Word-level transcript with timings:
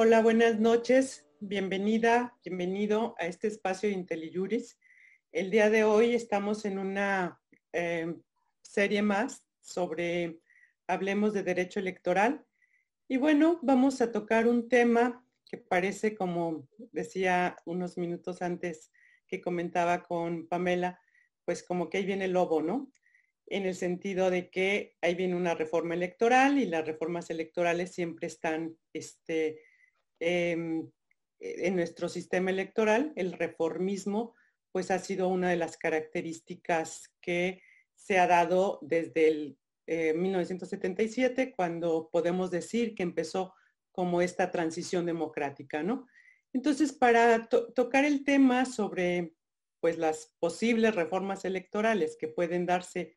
Hola, 0.00 0.22
buenas 0.22 0.60
noches. 0.60 1.26
Bienvenida, 1.40 2.38
bienvenido 2.44 3.16
a 3.18 3.26
este 3.26 3.48
espacio 3.48 3.88
de 3.88 3.96
IntelliJuris. 3.96 4.78
El 5.32 5.50
día 5.50 5.70
de 5.70 5.82
hoy 5.82 6.14
estamos 6.14 6.64
en 6.64 6.78
una 6.78 7.42
eh, 7.72 8.14
serie 8.62 9.02
más 9.02 9.44
sobre 9.60 10.38
Hablemos 10.86 11.32
de 11.32 11.42
Derecho 11.42 11.80
Electoral. 11.80 12.46
Y 13.08 13.16
bueno, 13.16 13.58
vamos 13.60 14.00
a 14.00 14.12
tocar 14.12 14.46
un 14.46 14.68
tema 14.68 15.26
que 15.50 15.58
parece, 15.58 16.14
como 16.14 16.68
decía 16.92 17.56
unos 17.64 17.98
minutos 17.98 18.40
antes 18.40 18.92
que 19.26 19.40
comentaba 19.40 20.04
con 20.04 20.46
Pamela, 20.46 21.00
pues 21.44 21.64
como 21.64 21.90
que 21.90 21.98
ahí 21.98 22.06
viene 22.06 22.26
el 22.26 22.34
lobo, 22.34 22.62
¿no? 22.62 22.92
En 23.46 23.66
el 23.66 23.74
sentido 23.74 24.30
de 24.30 24.48
que 24.48 24.96
ahí 25.00 25.16
viene 25.16 25.34
una 25.34 25.56
reforma 25.56 25.94
electoral 25.94 26.56
y 26.56 26.66
las 26.66 26.86
reformas 26.86 27.30
electorales 27.30 27.90
siempre 27.92 28.28
están 28.28 28.76
este, 28.92 29.58
em, 30.20 30.90
en 31.40 31.76
nuestro 31.76 32.08
sistema 32.08 32.50
electoral. 32.50 33.12
El 33.16 33.32
reformismo, 33.32 34.34
pues 34.72 34.90
ha 34.90 34.98
sido 34.98 35.28
una 35.28 35.50
de 35.50 35.56
las 35.56 35.76
características 35.76 37.12
que 37.20 37.62
se 37.94 38.18
ha 38.18 38.26
dado 38.26 38.78
desde 38.82 39.28
el 39.28 39.58
1977, 39.86 41.42
eh, 41.42 41.54
cuando 41.56 42.10
podemos 42.12 42.50
decir 42.50 42.94
que 42.94 43.02
empezó 43.02 43.54
como 43.90 44.20
esta 44.20 44.50
transición 44.50 45.06
democrática, 45.06 45.82
¿no? 45.82 46.06
Entonces, 46.52 46.92
para 46.92 47.48
tocar 47.48 48.04
el 48.04 48.24
tema 48.24 48.64
sobre 48.64 49.34
pues 49.80 49.96
las 49.96 50.34
posibles 50.40 50.94
reformas 50.94 51.44
electorales 51.44 52.16
que 52.18 52.28
pueden 52.28 52.66
darse 52.66 53.16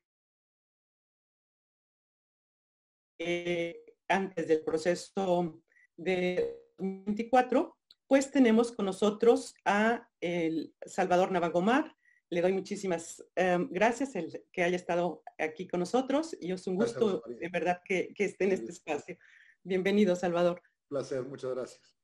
eh, 3.19 3.83
antes 4.07 4.47
del 4.47 4.63
proceso 4.63 5.61
de 5.97 6.60
24, 6.81 7.77
pues 8.07 8.31
tenemos 8.31 8.71
con 8.71 8.85
nosotros 8.85 9.53
a 9.65 10.07
el 10.19 10.73
Salvador 10.85 11.31
Navagomar. 11.31 11.95
Le 12.29 12.41
doy 12.41 12.53
muchísimas 12.53 13.23
em, 13.35 13.69
gracias 13.69 14.15
el 14.15 14.43
que 14.51 14.63
haya 14.63 14.75
estado 14.75 15.23
aquí 15.37 15.67
con 15.67 15.81
nosotros 15.81 16.35
y 16.39 16.51
es 16.51 16.65
un 16.67 16.75
gusto 16.75 17.23
de 17.27 17.49
verdad 17.49 17.81
que, 17.83 18.13
que 18.15 18.25
esté 18.25 18.45
en 18.45 18.53
este 18.53 18.71
espacio. 18.71 19.17
Bienvenido, 19.63 20.15
Salvador 20.15 20.61
placer, 20.91 21.23
muchas 21.23 21.51
gracias. 21.51 22.00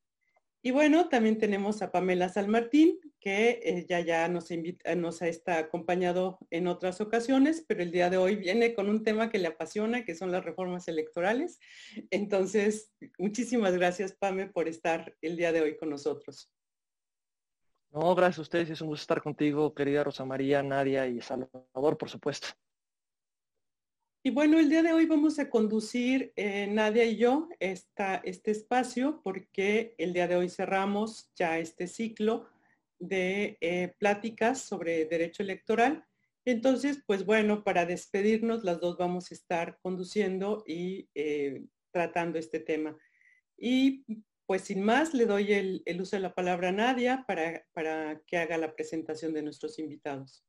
Y 0.64 0.72
bueno, 0.72 1.08
también 1.08 1.38
tenemos 1.38 1.82
a 1.82 1.92
Pamela 1.92 2.30
Salmartín, 2.30 3.00
que 3.20 3.62
ella 3.64 4.00
ya 4.00 4.28
nos, 4.28 4.52
invita, 4.52 4.96
nos 4.96 5.22
ha 5.22 5.28
está 5.28 5.60
acompañado 5.60 6.40
en 6.50 6.68
otras 6.68 7.00
ocasiones, 7.00 7.64
pero 7.68 7.84
el 7.84 7.92
día 7.92 8.10
de 8.10 8.18
hoy 8.18 8.36
viene 8.36 8.74
con 8.74 8.90
un 8.90 9.04
tema 9.04 9.30
que 9.30 9.38
le 9.38 9.48
apasiona, 9.48 10.04
que 10.04 10.16
son 10.16 10.32
las 10.32 10.44
reformas 10.44 10.88
electorales. 10.88 11.60
Entonces, 12.10 12.92
muchísimas 13.18 13.74
gracias, 13.74 14.14
Pame, 14.14 14.48
por 14.48 14.68
estar 14.68 15.16
el 15.22 15.38
día 15.38 15.52
de 15.52 15.62
hoy 15.62 15.78
con 15.78 15.90
nosotros. 15.90 16.52
No, 17.92 18.14
gracias 18.16 18.40
a 18.40 18.42
ustedes, 18.42 18.70
es 18.70 18.82
un 18.82 18.90
gusto 18.90 19.04
estar 19.04 19.22
contigo, 19.22 19.74
querida 19.74 20.04
Rosa 20.04 20.26
María, 20.26 20.62
Nadia 20.62 21.08
y 21.08 21.22
Salvador, 21.22 21.98
por 21.98 22.10
supuesto. 22.10 22.50
Y 24.28 24.30
bueno, 24.30 24.60
el 24.60 24.70
día 24.70 24.84
de 24.84 24.92
hoy 24.92 25.06
vamos 25.06 25.40
a 25.40 25.50
conducir 25.50 26.34
eh, 26.36 26.68
Nadia 26.68 27.06
y 27.06 27.16
yo 27.16 27.48
esta, 27.62 28.18
este 28.26 28.52
espacio 28.52 29.22
porque 29.24 29.96
el 29.98 30.12
día 30.12 30.28
de 30.28 30.36
hoy 30.36 30.50
cerramos 30.50 31.32
ya 31.34 31.60
este 31.60 31.88
ciclo 31.88 32.50
de 33.00 33.58
eh, 33.62 33.94
pláticas 33.98 34.60
sobre 34.60 35.06
derecho 35.06 35.44
electoral. 35.44 36.06
Entonces, 36.44 37.02
pues 37.08 37.26
bueno, 37.26 37.64
para 37.64 37.86
despedirnos, 37.86 38.66
las 38.66 38.82
dos 38.82 38.98
vamos 38.98 39.32
a 39.32 39.34
estar 39.34 39.80
conduciendo 39.82 40.66
y 40.68 41.08
eh, 41.16 41.64
tratando 41.92 42.38
este 42.38 42.60
tema. 42.60 42.98
Y 43.58 44.04
pues 44.46 44.64
sin 44.64 44.84
más, 44.84 45.14
le 45.14 45.26
doy 45.26 45.54
el, 45.54 45.84
el 45.86 46.02
uso 46.02 46.18
de 46.18 46.24
la 46.24 46.36
palabra 46.36 46.68
a 46.68 46.74
Nadia 46.74 47.24
para, 47.26 47.66
para 47.72 48.22
que 48.28 48.36
haga 48.36 48.58
la 48.58 48.76
presentación 48.76 49.32
de 49.32 49.44
nuestros 49.44 49.80
invitados. 49.80 50.44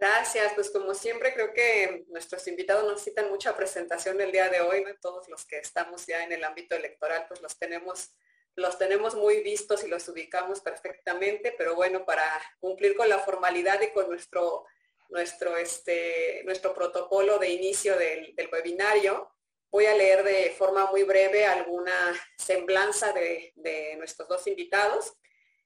Gracias, 0.00 0.54
pues 0.54 0.70
como 0.70 0.94
siempre 0.94 1.34
creo 1.34 1.52
que 1.52 2.06
nuestros 2.08 2.48
invitados 2.48 2.90
necesitan 2.90 3.28
mucha 3.28 3.54
presentación 3.54 4.18
el 4.18 4.32
día 4.32 4.48
de 4.48 4.62
hoy, 4.62 4.82
¿no? 4.82 4.94
Todos 4.98 5.28
los 5.28 5.44
que 5.44 5.58
estamos 5.58 6.06
ya 6.06 6.24
en 6.24 6.32
el 6.32 6.42
ámbito 6.42 6.74
electoral, 6.74 7.26
pues 7.28 7.42
los 7.42 7.58
tenemos, 7.58 8.14
los 8.56 8.78
tenemos 8.78 9.14
muy 9.14 9.42
vistos 9.42 9.84
y 9.84 9.88
los 9.88 10.08
ubicamos 10.08 10.62
perfectamente, 10.62 11.54
pero 11.56 11.74
bueno, 11.74 12.06
para 12.06 12.24
cumplir 12.60 12.96
con 12.96 13.10
la 13.10 13.18
formalidad 13.18 13.78
y 13.82 13.92
con 13.92 14.08
nuestro, 14.08 14.64
nuestro, 15.10 15.58
este, 15.58 16.44
nuestro 16.46 16.72
protocolo 16.72 17.38
de 17.38 17.50
inicio 17.50 17.94
del, 17.98 18.34
webinario, 18.50 19.30
voy 19.70 19.84
a 19.84 19.94
leer 19.94 20.24
de 20.24 20.54
forma 20.56 20.86
muy 20.86 21.02
breve 21.02 21.44
alguna 21.44 21.92
semblanza 22.38 23.12
de 23.12 23.94
nuestros 23.98 24.26
dos 24.26 24.46
invitados 24.46 25.12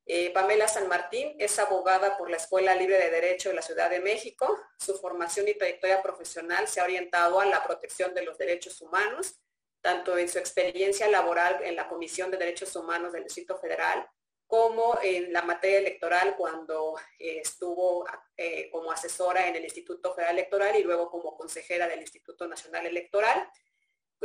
eh, 0.06 0.30
Pamela 0.34 0.68
San 0.68 0.86
Martín 0.86 1.34
es 1.38 1.58
abogada 1.58 2.18
por 2.18 2.30
la 2.30 2.36
Escuela 2.36 2.74
Libre 2.74 2.98
de 2.98 3.10
Derecho 3.10 3.48
de 3.48 3.54
la 3.54 3.62
Ciudad 3.62 3.88
de 3.88 4.00
México. 4.00 4.58
Su 4.78 4.98
formación 4.98 5.48
y 5.48 5.54
trayectoria 5.54 6.02
profesional 6.02 6.68
se 6.68 6.80
ha 6.80 6.84
orientado 6.84 7.40
a 7.40 7.46
la 7.46 7.64
protección 7.64 8.12
de 8.14 8.22
los 8.22 8.36
derechos 8.36 8.80
humanos, 8.82 9.40
tanto 9.80 10.18
en 10.18 10.28
su 10.28 10.38
experiencia 10.38 11.08
laboral 11.08 11.60
en 11.62 11.76
la 11.76 11.88
Comisión 11.88 12.30
de 12.30 12.36
Derechos 12.36 12.76
Humanos 12.76 13.12
del 13.12 13.24
Distrito 13.24 13.56
Federal, 13.56 14.06
como 14.46 14.98
en 15.02 15.32
la 15.32 15.40
materia 15.42 15.78
electoral 15.78 16.36
cuando 16.36 16.96
eh, 17.18 17.38
estuvo 17.38 18.06
eh, 18.36 18.68
como 18.70 18.92
asesora 18.92 19.48
en 19.48 19.56
el 19.56 19.64
Instituto 19.64 20.14
Federal 20.14 20.34
Electoral 20.34 20.76
y 20.76 20.82
luego 20.82 21.10
como 21.10 21.34
consejera 21.34 21.88
del 21.88 22.00
Instituto 22.00 22.46
Nacional 22.46 22.86
Electoral 22.86 23.48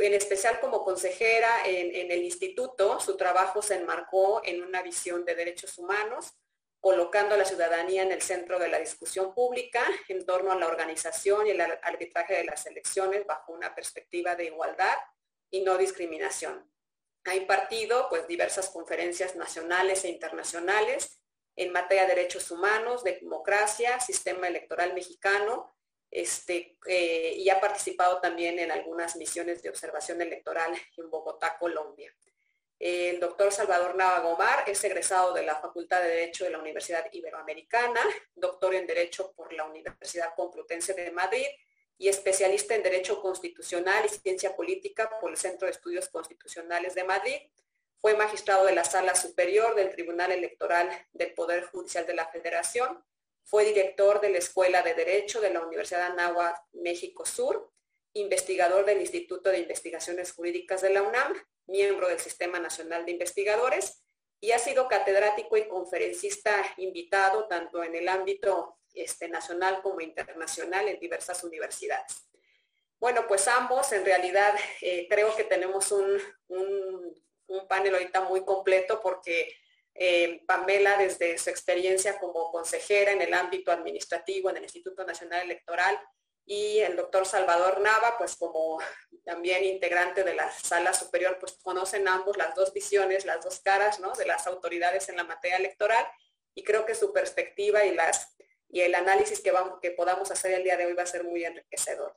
en 0.00 0.14
especial 0.14 0.60
como 0.60 0.84
consejera 0.84 1.66
en, 1.66 2.10
el 2.10 2.22
instituto, 2.24 3.00
su 3.00 3.16
trabajo 3.16 3.62
se 3.62 3.76
enmarcó 3.76 4.40
en 4.44 4.62
una 4.62 4.82
visión 4.82 5.24
de 5.24 5.34
derechos 5.34 5.78
humanos, 5.78 6.34
colocando 6.80 7.34
a 7.34 7.38
la 7.38 7.44
ciudadanía 7.44 8.02
en 8.02 8.12
el 8.12 8.22
centro 8.22 8.58
de 8.58 8.68
la 8.68 8.78
discusión 8.78 9.34
pública 9.34 9.84
en 10.08 10.24
torno 10.24 10.50
a 10.50 10.56
la 10.56 10.66
organización 10.66 11.46
y 11.46 11.50
el 11.50 11.60
arbitraje 11.60 12.34
de 12.34 12.44
las 12.44 12.64
elecciones 12.66 13.26
bajo 13.26 13.52
una 13.52 13.74
perspectiva 13.74 14.34
de 14.34 14.46
igualdad 14.46 14.96
y 15.50 15.60
no 15.60 15.76
discriminación. 15.76 16.70
Ha 17.24 17.34
impartido 17.34 18.06
pues, 18.08 18.26
diversas 18.26 18.70
conferencias 18.70 19.36
nacionales 19.36 20.04
e 20.04 20.08
internacionales 20.08 21.20
en 21.56 21.72
materia 21.72 22.06
de 22.06 22.14
derechos 22.14 22.50
humanos, 22.50 23.04
de 23.04 23.18
democracia, 23.20 24.00
sistema 24.00 24.48
electoral 24.48 24.94
mexicano, 24.94 25.70
este, 26.10 26.76
eh, 26.86 27.34
y 27.36 27.48
ha 27.50 27.60
participado 27.60 28.20
también 28.20 28.58
en 28.58 28.72
algunas 28.72 29.16
misiones 29.16 29.62
de 29.62 29.70
observación 29.70 30.20
electoral 30.20 30.72
en 30.96 31.10
Bogotá, 31.10 31.56
Colombia. 31.58 32.12
El 32.80 33.20
doctor 33.20 33.52
Salvador 33.52 33.94
Nava 33.94 34.20
Gomar 34.20 34.64
es 34.66 34.82
egresado 34.84 35.34
de 35.34 35.42
la 35.42 35.56
Facultad 35.56 36.00
de 36.00 36.08
Derecho 36.08 36.44
de 36.44 36.50
la 36.50 36.58
Universidad 36.58 37.04
Iberoamericana, 37.12 38.00
doctor 38.34 38.74
en 38.74 38.86
Derecho 38.86 39.32
por 39.32 39.52
la 39.52 39.64
Universidad 39.64 40.34
Complutense 40.34 40.94
de 40.94 41.10
Madrid 41.10 41.46
y 41.98 42.08
especialista 42.08 42.74
en 42.74 42.82
Derecho 42.82 43.20
Constitucional 43.20 44.06
y 44.06 44.08
Ciencia 44.08 44.56
Política 44.56 45.10
por 45.20 45.30
el 45.30 45.36
Centro 45.36 45.66
de 45.66 45.72
Estudios 45.72 46.08
Constitucionales 46.08 46.94
de 46.94 47.04
Madrid. 47.04 47.36
Fue 47.98 48.16
magistrado 48.16 48.64
de 48.64 48.74
la 48.74 48.84
Sala 48.84 49.14
Superior 49.14 49.74
del 49.74 49.90
Tribunal 49.90 50.32
Electoral 50.32 50.88
del 51.12 51.34
Poder 51.34 51.64
Judicial 51.64 52.06
de 52.06 52.14
la 52.14 52.28
Federación 52.28 53.04
fue 53.44 53.64
director 53.64 54.20
de 54.20 54.30
la 54.30 54.38
Escuela 54.38 54.82
de 54.82 54.94
Derecho 54.94 55.40
de 55.40 55.50
la 55.50 55.60
Universidad 55.60 56.00
de 56.00 56.12
Anáhuac, 56.12 56.56
México 56.72 57.24
Sur, 57.24 57.72
investigador 58.12 58.84
del 58.84 59.00
Instituto 59.00 59.50
de 59.50 59.58
Investigaciones 59.58 60.32
Jurídicas 60.32 60.82
de 60.82 60.90
la 60.90 61.02
UNAM, 61.02 61.34
miembro 61.66 62.08
del 62.08 62.18
Sistema 62.18 62.58
Nacional 62.58 63.04
de 63.04 63.12
Investigadores 63.12 64.02
y 64.40 64.52
ha 64.52 64.58
sido 64.58 64.88
catedrático 64.88 65.56
y 65.56 65.68
conferencista 65.68 66.54
invitado 66.78 67.46
tanto 67.46 67.84
en 67.84 67.94
el 67.94 68.08
ámbito 68.08 68.78
este, 68.94 69.28
nacional 69.28 69.82
como 69.82 70.00
internacional 70.00 70.88
en 70.88 70.98
diversas 70.98 71.44
universidades. 71.44 72.28
Bueno, 72.98 73.26
pues 73.28 73.46
ambos 73.48 73.92
en 73.92 74.04
realidad 74.04 74.54
eh, 74.80 75.06
creo 75.08 75.34
que 75.36 75.44
tenemos 75.44 75.92
un, 75.92 76.20
un 77.50 77.68
panel 77.68 77.94
ahorita 77.94 78.22
muy 78.22 78.44
completo 78.44 79.00
porque 79.02 79.54
eh, 80.02 80.40
Pamela, 80.46 80.96
desde 80.96 81.36
su 81.36 81.50
experiencia 81.50 82.18
como 82.18 82.50
consejera 82.50 83.12
en 83.12 83.20
el 83.20 83.34
ámbito 83.34 83.70
administrativo 83.70 84.48
en 84.48 84.56
el 84.56 84.62
Instituto 84.62 85.04
Nacional 85.04 85.42
Electoral, 85.42 86.00
y 86.46 86.78
el 86.78 86.96
doctor 86.96 87.26
Salvador 87.26 87.80
Nava, 87.80 88.16
pues 88.16 88.34
como 88.34 88.78
también 89.24 89.62
integrante 89.62 90.24
de 90.24 90.34
la 90.34 90.50
sala 90.50 90.94
superior, 90.94 91.36
pues 91.38 91.58
conocen 91.62 92.08
ambos 92.08 92.38
las 92.38 92.54
dos 92.54 92.72
visiones, 92.72 93.26
las 93.26 93.44
dos 93.44 93.60
caras 93.60 94.00
¿no? 94.00 94.12
de 94.14 94.24
las 94.24 94.46
autoridades 94.46 95.10
en 95.10 95.16
la 95.16 95.24
materia 95.24 95.58
electoral 95.58 96.04
y 96.54 96.64
creo 96.64 96.86
que 96.86 96.94
su 96.94 97.12
perspectiva 97.12 97.84
y, 97.84 97.94
las, 97.94 98.34
y 98.68 98.80
el 98.80 98.94
análisis 98.94 99.40
que, 99.40 99.52
vamos, 99.52 99.80
que 99.80 99.90
podamos 99.90 100.30
hacer 100.30 100.52
el 100.52 100.64
día 100.64 100.78
de 100.78 100.86
hoy 100.86 100.94
va 100.94 101.02
a 101.02 101.06
ser 101.06 101.24
muy 101.24 101.44
enriquecedor 101.44 102.16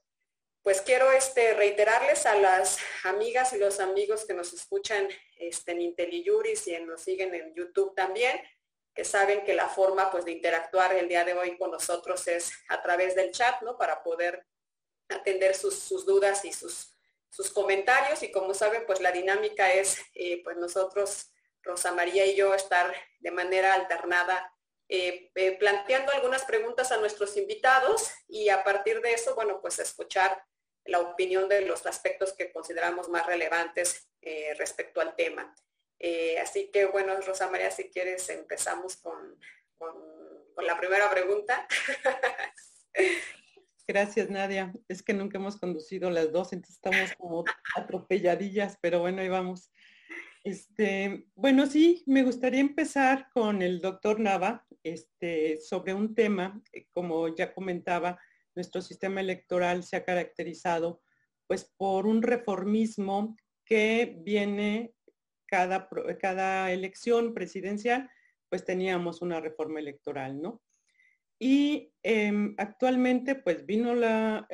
pues 0.63 0.81
quiero 0.81 1.11
este, 1.11 1.53
reiterarles 1.53 2.25
a 2.25 2.35
las 2.35 2.77
amigas 3.03 3.51
y 3.51 3.57
los 3.57 3.81
amigos 3.81 4.25
que 4.25 4.33
nos 4.33 4.53
escuchan 4.53 5.07
este, 5.37 5.73
en 5.73 5.81
IntelliJuris 5.81 6.67
y 6.67 6.79
nos 6.79 7.01
siguen 7.01 7.35
en 7.35 7.53
YouTube 7.53 7.93
también, 7.93 8.41
que 8.95 9.03
saben 9.03 9.43
que 9.43 9.55
la 9.55 9.67
forma 9.67 10.09
pues, 10.09 10.23
de 10.23 10.31
interactuar 10.31 10.95
el 10.95 11.09
día 11.09 11.25
de 11.25 11.33
hoy 11.33 11.57
con 11.57 11.69
nosotros 11.69 12.27
es 12.29 12.51
a 12.69 12.81
través 12.81 13.13
del 13.13 13.31
chat, 13.31 13.61
¿no? 13.61 13.77
Para 13.77 14.03
poder 14.03 14.47
atender 15.09 15.53
sus, 15.53 16.05
dudas 16.05 16.45
y 16.45 16.53
sus, 16.53 16.97
sus 17.29 17.51
comentarios 17.51 18.23
y 18.23 18.31
como 18.31 18.53
saben, 18.53 18.85
pues 18.85 19.01
la 19.01 19.11
dinámica 19.11 19.73
es, 19.73 19.99
eh, 20.13 20.41
pues 20.45 20.55
nosotros, 20.55 21.33
Rosa 21.61 21.91
María 21.91 22.25
y 22.25 22.35
yo, 22.35 22.53
estar 22.53 22.95
de 23.19 23.31
manera 23.31 23.73
alternada 23.73 24.49
eh, 24.87 25.31
eh, 25.35 25.57
planteando 25.57 26.11
algunas 26.11 26.43
preguntas 26.45 26.91
a 26.91 26.97
nuestros 26.97 27.35
invitados 27.35 28.11
y 28.27 28.49
a 28.49 28.63
partir 28.63 29.01
de 29.01 29.13
eso, 29.13 29.35
bueno, 29.35 29.59
pues 29.61 29.79
escuchar 29.79 30.45
la 30.85 30.99
opinión 30.99 31.47
de 31.49 31.61
los 31.61 31.85
aspectos 31.85 32.33
que 32.33 32.51
consideramos 32.51 33.09
más 33.09 33.25
relevantes 33.25 34.07
respecto 34.57 35.01
al 35.01 35.15
tema. 35.15 35.53
así 36.41 36.69
que, 36.71 36.85
bueno, 36.85 37.19
Rosa 37.21 37.49
María, 37.49 37.71
si 37.71 37.89
quieres, 37.89 38.29
empezamos 38.29 38.97
con, 38.97 39.37
con 39.77 40.65
la 40.65 40.77
primera 40.77 41.09
pregunta. 41.09 41.67
Gracias, 43.87 44.29
Nadia. 44.29 44.73
Es 44.87 45.03
que 45.03 45.13
nunca 45.13 45.37
hemos 45.37 45.57
conducido 45.57 46.09
las 46.09 46.31
dos, 46.31 46.53
entonces 46.53 46.75
estamos 46.75 47.13
como 47.17 47.43
atropelladillas, 47.75 48.77
pero 48.81 48.99
bueno, 48.99 49.21
ahí 49.21 49.29
vamos. 49.29 49.71
Este, 50.43 51.25
bueno, 51.35 51.65
sí, 51.65 52.03
me 52.05 52.23
gustaría 52.23 52.61
empezar 52.61 53.29
con 53.33 53.61
el 53.61 53.81
doctor 53.81 54.19
Nava 54.19 54.65
este, 54.83 55.59
sobre 55.61 55.93
un 55.93 56.15
tema, 56.15 56.61
eh, 56.71 56.87
como 56.93 57.33
ya 57.35 57.53
comentaba, 57.53 58.19
nuestro 58.55 58.81
sistema 58.81 59.21
electoral 59.21 59.83
se 59.83 59.95
ha 59.95 60.03
caracterizado 60.03 61.01
pues 61.47 61.71
por 61.77 62.07
un 62.07 62.21
reformismo 62.21 63.35
que 63.65 64.17
viene 64.21 64.93
cada, 65.45 65.87
cada 66.19 66.71
elección 66.71 67.33
presidencial, 67.33 68.09
pues 68.49 68.65
teníamos 68.65 69.21
una 69.21 69.39
reforma 69.39 69.79
electoral, 69.79 70.41
¿no? 70.41 70.61
Y 71.39 71.91
em, 72.03 72.55
actualmente 72.57 73.35
pues 73.35 73.65
vino 73.65 73.93
la, 73.95 74.47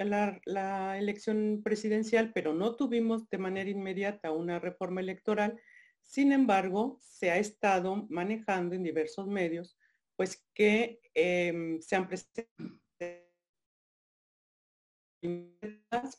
elección 0.97 1.61
presidencial, 1.63 2.31
pero 2.33 2.53
no 2.53 2.75
tuvimos 2.75 3.29
de 3.29 3.37
manera 3.37 3.69
inmediata 3.69 4.31
una 4.31 4.59
reforma 4.59 5.01
electoral. 5.01 5.59
Sin 6.01 6.31
embargo, 6.31 6.97
se 7.01 7.29
ha 7.29 7.37
estado 7.37 8.07
manejando 8.09 8.73
en 8.73 8.83
diversos 8.83 9.27
medios 9.27 9.77
pues 10.15 10.43
que 10.53 10.99
em, 11.13 11.79
se 11.79 11.95
han 11.95 12.07
presentado 12.07 12.49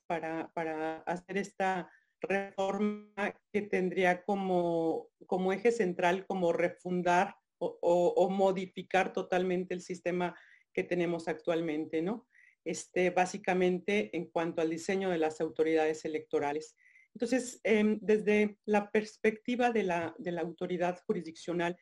para, 0.07 0.53
para 0.53 0.99
hacer 1.03 1.39
esta 1.39 1.91
reforma 2.21 3.35
que 3.53 3.63
tendría 3.63 4.23
como, 4.23 5.09
como 5.27 5.53
eje 5.53 5.73
central 5.73 6.27
como 6.27 6.53
refundar 6.53 7.37
o, 7.63 8.31
modificar 8.31 9.13
totalmente 9.13 9.75
el 9.75 9.83
sistema 9.83 10.35
que 10.73 10.83
tenemos 10.83 11.29
actualmente, 11.29 12.01
¿no? 12.01 12.27
Este, 12.65 13.11
básicamente 13.11 14.17
en 14.17 14.31
cuanto 14.31 14.63
al 14.63 14.71
diseño 14.71 15.11
de 15.11 15.19
las 15.19 15.41
autoridades 15.41 16.05
electorales. 16.07 16.75
Entonces, 17.15 17.61
em, 17.65 17.99
desde 18.01 18.57
la 18.65 18.91
perspectiva 18.91 19.73
de 19.73 19.83
la, 19.83 20.15
autoridad 20.39 20.99
jurisdiccional 21.07 21.77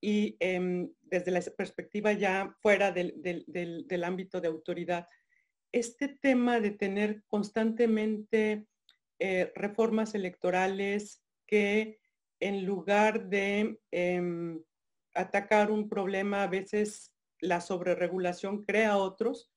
y 0.00 0.36
em, 0.40 0.92
desde 1.00 1.30
la 1.30 1.40
perspectiva 1.40 2.12
ya 2.12 2.54
fuera 2.60 2.92
del, 2.92 3.14
del, 3.46 4.04
ámbito 4.04 4.40
de 4.40 4.48
autoridad, 4.48 5.06
este 5.72 6.08
tema 6.08 6.60
de 6.60 6.70
tener 6.70 7.24
constantemente 7.26 8.66
eh, 9.18 9.52
reformas 9.54 10.14
electorales 10.14 11.22
que 11.46 11.98
en 12.40 12.66
lugar 12.66 13.28
de 13.28 13.80
em, 13.90 14.62
atacar 15.14 15.70
un 15.70 15.88
problema 15.88 16.42
a 16.42 16.48
veces 16.48 17.12
la 17.40 17.60
sobreregulación 17.60 18.64
crea 18.64 18.96
otros 18.96 19.52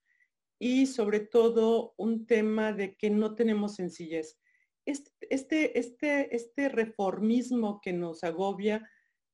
y 0.60 0.86
sobre 0.86 1.20
todo 1.20 1.94
un 1.98 2.26
tema 2.26 2.74
de 2.74 2.96
que 2.96 3.10
no 3.10 3.36
tenemos 3.36 3.76
sencillez. 3.76 4.40
Este, 4.86 5.76
este, 5.80 6.36
este, 6.36 6.70
reformismo 6.70 7.82
que 7.82 7.92
nos 7.92 8.24
agobia, 8.24 8.88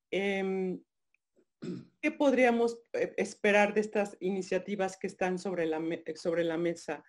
em, 0.09 0.81
¿qué 2.01 2.11
podríamos 2.11 2.79
eh, 2.93 3.13
esperar 3.17 3.73
de 3.73 3.81
estas 3.81 4.17
iniciativas 4.19 4.97
que 4.97 5.07
están 5.07 5.39
sobre 5.39 5.65
la, 5.65 5.79
la 5.79 6.57
mesa, 6.57 7.03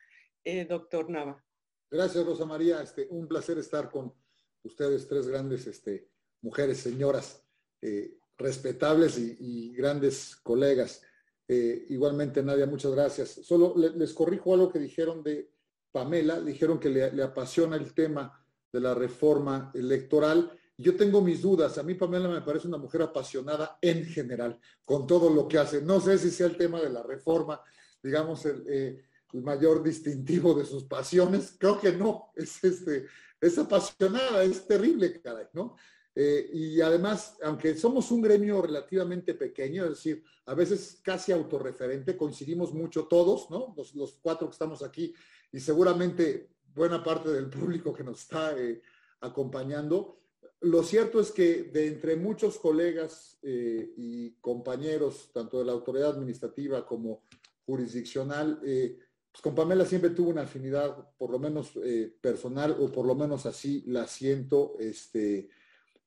eh, 0.44 0.64
doctor 0.64 1.10
Nava? 1.10 1.44
Gracias, 1.90 2.24
Rosa 2.24 2.46
María. 2.46 2.82
Este, 2.82 3.06
un 3.10 3.28
placer 3.28 3.58
estar 3.58 3.90
con 3.90 4.14
ustedes, 4.62 5.06
tres 5.08 5.26
grandes 5.28 5.66
este, 5.66 6.08
mujeres, 6.40 6.78
señoras, 6.78 7.44
eh, 7.80 8.16
respetables 8.38 9.18
y, 9.18 9.72
grandes 9.74 10.36
colegas. 10.36 11.02
Eh, 11.48 11.86
igualmente, 11.90 12.42
Nadia, 12.42 12.66
muchas 12.66 12.92
gracias. 12.92 13.30
Solo 13.30 13.74
les 13.76 14.12
corrijo 14.14 14.54
algo 14.54 14.70
que 14.70 14.78
dijeron 14.78 15.22
de 15.22 15.52
Pamela, 15.90 16.40
dijeron 16.40 16.80
que 16.80 16.88
le, 16.88 17.22
apasiona 17.22 17.76
el 17.76 17.92
tema 17.94 18.42
de 18.72 18.80
la 18.80 18.94
reforma 18.94 19.70
electoral. 19.74 20.58
Yo 20.82 20.96
tengo 20.96 21.20
mis 21.22 21.40
dudas. 21.40 21.78
A 21.78 21.82
mí 21.82 21.94
Pamela 21.94 22.28
me 22.28 22.42
parece 22.42 22.68
una 22.68 22.76
mujer 22.76 23.02
apasionada 23.02 23.78
en 23.80 24.04
general, 24.04 24.58
con 24.84 25.06
todo 25.06 25.30
lo 25.30 25.48
que 25.48 25.58
hace. 25.58 25.80
No 25.80 26.00
sé 26.00 26.18
si 26.18 26.30
sea 26.30 26.46
el 26.46 26.56
tema 26.56 26.80
de 26.80 26.90
la 26.90 27.02
reforma, 27.02 27.60
digamos, 28.02 28.44
el, 28.44 28.64
eh, 28.68 29.04
mayor 29.34 29.82
distintivo 29.82 30.54
de 30.54 30.64
sus 30.64 30.84
pasiones. 30.84 31.56
Creo 31.58 31.80
que 31.80 31.92
no. 31.92 32.32
Es, 32.36 32.62
este, 32.64 33.06
es 33.40 33.58
apasionada, 33.58 34.42
es 34.42 34.66
terrible, 34.66 35.20
caray, 35.20 35.46
¿no? 35.52 35.76
Eh, 36.14 36.50
y 36.52 36.80
además, 36.80 37.38
aunque 37.42 37.74
somos 37.74 38.10
un 38.10 38.20
gremio 38.20 38.60
relativamente 38.60 39.34
pequeño, 39.34 39.84
es 39.84 39.90
decir, 39.90 40.22
a 40.46 40.54
veces 40.54 41.00
casi 41.02 41.32
autorreferente, 41.32 42.16
coincidimos 42.16 42.74
mucho 42.74 43.06
todos, 43.06 43.48
¿no? 43.50 43.74
Los, 43.94 44.18
cuatro 44.20 44.48
que 44.48 44.52
estamos 44.52 44.82
aquí 44.82 45.14
y 45.50 45.60
seguramente 45.60 46.50
buena 46.74 47.02
parte 47.02 47.30
del 47.30 47.48
público 47.48 47.94
que 47.94 48.04
nos 48.04 48.20
está 48.20 48.58
eh, 48.58 48.82
acompañando. 49.20 50.21
Lo 50.62 50.82
cierto 50.82 51.20
es 51.20 51.30
que 51.32 51.64
de 51.64 51.88
entre 51.88 52.16
muchos 52.16 52.58
colegas 52.58 53.38
eh, 53.42 53.92
y 53.96 54.32
compañeros, 54.40 55.30
tanto 55.32 55.58
de 55.58 55.64
la 55.64 55.72
autoridad 55.72 56.10
administrativa 56.10 56.86
como 56.86 57.24
jurisdiccional, 57.66 58.58
pues 58.60 59.42
con 59.42 59.54
Pamela 59.54 59.84
siempre 59.84 60.10
tuvo 60.10 60.30
una 60.30 60.42
afinidad, 60.42 61.14
por 61.16 61.30
lo 61.30 61.38
menos 61.38 61.72
personal, 62.20 62.76
o 62.78 62.90
por 62.90 63.06
lo 63.06 63.14
menos 63.14 63.46
así 63.46 63.84
la 63.86 64.06
siento, 64.06 64.74
este, 64.78 65.48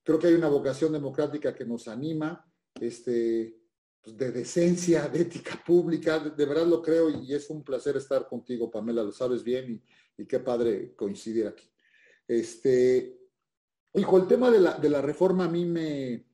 Creo 0.05 0.19
que 0.19 0.27
hay 0.27 0.35
una 0.35 0.49
vocación 0.49 0.91
democrática 0.93 1.55
que 1.55 1.65
nos 1.65 1.87
anima, 1.87 2.47
este, 2.79 3.59
pues, 4.03 4.15
de 4.15 4.31
decencia, 4.31 5.09
de 5.09 5.21
ética 5.21 5.59
pública, 5.65 6.19
de, 6.19 6.45
verdad 6.45 6.67
lo 6.67 6.79
creo 6.79 7.09
y 7.09 7.33
es 7.33 7.49
un 7.49 7.63
placer 7.63 7.97
estar 7.97 8.27
contigo, 8.27 8.69
Pamela, 8.69 9.01
lo 9.01 9.11
sabes 9.11 9.43
bien 9.43 9.81
y, 10.15 10.25
qué 10.27 10.39
padre 10.39 10.93
coincidir 10.95 11.47
aquí. 11.47 11.67
Este, 12.27 13.24
hijo, 13.95 14.17
el 14.17 14.27
tema 14.27 14.51
de 14.51 14.89
la, 14.89 15.01
reforma 15.01 15.45
a 15.45 15.49
mí 15.49 15.65
me, 15.65 16.25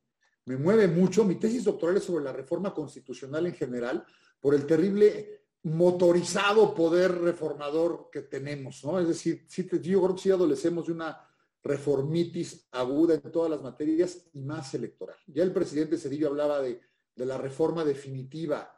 mueve 0.46 0.88
mucho. 0.88 1.24
Mi 1.24 1.36
tesis 1.36 1.64
doctoral 1.64 1.96
es 1.96 2.04
sobre 2.04 2.24
la 2.24 2.32
reforma 2.32 2.74
constitucional 2.74 3.46
en 3.46 3.54
general, 3.54 4.04
por 4.40 4.54
el 4.54 4.66
terrible 4.66 5.42
motorizado 5.64 6.74
poder 6.74 7.20
reformador 7.20 8.08
que 8.10 8.22
tenemos, 8.22 8.84
¿no? 8.84 8.98
Es 8.98 9.06
decir, 9.08 9.46
yo 9.46 10.02
creo 10.02 10.14
que 10.14 10.22
sí 10.22 10.30
adolecemos 10.30 10.86
de 10.86 10.92
una 10.92 11.20
reformitis 11.62 12.66
aguda 12.72 13.14
en 13.14 13.30
todas 13.30 13.50
las 13.50 13.62
materias 13.62 14.26
y 14.32 14.42
más 14.42 14.74
electoral. 14.74 15.16
Ya 15.26 15.44
el 15.44 15.52
presidente 15.52 15.96
Cedillo 15.96 16.28
hablaba 16.28 16.60
de, 16.60 16.80
la 17.16 17.38
reforma 17.38 17.84
definitiva 17.84 18.74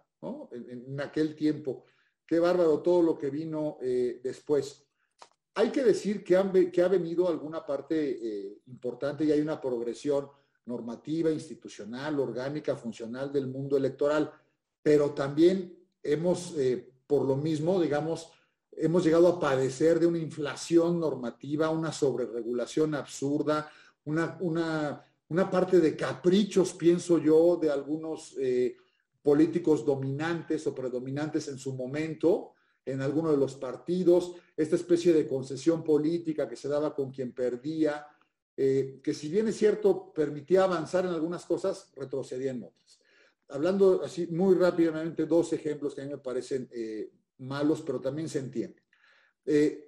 en, 0.51 1.01
aquel 1.01 1.35
tiempo. 1.35 1.85
Qué 2.27 2.39
bárbaro 2.39 2.81
todo 2.81 3.01
lo 3.01 3.17
que 3.17 3.31
vino 3.31 3.79
eh, 3.81 4.21
después. 4.23 4.84
Hay 5.57 5.71
que 5.71 5.85
decir 5.85 6.25
que, 6.25 6.37
ha 6.37 6.89
venido 6.89 7.29
alguna 7.29 7.65
parte 7.65 8.11
eh, 8.11 8.59
importante 8.67 9.25
y 9.25 9.31
hay 9.31 9.41
una 9.41 9.61
progresión 9.61 10.29
normativa, 10.67 11.31
institucional, 11.31 12.19
orgánica, 12.19 12.75
funcional 12.75 13.33
del 13.33 13.47
mundo 13.47 13.77
electoral, 13.77 14.33
pero 14.83 15.13
también 15.13 15.79
hemos, 16.03 16.55
eh, 16.57 16.93
por 17.07 17.25
lo 17.25 17.37
mismo, 17.37 17.81
digamos, 17.81 18.33
hemos 18.73 19.05
llegado 19.05 19.29
a 19.29 19.39
padecer 19.39 20.01
de 20.01 20.07
una 20.07 20.19
inflación 20.19 20.99
normativa, 20.99 21.71
una 21.71 21.93
sobreregulación 21.93 22.95
absurda, 22.97 23.71
una, 24.05 24.37
una, 24.41 25.51
parte 25.51 25.79
de 25.79 25.97
caprichos, 25.97 26.73
pienso 26.73 27.19
yo, 27.19 27.57
de 27.57 27.71
algunos 27.71 28.35
eh, 28.39 28.77
políticos 29.23 29.85
dominantes 29.85 30.67
o 30.67 30.75
predominantes 30.75 31.47
en 31.49 31.59
su 31.59 31.75
momento, 31.75 32.55
en 32.87 33.01
alguno 33.01 33.31
de 33.31 33.37
los 33.37 33.55
partidos, 33.57 34.35
esta 34.57 34.77
especie 34.77 35.13
de 35.13 35.27
concesión 35.27 35.83
política 35.83 36.49
que 36.49 36.57
se 36.57 36.69
daba 36.69 36.95
con 36.95 37.11
quien 37.11 37.33
perdía, 37.33 38.07
eh, 38.57 39.01
que 39.03 39.15
si 39.15 39.29
bien 39.29 39.49
es 39.49 39.57
cierto, 39.57 40.13
permitía 40.13 40.65
avanzar 40.65 41.07
en 41.07 41.13
algunas 41.13 41.45
cosas, 41.45 41.91
retrocedía 41.97 42.53
en 42.53 42.63
otras. 42.63 43.01
Hablando 43.49 44.03
así 44.03 44.27
muy 44.29 44.55
rápidamente, 44.55 45.27
dos 45.27 45.53
ejemplos 45.53 45.95
que 45.95 46.03
a 46.03 46.05
mí 46.05 46.11
me 46.11 46.19
parecen 46.19 46.69
eh, 46.73 47.11
malos, 47.39 47.83
pero 47.83 48.01
también 48.01 48.29
se 48.29 48.39
entiende. 48.39 48.83
Eh, 49.45 49.84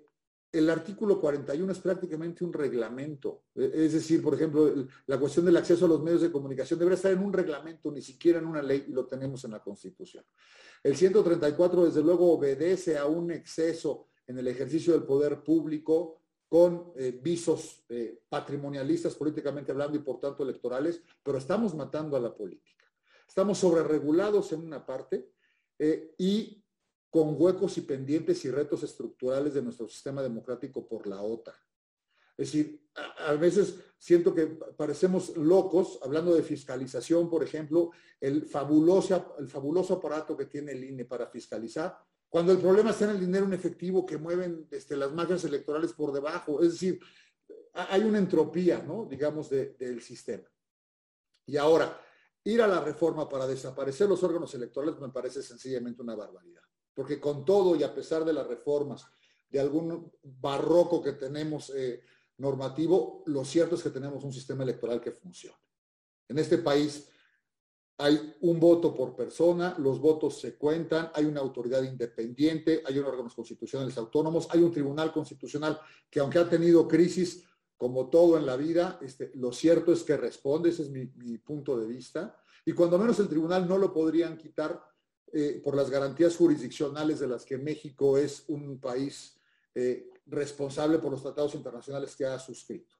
el 0.52 0.70
artículo 0.70 1.20
41 1.20 1.72
es 1.72 1.78
prácticamente 1.78 2.44
un 2.44 2.52
reglamento. 2.52 3.44
E, 3.54 3.70
es 3.86 3.92
decir, 3.92 4.22
por 4.22 4.34
ejemplo, 4.34 4.72
la 5.06 5.18
cuestión 5.18 5.44
del 5.44 5.56
acceso 5.56 5.86
a 5.86 5.88
los 5.88 6.02
medios 6.02 6.22
de 6.22 6.32
comunicación 6.32 6.78
debería 6.78 6.96
estar 6.96 7.12
en 7.12 7.22
un 7.22 7.32
reglamento, 7.32 7.90
ni 7.90 8.02
siquiera 8.02 8.38
en 8.38 8.46
una 8.46 8.62
ley, 8.62 8.86
y 8.88 8.92
lo 8.92 9.06
tenemos 9.06 9.44
en 9.44 9.52
la 9.52 9.62
Constitución. 9.62 10.24
El 10.82 10.96
134, 10.96 11.86
desde 11.86 12.02
luego, 12.02 12.32
obedece 12.32 12.96
a 12.96 13.06
un 13.06 13.30
exceso 13.30 14.08
en 14.26 14.38
el 14.38 14.48
ejercicio 14.48 14.92
del 14.92 15.04
poder 15.04 15.42
público 15.42 16.20
con 16.48 16.92
eh, 16.96 17.18
visos 17.20 17.84
eh, 17.88 18.22
patrimonialistas 18.28 19.14
políticamente 19.14 19.72
hablando 19.72 19.96
y 19.96 20.02
por 20.02 20.20
tanto 20.20 20.44
electorales, 20.44 21.02
pero 21.22 21.38
estamos 21.38 21.74
matando 21.74 22.16
a 22.16 22.20
la 22.20 22.34
política. 22.34 22.84
Estamos 23.26 23.58
sobreregulados 23.58 24.52
en 24.52 24.60
una 24.60 24.86
parte 24.86 25.32
eh, 25.78 26.14
y 26.18 26.64
con 27.10 27.40
huecos 27.40 27.78
y 27.78 27.82
pendientes 27.82 28.44
y 28.44 28.50
retos 28.50 28.82
estructurales 28.82 29.54
de 29.54 29.62
nuestro 29.62 29.88
sistema 29.88 30.22
democrático 30.22 30.86
por 30.86 31.06
la 31.06 31.22
otra. 31.22 31.54
Es 32.36 32.52
decir, 32.52 32.86
a, 33.18 33.32
veces 33.32 33.76
siento 33.98 34.34
que 34.34 34.46
parecemos 34.46 35.34
locos 35.36 35.98
hablando 36.02 36.34
de 36.34 36.42
fiscalización, 36.42 37.30
por 37.30 37.42
ejemplo, 37.42 37.92
el 38.20 38.44
fabuloso, 38.44 39.36
el 39.38 39.48
fabuloso 39.48 39.94
aparato 39.94 40.36
que 40.36 40.44
tiene 40.44 40.72
el 40.72 40.84
INE 40.84 41.06
para 41.06 41.28
fiscalizar, 41.28 41.98
cuando 42.28 42.52
el 42.52 42.58
problema 42.58 42.90
está 42.90 43.04
en 43.04 43.12
el 43.12 43.20
dinero 43.20 43.46
en 43.46 43.54
efectivo 43.54 44.04
que 44.04 44.18
mueven 44.18 44.68
este, 44.70 44.96
las 44.96 45.12
mafias 45.12 45.44
electorales 45.44 45.94
por 45.94 46.12
debajo. 46.12 46.62
Es 46.62 46.72
decir, 46.72 47.00
hay 47.72 48.02
una 48.02 48.18
entropía, 48.18 48.82
¿no? 48.82 49.06
digamos, 49.06 49.48
del 49.48 50.02
sistema. 50.02 50.44
Y 51.46 51.56
ahora, 51.56 51.98
ir 52.44 52.60
a 52.60 52.66
la 52.66 52.80
reforma 52.80 53.28
para 53.28 53.46
desaparecer 53.46 54.08
los 54.08 54.22
órganos 54.22 54.54
electorales 54.54 54.98
me 55.00 55.08
parece 55.08 55.42
sencillamente 55.42 56.02
una 56.02 56.14
barbaridad. 56.14 56.62
Porque 56.96 57.20
con 57.20 57.44
todo 57.44 57.76
y 57.76 57.84
a 57.84 57.94
pesar 57.94 58.24
de 58.24 58.32
las 58.32 58.48
reformas, 58.48 59.06
de 59.48 59.60
algún 59.60 60.10
barroco 60.22 61.00
que 61.00 61.12
tenemos 61.12 61.70
eh, 61.70 62.02
normativo, 62.38 63.22
lo 63.26 63.44
cierto 63.44 63.76
es 63.76 63.82
que 63.82 63.90
tenemos 63.90 64.24
un 64.24 64.32
sistema 64.32 64.64
electoral 64.64 65.00
que 65.00 65.12
funciona. 65.12 65.56
En 66.28 66.38
este 66.38 66.58
país 66.58 67.08
hay 67.98 68.34
un 68.40 68.60
voto 68.60 68.94
por 68.94 69.16
persona, 69.16 69.74
los 69.78 70.00
votos 70.00 70.38
se 70.40 70.56
cuentan, 70.56 71.10
hay 71.14 71.24
una 71.24 71.40
autoridad 71.40 71.82
independiente, 71.82 72.82
hay 72.84 72.98
órganos 72.98 73.34
constitucionales 73.34 73.96
autónomos, 73.96 74.48
hay 74.50 74.60
un 74.60 74.72
tribunal 74.72 75.12
constitucional 75.12 75.80
que 76.10 76.20
aunque 76.20 76.38
ha 76.38 76.48
tenido 76.48 76.88
crisis, 76.88 77.44
como 77.76 78.08
todo 78.08 78.38
en 78.38 78.46
la 78.46 78.56
vida, 78.56 78.98
este, 79.02 79.32
lo 79.34 79.52
cierto 79.52 79.92
es 79.92 80.02
que 80.02 80.16
responde, 80.16 80.70
ese 80.70 80.82
es 80.82 80.90
mi, 80.90 81.06
punto 81.38 81.78
de 81.78 81.86
vista, 81.86 82.36
y 82.64 82.72
cuando 82.72 82.98
menos 82.98 83.18
el 83.20 83.28
tribunal 83.28 83.68
no 83.68 83.78
lo 83.78 83.92
podrían 83.92 84.36
quitar 84.36 84.82
eh, 85.32 85.60
por 85.62 85.74
las 85.74 85.90
garantías 85.90 86.36
jurisdiccionales 86.36 87.20
de 87.20 87.26
las 87.26 87.44
que 87.44 87.58
México 87.58 88.16
es 88.16 88.44
un 88.48 88.78
país 88.78 89.36
eh, 89.74 90.10
responsable 90.26 90.98
por 90.98 91.10
los 91.10 91.22
tratados 91.22 91.54
internacionales 91.54 92.14
que 92.16 92.24
ha 92.24 92.38
suscrito. 92.38 92.94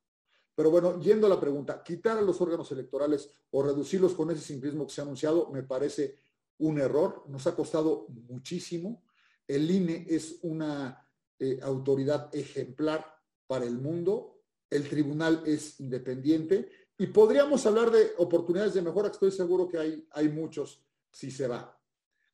Pero 0.54 0.71
bueno, 0.71 0.99
yendo 1.00 1.26
a 1.26 1.30
la 1.30 1.38
pregunta, 1.38 1.83
quitar 1.83 2.18
a 2.18 2.23
los 2.23 2.40
órganos 2.40 2.73
electorales 2.73 3.30
o 3.50 3.62
reducirlos 3.62 4.14
con 4.14 4.30
ese 4.30 4.40
simplismo 4.40 4.87
que 4.87 4.95
se 4.95 5.00
ha 5.00 5.04
anunciado 5.04 5.50
me 5.50 5.62
parece 5.62 6.16
un 6.59 6.80
error. 6.80 7.25
Nos 7.28 7.47
ha 7.47 7.54
costado 7.54 8.06
muchísimo. 8.09 9.04
El 9.47 9.71
INE 9.71 10.06
es 10.09 10.38
una 10.42 11.06
eh, 11.38 11.59
autoridad 11.62 12.35
ejemplar 12.35 13.06
para 13.47 13.66
el 13.66 13.78
mundo. 13.78 14.40
El 14.71 14.88
tribunal 14.88 15.42
es 15.45 15.78
independiente. 15.78 16.71
Y 16.99 17.09
podríamos 17.09 17.66
hablar 17.66 17.90
de 17.90 18.14
oportunidades 18.16 18.73
de 18.73 18.80
mejora, 18.80 19.09
estoy 19.09 19.30
seguro 19.30 19.68
que 19.68 19.78
hay, 19.78 20.09
hay 20.12 20.30
muchos 20.30 20.83
si 21.11 21.30
se 21.30 21.47
va. 21.47 21.75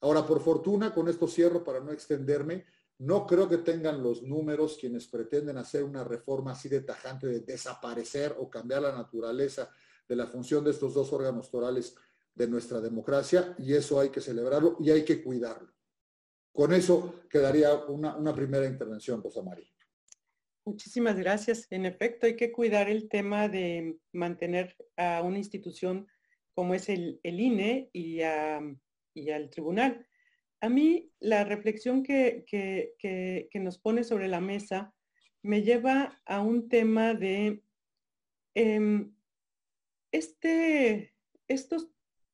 Ahora, 0.03 0.27
por 0.27 0.41
fortuna, 0.41 0.93
con 0.93 1.09
esto 1.09 1.27
cierro 1.27 1.65
para 1.65 1.81
no 1.81 1.93
extenderme, 1.93 2.67
no 2.99 3.27
creo 3.27 3.49
que 3.49 3.59
tengan 3.59 4.03
los 4.03 4.23
números 4.23 4.77
quienes 4.79 5.07
pretenden 5.07 5.59
hacer 5.59 5.85
una 5.85 6.05
reforma 6.05 6.53
así 6.53 6.69
de 6.69 6.83
tajante 6.83 7.27
de 7.27 7.41
desaparecer 7.41 8.37
o 8.39 8.51
cambiar 8.51 8.83
la 8.83 8.93
naturaleza 8.93 9.71
de 10.09 10.17
la 10.17 10.27
función 10.27 10.65
de 10.65 10.73
estos 10.73 10.95
dos 10.95 11.13
órganos 11.13 11.51
torales 11.51 11.97
de 12.35 12.49
nuestra 12.49 12.81
democracia 12.81 13.55
y 13.59 13.75
eso 13.75 14.01
hay 14.01 14.11
que 14.11 14.21
celebrarlo 14.21 14.77
y 14.81 14.91
hay 14.91 15.05
que 15.05 15.23
cuidarlo. 15.23 15.73
Con 16.53 16.73
eso 16.73 17.23
quedaría 17.31 17.75
una, 17.87 18.35
primera 18.35 18.67
intervención, 18.67 19.23
Rosa 19.23 19.43
María. 19.43 19.67
Muchísimas 20.65 21.17
gracias. 21.17 21.67
En 21.71 21.87
efecto, 21.87 22.27
hay 22.27 22.37
que 22.37 22.53
cuidar 22.53 22.89
el 22.89 23.09
tema 23.09 23.49
de 23.49 23.99
mantener 24.13 24.77
a 24.97 25.23
una 25.23 25.39
institución 25.39 26.07
como 26.55 26.75
es 26.75 26.89
el, 26.89 27.21
INE 27.23 27.89
y, 27.93 28.21
y 29.15 29.31
al 29.31 29.51
tribunal. 29.51 30.07
A 30.61 30.69
mí 30.69 31.11
la 31.19 31.45
reflexión 31.45 32.03
que, 32.03 33.49
nos 33.55 33.79
pone 33.79 34.05
sobre 34.05 34.29
la 34.29 34.41
mesa 34.41 34.95
me 35.43 35.63
lleva 35.63 36.21
a 36.25 36.41
un 36.41 36.69
tema 36.69 37.15
de 37.15 37.63
em, 38.55 39.13
este, 40.13 41.15
estos 41.49 41.89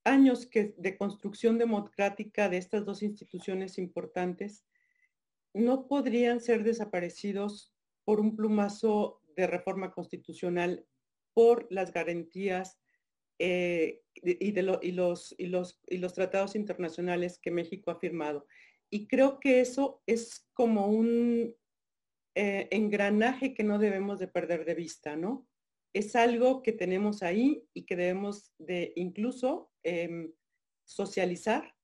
años 0.05 0.47
que, 0.47 0.75
de 0.77 0.97
construcción 0.97 1.59
democrática 1.59 2.49
de 2.49 2.59
estas 2.59 2.85
dos 2.85 3.03
instituciones 3.03 3.79
importantes 3.79 4.67
no 5.55 5.89
podrían 5.89 6.41
ser 6.41 6.65
desaparecidos 6.65 7.75
por 8.05 8.21
un 8.21 8.37
plumazo 8.37 9.23
de 9.37 9.47
reforma 9.47 9.93
constitucional 9.93 10.87
por 11.35 11.67
las 11.71 11.93
garantías 11.93 12.79
eh, 13.39 14.03
y, 14.23 14.53
los 14.53 16.15
tratados 16.15 16.57
internacionales 16.57 17.39
que 17.39 17.51
México 17.51 17.91
ha 17.91 17.99
firmado. 17.99 18.47
Y 18.91 19.07
creo 19.07 19.39
que 19.39 19.61
eso 19.61 20.03
es 20.07 20.49
como 20.55 20.87
un 20.87 21.55
eh, 22.35 22.69
engranaje 22.71 23.55
que 23.55 23.65
no 23.65 23.79
debemos 23.79 24.19
de 24.19 24.29
perder 24.29 24.65
de 24.65 24.75
vista, 24.75 25.17
¿no? 25.17 25.47
Es 25.93 26.17
algo 26.17 26.63
que 26.63 26.73
tenemos 26.73 27.23
ahí 27.23 27.65
y 27.75 27.85
que 27.85 27.97
debemos 27.97 28.53
de 28.59 28.93
incluso 28.97 29.71
em, 29.83 30.33
socializar 30.85 31.75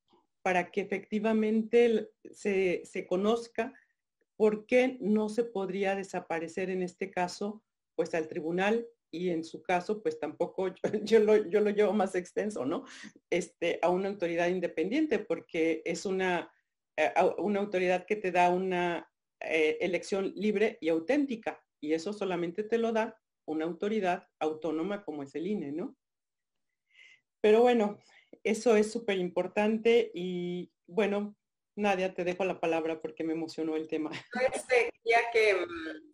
para 0.42 0.70
que 0.70 0.82
efectivamente 0.82 2.10
se, 2.30 2.82
se 2.84 3.06
conozca 3.06 3.72
por 4.36 4.66
qué 4.66 4.98
no 5.00 5.28
se 5.28 5.44
podría 5.44 5.94
desaparecer 5.94 6.70
en 6.70 6.82
este 6.82 7.10
caso, 7.10 7.62
pues 7.94 8.14
al 8.14 8.28
tribunal 8.28 8.86
y 9.14 9.30
en 9.30 9.44
su 9.44 9.62
caso, 9.62 10.02
pues 10.02 10.18
tampoco 10.18 10.74
yo, 11.04 11.20
lo, 11.20 11.36
yo, 11.48 11.60
lo, 11.60 11.70
llevo 11.70 11.92
más 11.92 12.14
extenso, 12.16 12.64
¿no? 12.66 12.84
Este, 13.30 13.78
a 13.80 13.88
una 13.90 14.08
autoridad 14.08 14.48
independiente, 14.48 15.20
porque 15.20 15.82
es 15.84 16.04
una, 16.04 16.52
eh, 16.96 17.12
una 17.38 17.60
autoridad 17.60 18.06
que 18.06 18.16
te 18.16 18.32
da 18.32 18.50
una 18.50 19.08
eh, 19.40 19.78
elección 19.80 20.32
libre 20.34 20.78
y 20.80 20.88
auténtica, 20.88 21.62
y 21.80 21.92
eso 21.92 22.12
solamente 22.12 22.64
te 22.64 22.78
lo 22.78 22.92
da 22.92 23.16
una 23.46 23.66
autoridad 23.66 24.26
autónoma 24.40 25.04
como 25.04 25.22
es 25.22 25.34
el 25.34 25.46
INE, 25.46 25.70
¿no? 25.70 25.96
Pero 27.40 27.60
bueno, 27.60 27.98
eso 28.42 28.74
es 28.74 28.90
súper 28.90 29.18
importante 29.18 30.10
y 30.14 30.72
bueno, 30.86 31.36
Nadia, 31.76 32.14
te 32.14 32.24
dejo 32.24 32.44
la 32.44 32.58
palabra 32.58 33.00
porque 33.00 33.22
me 33.22 33.34
emocionó 33.34 33.76
el 33.76 33.86
tema. 33.86 34.10
Este, 34.52 34.90
ya 35.04 35.30
que 35.30 35.54
mm, 35.54 36.13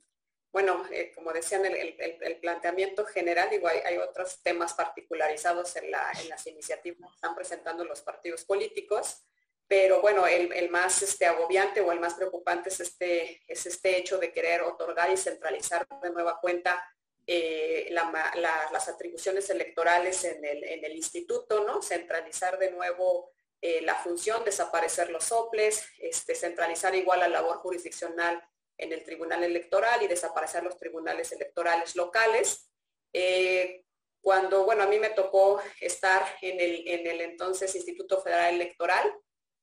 bueno, 0.53 0.85
eh, 0.91 1.13
como 1.15 1.33
decían, 1.33 1.65
el, 1.65 2.39
planteamiento 2.41 3.05
general, 3.05 3.51
digo, 3.51 3.69
hay, 3.69 3.97
otros 3.99 4.43
temas 4.43 4.75
particularizados 4.75 5.77
en, 5.77 5.91
las 5.91 6.47
iniciativas 6.47 7.09
que 7.11 7.15
están 7.15 7.37
presentando 7.37 7.85
los 7.85 8.01
partidos 8.01 8.45
políticos, 8.45 9.23
pero 9.69 10.01
bueno, 10.01 10.27
el, 10.27 10.69
más 10.71 11.03
este, 11.03 11.27
agobiante 11.27 11.81
o 11.81 11.93
el 11.93 12.01
más 12.01 12.15
preocupante 12.15 12.71
es 12.71 12.81
este, 12.81 13.41
es 13.47 13.67
este 13.67 13.97
hecho 13.99 14.19
de 14.19 14.33
querer 14.33 14.63
otorgar 14.63 15.13
y 15.13 15.17
centralizar 15.17 15.87
de 16.03 16.11
nueva 16.11 16.41
cuenta 16.41 16.85
eh, 17.25 17.89
las 17.93 18.89
atribuciones 18.89 19.49
electorales 19.51 20.25
en 20.25 20.45
el, 20.45 20.97
instituto, 20.97 21.65
¿no? 21.65 21.81
Centralizar 21.81 22.59
de 22.59 22.73
nuevo 22.73 23.31
eh, 23.61 23.83
la 23.83 23.95
función, 23.95 24.45
desaparecer 24.45 25.11
los 25.11 25.27
soples, 25.27 25.87
este, 26.01 26.35
centralizar 26.35 26.93
igual 26.97 27.21
la 27.21 27.29
labor 27.29 27.59
jurisdiccional 27.59 28.43
en 28.81 28.93
el 28.93 29.05
Tribunal 29.05 29.45
Electoral 29.45 30.03
y 30.03 30.09
desaparecer 30.09 30.63
los 30.63 30.79
tribunales 30.79 31.31
electorales 31.33 31.95
locales. 31.97 32.71
Eh, 33.13 33.85
cuando, 34.23 34.65
bueno, 34.65 34.83
a 34.83 34.87
mí 34.87 34.99
me 34.99 35.11
tocó 35.11 35.61
estar 35.81 36.23
en 36.43 36.61
el, 36.61 36.89
en 36.89 37.07
el 37.07 37.21
entonces 37.21 37.75
Instituto 37.75 38.21
Federal 38.21 38.55
Electoral, 38.55 39.13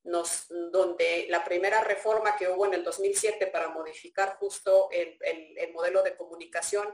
nos, 0.04 0.46
donde 0.72 1.28
la 1.30 1.44
primera 1.44 1.84
reforma 1.84 2.36
que 2.38 2.48
hubo 2.48 2.66
en 2.66 2.74
el 2.74 2.84
2007 2.84 3.48
para 3.48 3.70
modificar 3.70 4.38
justo 4.38 4.90
el, 4.92 5.18
modelo 5.74 6.02
de 6.02 6.16
comunicación 6.16 6.88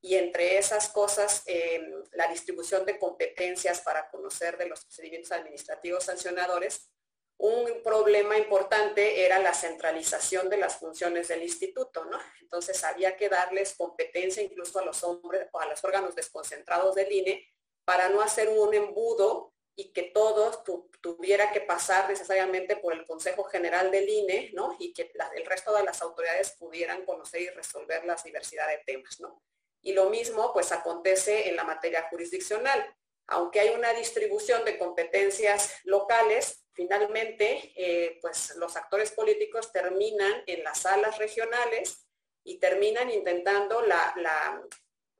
y 0.00 0.14
entre 0.14 0.58
esas 0.58 0.90
cosas 0.90 1.42
eh, 1.46 1.90
la 2.12 2.28
distribución 2.28 2.84
de 2.84 2.98
competencias 2.98 3.80
para 3.80 4.08
conocer 4.10 4.56
de 4.56 4.66
los 4.66 4.84
procedimientos 4.84 5.32
administrativos 5.32 6.04
sancionadores, 6.04 6.92
un 7.38 7.82
problema 7.84 8.36
importante 8.36 9.24
era 9.24 9.38
la 9.38 9.54
centralización 9.54 10.50
de 10.50 10.56
las 10.56 10.76
funciones 10.76 11.28
del 11.28 11.42
instituto, 11.42 12.04
¿no? 12.04 12.18
Entonces 12.40 12.82
había 12.82 13.16
que 13.16 13.28
darles 13.28 13.74
competencia 13.76 14.42
incluso 14.42 14.80
a 14.80 14.84
los 14.84 15.04
hombres 15.04 15.48
o 15.52 15.60
a 15.60 15.66
los 15.66 15.82
órganos 15.84 16.16
desconcentrados 16.16 16.96
del 16.96 17.12
INE 17.12 17.48
para 17.84 18.08
no 18.08 18.20
hacer 18.20 18.48
un 18.48 18.74
embudo 18.74 19.54
y 19.76 19.92
que 19.92 20.02
todo 20.02 20.64
tuviera 21.00 21.52
que 21.52 21.60
pasar 21.60 22.08
necesariamente 22.08 22.76
por 22.76 22.92
el 22.92 23.06
Consejo 23.06 23.44
General 23.44 23.92
del 23.92 24.08
INE, 24.08 24.50
¿no? 24.52 24.76
Y 24.80 24.92
que 24.92 25.12
el 25.36 25.46
resto 25.46 25.72
de 25.72 25.84
las 25.84 26.02
autoridades 26.02 26.56
pudieran 26.58 27.04
conocer 27.04 27.42
y 27.42 27.50
resolver 27.50 28.04
las 28.04 28.24
diversidad 28.24 28.66
de 28.66 28.78
temas, 28.78 29.20
¿no? 29.20 29.40
Y 29.80 29.92
lo 29.92 30.10
mismo 30.10 30.52
pues 30.52 30.72
acontece 30.72 31.48
en 31.48 31.54
la 31.54 31.62
materia 31.62 32.08
jurisdiccional. 32.10 32.92
Aunque 33.28 33.60
hay 33.60 33.68
una 33.68 33.92
distribución 33.92 34.64
de 34.64 34.76
competencias 34.76 35.72
locales, 35.84 36.64
finalmente, 36.78 37.72
eh, 37.74 38.20
pues 38.22 38.54
los 38.54 38.76
actores 38.76 39.10
políticos 39.10 39.72
terminan 39.72 40.44
en 40.46 40.62
las 40.62 40.82
salas 40.82 41.18
regionales 41.18 42.06
y 42.44 42.60
terminan 42.60 43.10
intentando 43.10 43.82
la, 43.82 44.14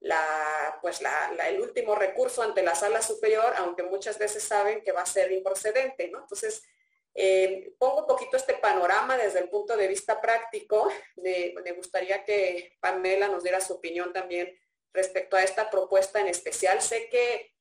la, 0.00 0.78
pues 0.80 1.00
el 1.48 1.60
último 1.60 1.96
recurso 1.96 2.42
ante 2.42 2.62
la 2.62 2.76
sala 2.76 3.02
superior, 3.02 3.54
aunque 3.56 3.82
muchas 3.82 4.20
veces 4.20 4.44
saben 4.44 4.84
que 4.84 4.92
va 4.92 5.02
a 5.02 5.06
ser 5.06 5.32
improcedente. 5.32 6.04
Entonces, 6.04 6.62
eh, 7.12 7.72
pongo 7.76 8.02
un 8.02 8.06
poquito 8.06 8.36
este 8.36 8.54
panorama 8.54 9.16
desde 9.16 9.40
el 9.40 9.48
punto 9.48 9.76
de 9.76 9.88
vista 9.88 10.20
práctico. 10.20 10.88
me 11.16 11.72
gustaría 11.72 12.22
que 12.22 12.76
Pamela 12.78 13.26
nos 13.26 13.42
diera 13.42 13.60
su 13.60 13.72
opinión 13.72 14.12
también 14.12 14.56
respecto 14.92 15.36
a 15.36 15.42
esta 15.42 15.68
propuesta 15.68 16.20
en 16.20 16.28
especial. 16.28 16.80
Sé 16.80 17.08
que, 17.08 17.52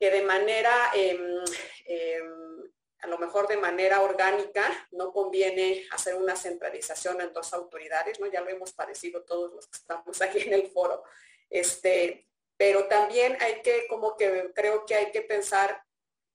que 0.00 0.10
de 0.10 0.22
manera, 0.22 0.90
em, 0.94 1.44
em, 1.84 2.56
a 3.00 3.06
lo 3.06 3.18
mejor 3.18 3.46
de 3.46 3.56
manera 3.56 4.02
orgánica, 4.02 4.88
no 4.90 5.12
conviene 5.12 5.86
hacer 5.90 6.14
una 6.14 6.36
centralización 6.36 7.20
en 7.20 7.32
dos 7.32 7.52
autoridades, 7.52 8.18
¿no? 8.20 8.26
Ya 8.26 8.40
lo 8.40 8.48
hemos 8.48 8.72
parecido 8.72 9.22
todos 9.24 9.52
los 9.52 9.66
que 9.66 9.76
estamos 9.76 10.20
aquí 10.22 10.40
en 10.40 10.54
el 10.54 10.70
foro. 10.70 11.04
Este, 11.50 12.26
pero 12.56 12.86
también 12.88 13.36
hay 13.40 13.62
que, 13.62 13.86
como 13.88 14.16
que 14.16 14.50
creo 14.54 14.86
que 14.86 14.94
hay 14.94 15.12
que 15.12 15.22
pensar 15.22 15.82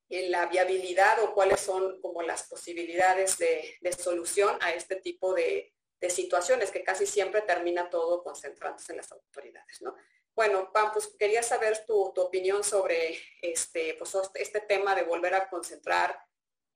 en 0.09 0.29
la 0.29 0.45
viabilidad 0.45 1.23
o 1.23 1.33
cuáles 1.33 1.61
son 1.61 1.99
como 2.01 2.21
las 2.21 2.43
posibilidades 2.43 3.37
de, 3.37 3.79
solución 3.97 4.57
a 4.61 4.73
este 4.73 4.97
tipo 4.97 5.33
de, 5.33 5.73
situaciones 6.09 6.71
que 6.71 6.83
casi 6.83 7.05
siempre 7.05 7.41
termina 7.41 7.89
todo 7.89 8.23
concentrándose 8.23 8.91
en 8.91 8.97
las 8.97 9.11
autoridades, 9.11 9.81
¿no? 9.83 9.95
Bueno, 10.33 10.71
Pam, 10.73 10.91
pues 10.93 11.13
quería 11.19 11.43
saber 11.43 11.85
tu, 11.85 12.01
opinión 12.01 12.63
sobre 12.63 13.19
este, 13.41 13.93
pues, 13.95 14.17
este 14.33 14.61
tema 14.61 14.95
de 14.95 15.03
volver 15.03 15.35
a 15.35 15.47
concentrar 15.47 16.17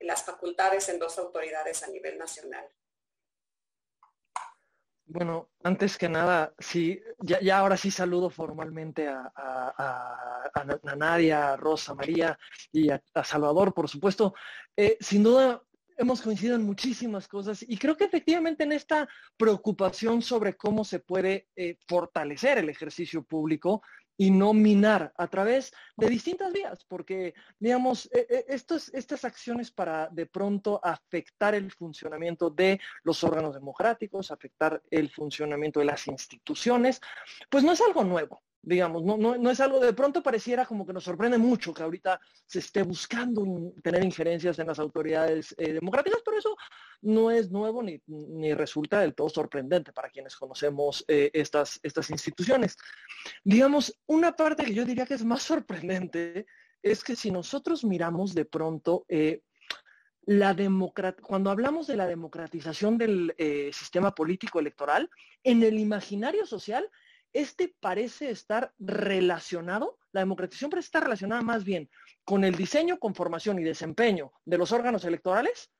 las 0.00 0.24
facultades 0.24 0.88
en 0.88 0.98
dos 0.98 1.18
autoridades 1.18 1.82
a 1.82 1.88
nivel 1.88 2.18
nacional. 2.18 2.66
Bueno, 5.08 5.50
antes 5.62 5.96
que 5.96 6.08
nada, 6.08 6.52
sí, 6.58 7.00
ya, 7.20 7.58
ahora 7.58 7.76
sí 7.76 7.92
saludo 7.92 8.28
formalmente 8.28 9.06
a, 9.06 9.32
a, 9.36 10.96
Nadia, 10.96 11.52
a 11.52 11.56
Rosa, 11.56 11.94
María 11.94 12.36
y 12.72 12.90
a, 12.90 13.00
Salvador, 13.22 13.72
por 13.72 13.88
supuesto. 13.88 14.34
Eh, 14.76 14.96
sin 15.00 15.22
duda, 15.22 15.62
hemos 15.96 16.20
coincidido 16.20 16.56
en 16.56 16.64
muchísimas 16.64 17.28
cosas 17.28 17.64
y 17.66 17.78
creo 17.78 17.96
que 17.96 18.04
efectivamente 18.04 18.64
en 18.64 18.72
esta 18.72 19.08
preocupación 19.36 20.22
sobre 20.22 20.56
cómo 20.56 20.84
se 20.84 20.98
puede 20.98 21.48
eh, 21.54 21.78
fortalecer 21.86 22.58
el 22.58 22.68
ejercicio 22.68 23.22
público 23.22 23.82
y 24.16 24.30
no 24.30 24.52
minar 24.52 25.12
a 25.16 25.28
través 25.28 25.72
de 25.96 26.08
distintas 26.08 26.52
vías, 26.52 26.84
porque, 26.84 27.34
digamos, 27.58 28.08
e, 28.12 28.26
e, 28.48 28.54
estas 28.54 29.24
acciones 29.24 29.70
para 29.70 30.08
de 30.08 30.26
pronto 30.26 30.80
afectar 30.82 31.54
el 31.54 31.70
funcionamiento 31.70 32.50
de 32.50 32.80
los 33.02 33.22
órganos 33.24 33.54
democráticos, 33.54 34.30
afectar 34.30 34.82
el 34.90 35.10
funcionamiento 35.10 35.80
de 35.80 35.86
las 35.86 36.06
instituciones, 36.06 37.00
pues 37.50 37.64
no 37.64 37.72
es 37.72 37.80
algo 37.80 38.04
nuevo 38.04 38.42
digamos, 38.66 39.04
no, 39.04 39.16
no, 39.16 39.50
es 39.50 39.60
algo 39.60 39.78
de 39.78 39.92
pronto 39.92 40.24
pareciera 40.24 40.66
como 40.66 40.84
que 40.84 40.92
nos 40.92 41.04
sorprende 41.04 41.38
mucho 41.38 41.72
que 41.72 41.84
ahorita 41.84 42.20
se 42.44 42.58
esté 42.58 42.82
buscando 42.82 43.72
tener 43.80 44.02
injerencias 44.02 44.58
en 44.58 44.66
las 44.66 44.80
autoridades 44.80 45.54
eh, 45.56 45.74
democráticas, 45.74 46.20
pero 46.24 46.36
eso 46.36 46.56
no 47.02 47.30
es 47.30 47.52
nuevo 47.52 47.80
ni, 47.80 48.02
resulta 48.54 48.98
del 48.98 49.14
todo 49.14 49.28
sorprendente 49.28 49.92
para 49.92 50.10
quienes 50.10 50.34
conocemos 50.34 51.04
eh, 51.06 51.30
estas, 51.32 51.78
estas 51.84 52.10
instituciones. 52.10 52.76
Digamos, 53.44 53.96
una 54.06 54.32
parte 54.34 54.64
que 54.64 54.74
yo 54.74 54.84
diría 54.84 55.06
que 55.06 55.14
es 55.14 55.24
más 55.24 55.44
sorprendente 55.44 56.46
es 56.82 57.04
que 57.04 57.14
si 57.14 57.30
nosotros 57.30 57.84
miramos 57.84 58.34
de 58.34 58.46
pronto 58.46 59.04
eh, 59.08 59.42
la 60.22 60.56
cuando 61.22 61.50
hablamos 61.50 61.86
de 61.86 61.96
la 61.96 62.08
democratización 62.08 62.98
del 62.98 63.32
sistema 63.72 64.12
político 64.12 64.58
electoral, 64.58 65.08
en 65.44 65.62
el 65.62 65.78
imaginario 65.78 66.46
social 66.46 66.90
este 67.36 67.74
parece 67.80 68.30
estar 68.30 68.72
relacionado, 68.78 69.98
la 70.12 70.20
democratización 70.20 70.70
parece 70.70 70.86
estar 70.86 71.02
relacionada 71.02 71.42
más 71.42 71.64
bien 71.64 71.90
con 72.24 72.44
el 72.44 72.54
diseño, 72.54 72.98
conformación 72.98 73.58
y 73.58 73.62
desempeño 73.62 74.32
de 74.44 74.58
los 74.58 74.72
órganos 74.72 75.04
electorales, 75.04 75.70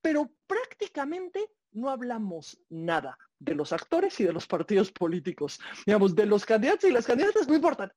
pero 0.00 0.32
prácticamente 0.46 1.50
no 1.72 1.90
hablamos 1.90 2.58
nada 2.70 3.18
de 3.38 3.54
los 3.54 3.72
actores 3.72 4.18
y 4.20 4.24
de 4.24 4.32
los 4.32 4.46
partidos 4.46 4.90
políticos. 4.90 5.60
Digamos, 5.86 6.14
de 6.14 6.26
los 6.26 6.46
candidatos 6.46 6.88
y 6.88 6.92
las 6.92 7.06
candidatas 7.06 7.46
no 7.46 7.54
importa. 7.54 7.92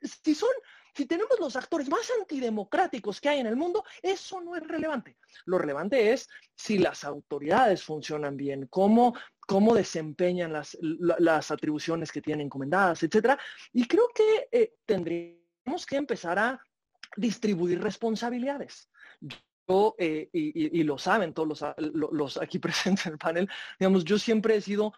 Si 0.00 0.34
son, 0.34 0.50
si 0.94 1.06
tenemos 1.06 1.38
los 1.38 1.56
actores 1.56 1.88
más 1.88 2.10
antidemocráticos 2.18 3.20
que 3.20 3.28
hay 3.28 3.40
en 3.40 3.46
el 3.46 3.56
mundo, 3.56 3.84
eso 4.02 4.40
no 4.40 4.56
es 4.56 4.66
relevante. 4.66 5.16
Lo 5.44 5.58
relevante 5.58 6.12
es 6.12 6.28
si 6.54 6.78
las 6.78 7.04
autoridades 7.04 7.82
funcionan 7.82 8.36
bien, 8.36 8.66
cómo 8.68 9.14
cómo 9.46 9.74
desempeñan 9.74 10.52
las, 10.52 10.76
las 10.80 11.50
atribuciones 11.50 12.10
que 12.10 12.20
tienen 12.20 12.46
encomendadas, 12.46 13.02
etcétera. 13.04 13.38
Y 13.72 13.86
creo 13.86 14.08
que 14.14 14.48
eh, 14.50 14.74
tendríamos 14.84 15.86
que 15.86 15.96
empezar 15.96 16.38
a 16.38 16.60
distribuir 17.16 17.80
responsabilidades. 17.80 18.90
Yo, 19.20 19.94
eh, 19.98 20.28
y, 20.32 20.82
lo 20.82 20.98
saben 20.98 21.32
todos 21.32 21.62
los, 21.78 22.12
los, 22.12 22.36
aquí 22.36 22.58
presentes 22.58 23.06
en 23.06 23.12
el 23.12 23.18
panel, 23.18 23.48
digamos, 23.78 24.04
yo 24.04 24.18
siempre 24.18 24.56
he 24.56 24.60
sido 24.60 24.92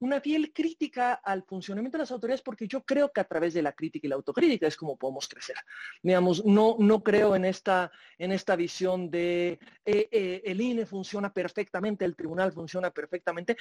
una 0.00 0.20
fiel 0.20 0.52
crítica 0.52 1.14
al 1.14 1.42
funcionamiento 1.42 1.98
de 1.98 2.02
las 2.02 2.10
autoridades 2.10 2.42
porque 2.42 2.66
yo 2.66 2.82
creo 2.84 3.12
que 3.12 3.20
a 3.20 3.24
través 3.24 3.54
de 3.54 3.62
la 3.62 3.72
crítica 3.72 4.06
y 4.06 4.10
la 4.10 4.16
autocrítica 4.16 4.66
es 4.66 4.76
como 4.76 4.96
podemos 4.96 5.28
crecer. 5.28 5.56
Digamos, 6.02 6.44
no, 6.44 6.76
no 6.78 7.02
creo 7.02 7.36
en 7.36 7.44
esta, 7.44 7.90
en 8.18 8.32
esta 8.32 8.56
visión 8.56 9.10
de 9.10 9.58
eh, 9.84 10.08
eh, 10.10 10.42
el 10.44 10.60
INE 10.60 10.86
funciona 10.86 11.32
perfectamente, 11.32 12.04
el 12.04 12.16
tribunal 12.16 12.52
funciona 12.52 12.90
perfectamente. 12.90 13.56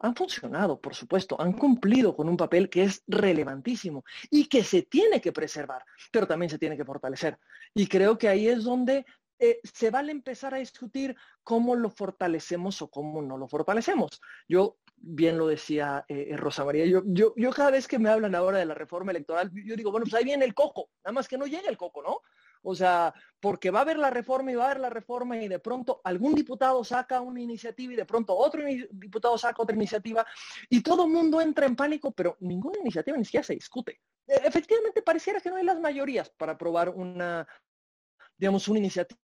Han 0.00 0.14
funcionado, 0.14 0.80
por 0.80 0.94
supuesto, 0.94 1.40
han 1.40 1.52
cumplido 1.52 2.14
con 2.14 2.28
un 2.28 2.36
papel 2.36 2.68
que 2.68 2.82
es 2.82 3.02
relevantísimo 3.06 4.04
y 4.30 4.46
que 4.46 4.64
se 4.64 4.82
tiene 4.82 5.20
que 5.20 5.32
preservar, 5.32 5.84
pero 6.10 6.26
también 6.26 6.50
se 6.50 6.58
tiene 6.58 6.76
que 6.76 6.84
fortalecer. 6.84 7.38
Y 7.72 7.86
creo 7.86 8.18
que 8.18 8.28
ahí 8.28 8.48
es 8.48 8.64
donde 8.64 9.06
eh, 9.38 9.60
se 9.64 9.90
vale 9.90 10.12
empezar 10.12 10.54
a 10.54 10.58
discutir 10.58 11.16
cómo 11.42 11.74
lo 11.74 11.90
fortalecemos 11.90 12.80
o 12.82 12.88
cómo 12.88 13.20
no 13.20 13.36
lo 13.36 13.48
fortalecemos. 13.48 14.20
Yo, 14.48 14.78
bien 15.06 15.36
lo 15.36 15.46
decía 15.46 16.04
eh, 16.08 16.28
eh, 16.30 16.36
Rosa 16.36 16.64
María, 16.64 16.86
yo, 16.86 17.02
yo, 17.06 17.34
yo, 17.36 17.50
cada 17.52 17.70
vez 17.70 17.86
que 17.86 17.98
me 17.98 18.08
hablan 18.08 18.34
ahora 18.34 18.58
de 18.58 18.64
la 18.64 18.74
reforma 18.74 19.10
electoral, 19.10 19.50
yo 19.52 19.76
digo, 19.76 19.90
bueno, 19.90 20.04
pues 20.04 20.14
ahí 20.14 20.24
viene 20.24 20.44
el 20.44 20.54
coco, 20.54 20.90
nada 21.04 21.12
más 21.12 21.28
que 21.28 21.38
no 21.38 21.46
llegue 21.46 21.68
el 21.68 21.76
coco, 21.76 22.02
¿no? 22.02 22.20
O 22.62 22.74
sea, 22.74 23.12
porque 23.40 23.70
va 23.70 23.80
a 23.80 23.82
haber 23.82 23.98
la 23.98 24.08
reforma 24.08 24.50
y 24.50 24.54
va 24.54 24.64
a 24.64 24.66
haber 24.70 24.80
la 24.80 24.88
reforma 24.88 25.36
y 25.36 25.48
de 25.48 25.58
pronto 25.58 26.00
algún 26.02 26.34
diputado 26.34 26.82
saca 26.82 27.20
una 27.20 27.40
iniciativa 27.40 27.92
y 27.92 27.96
de 27.96 28.06
pronto 28.06 28.34
otro 28.34 28.62
diputado 28.90 29.36
saca 29.36 29.62
otra 29.62 29.76
iniciativa 29.76 30.26
y 30.70 30.82
todo 30.82 31.04
el 31.04 31.12
mundo 31.12 31.42
entra 31.42 31.66
en 31.66 31.76
pánico, 31.76 32.12
pero 32.12 32.38
ninguna 32.40 32.78
iniciativa 32.78 33.18
ni 33.18 33.24
siquiera 33.26 33.44
se 33.44 33.54
discute. 33.54 34.00
E, 34.26 34.34
efectivamente, 34.44 35.02
pareciera 35.02 35.40
que 35.40 35.50
no 35.50 35.56
hay 35.56 35.64
las 35.64 35.78
mayorías 35.78 36.30
para 36.30 36.52
aprobar 36.52 36.88
una, 36.88 37.46
digamos, 38.38 38.66
una 38.68 38.78
iniciativa 38.78 39.20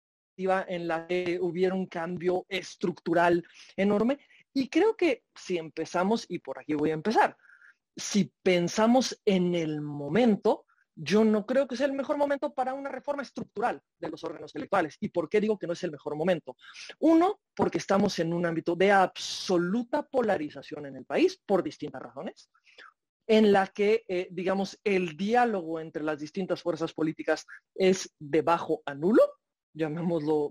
en 0.68 0.86
la 0.86 1.06
que 1.06 1.38
hubiera 1.40 1.74
un 1.74 1.86
cambio 1.86 2.44
estructural 2.48 3.44
enorme. 3.76 4.18
Y 4.54 4.68
creo 4.68 4.96
que 4.96 5.24
si 5.34 5.58
empezamos, 5.58 6.26
y 6.28 6.38
por 6.38 6.58
aquí 6.58 6.74
voy 6.74 6.90
a 6.90 6.94
empezar, 6.94 7.36
si 7.96 8.32
pensamos 8.42 9.20
en 9.24 9.54
el 9.54 9.80
momento, 9.80 10.64
yo 10.94 11.24
no 11.24 11.46
creo 11.46 11.68
que 11.68 11.76
sea 11.76 11.86
el 11.86 11.92
mejor 11.92 12.16
momento 12.16 12.52
para 12.52 12.74
una 12.74 12.90
reforma 12.90 13.22
estructural 13.22 13.80
de 13.98 14.08
los 14.10 14.24
órganos 14.24 14.54
electorales. 14.54 14.96
¿Y 15.00 15.08
por 15.08 15.28
qué 15.28 15.40
digo 15.40 15.58
que 15.58 15.66
no 15.66 15.72
es 15.72 15.82
el 15.84 15.92
mejor 15.92 16.16
momento? 16.16 16.56
Uno, 16.98 17.40
porque 17.54 17.78
estamos 17.78 18.18
en 18.18 18.32
un 18.32 18.46
ámbito 18.46 18.74
de 18.74 18.90
absoluta 18.90 20.02
polarización 20.02 20.86
en 20.86 20.96
el 20.96 21.04
país 21.04 21.40
por 21.46 21.62
distintas 21.62 22.02
razones 22.02 22.50
en 23.28 23.52
la 23.52 23.66
que, 23.66 24.04
eh, 24.08 24.26
digamos, 24.30 24.80
el 24.84 25.14
diálogo 25.14 25.80
entre 25.80 26.02
las 26.02 26.18
distintas 26.18 26.62
fuerzas 26.62 26.94
políticas 26.94 27.46
es 27.74 28.14
de 28.18 28.40
bajo 28.40 28.82
a 28.86 28.94
nulo 28.94 29.22
llamémoslo 29.78 30.50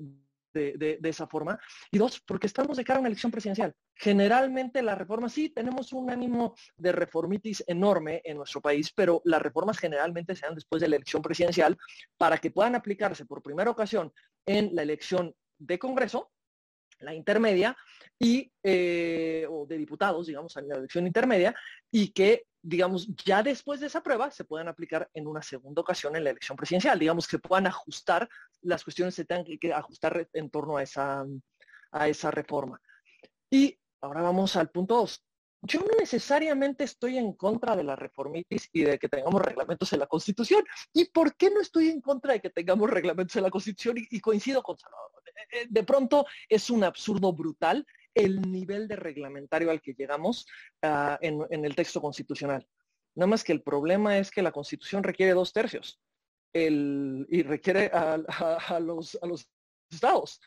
de, 0.54 1.00
esa 1.04 1.28
forma. 1.28 1.60
Y 1.92 1.98
dos, 1.98 2.22
porque 2.22 2.48
estamos 2.48 2.78
de 2.78 2.84
cara 2.84 2.98
a 2.98 3.02
una 3.02 3.10
elección 3.10 3.32
presidencial. 3.32 3.74
Generalmente 3.96 4.82
las 4.82 4.98
reformas, 4.98 5.34
sí, 5.34 5.50
tenemos 5.50 5.94
un 5.94 6.10
ánimo 6.10 6.56
de 6.78 6.92
reformitis 6.92 7.64
enorme 7.68 8.22
en 8.24 8.38
nuestro 8.38 8.62
país, 8.62 8.92
pero 8.94 9.22
las 9.26 9.42
reformas 9.42 9.78
generalmente 9.78 10.36
se 10.36 10.46
dan 10.46 10.56
después 10.56 10.82
de 10.82 10.88
la 10.88 10.96
elección 10.96 11.22
presidencial 11.22 11.78
para 12.18 12.38
que 12.38 12.52
puedan 12.52 12.76
aplicarse 12.76 13.26
por 13.26 13.42
primera 13.42 13.72
ocasión 13.72 14.12
en 14.46 14.74
la 14.74 14.84
elección 14.84 15.34
de 15.58 15.80
Congreso, 15.80 16.32
la 17.00 17.14
intermedia, 17.14 17.76
y, 18.20 18.52
eh, 18.64 19.46
o 19.50 19.66
de 19.68 19.78
diputados, 19.78 20.28
digamos, 20.28 20.56
en 20.58 20.68
la 20.68 20.78
elección 20.78 21.06
intermedia, 21.06 21.56
y 21.92 22.10
que 22.10 22.46
digamos, 22.68 23.08
ya 23.24 23.42
después 23.42 23.80
de 23.80 23.88
esa 23.88 24.04
prueba 24.04 24.30
se 24.30 24.44
puedan 24.44 24.68
aplicar 24.68 25.10
en 25.14 25.26
una 25.26 25.42
segunda 25.42 25.82
ocasión 25.82 26.16
en 26.18 26.26
la 26.26 26.32
elección 26.32 26.58
presidencial. 26.58 27.00
Digamos 27.00 27.26
que 27.26 27.40
puedan 27.40 27.66
ajustar, 27.66 28.28
las 28.62 28.84
cuestiones 28.84 29.16
se 29.16 29.24
tengan 29.24 29.46
que 29.46 29.74
ajustar 29.74 30.28
en 30.34 30.50
torno 30.50 30.76
a 30.76 30.84
esa, 30.84 31.26
a 31.92 32.08
esa 32.10 32.30
reforma. 32.30 32.82
Y 33.50 33.80
ahora 34.02 34.22
vamos 34.22 34.58
al 34.58 34.70
punto 34.70 34.98
dos. 34.98 35.24
yo 35.62 35.80
no 35.80 35.88
necesariamente 35.98 36.84
estoy 36.84 37.18
en 37.18 37.32
contra 37.34 37.74
de 37.74 37.86
la 37.86 37.96
reformitis 37.96 38.70
y 38.74 38.84
de 38.84 39.00
que 39.00 39.08
tengamos 39.08 39.42
reglamentos 39.42 39.94
en 39.94 40.00
la 40.00 40.08
Constitución. 40.08 40.62
¿Y 40.92 41.06
por 41.06 41.38
qué 41.38 41.50
no 41.50 41.62
estoy 41.62 41.88
en 41.88 42.02
contra 42.02 42.34
de 42.34 42.42
que 42.42 42.50
tengamos 42.50 42.90
reglamentos 42.90 43.38
en 43.38 43.44
la 43.44 43.50
Constitución? 43.50 43.96
Y, 43.98 44.20
coincido 44.20 44.62
con 44.62 44.78
Salvador. 44.78 45.24
Eh, 45.26 45.62
eh, 45.62 45.68
de 45.70 45.84
pronto 45.84 46.26
es 46.50 46.70
un 46.70 46.84
absurdo 46.84 47.32
brutal 47.32 47.86
el 48.18 48.42
nivel 48.42 48.88
de 48.88 48.96
reglamentario 48.96 49.72
al 49.72 49.82
que 49.82 49.94
llegamos 49.94 50.48
ah, 50.82 51.18
en, 51.22 51.66
el 51.66 51.76
texto 51.76 52.02
constitucional. 52.02 52.68
Nada 53.16 53.28
más 53.28 53.44
que 53.44 53.54
el 53.54 53.64
problema 53.64 54.18
es 54.18 54.32
que 54.32 54.42
la 54.42 54.52
Constitución 54.52 55.04
requiere 55.04 55.34
dos 55.34 55.54
tercios 55.54 56.00
y 56.54 57.44
requiere 57.44 57.92
a, 57.94 58.80
los, 58.80 59.18
a 59.22 59.28
los 59.28 59.48
estados. 59.92 60.40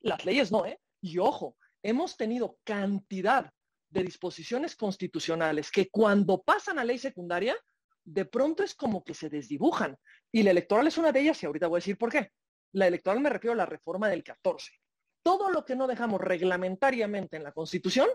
Las 0.00 0.24
leyes 0.24 0.50
no, 0.50 0.66
¿eh? 0.66 0.80
Y 1.00 1.18
ojo, 1.18 1.56
hemos 1.82 2.16
tenido 2.16 2.58
cantidad 2.64 3.52
de 3.90 4.02
disposiciones 4.02 4.74
constitucionales 4.74 5.70
que 5.70 5.88
cuando 5.90 6.42
pasan 6.42 6.78
a 6.78 6.84
ley 6.84 6.98
secundaria, 6.98 7.56
de 8.04 8.24
pronto 8.24 8.62
es 8.62 8.74
como 8.74 9.04
que 9.04 9.14
se 9.14 9.28
desdibujan. 9.28 9.96
Y 10.32 10.42
la 10.42 10.50
electoral 10.50 10.86
es 10.86 10.98
una 10.98 11.12
de 11.12 11.20
ellas 11.20 11.42
y 11.42 11.46
ahorita 11.46 11.68
voy 11.68 11.76
a 11.76 11.80
decir 11.80 11.98
por 11.98 12.10
qué. 12.10 12.30
La 12.72 12.86
electoral 12.86 13.20
me 13.20 13.30
refiero 13.30 13.52
a 13.52 13.56
la 13.56 13.66
reforma 13.66 14.08
del 14.08 14.24
14. 14.24 14.72
Todo 15.22 15.50
lo 15.50 15.64
que 15.64 15.76
no 15.76 15.86
dejamos 15.86 16.20
reglamentariamente 16.20 17.36
en 17.36 17.44
la 17.44 17.52
Constitución, 17.52 18.08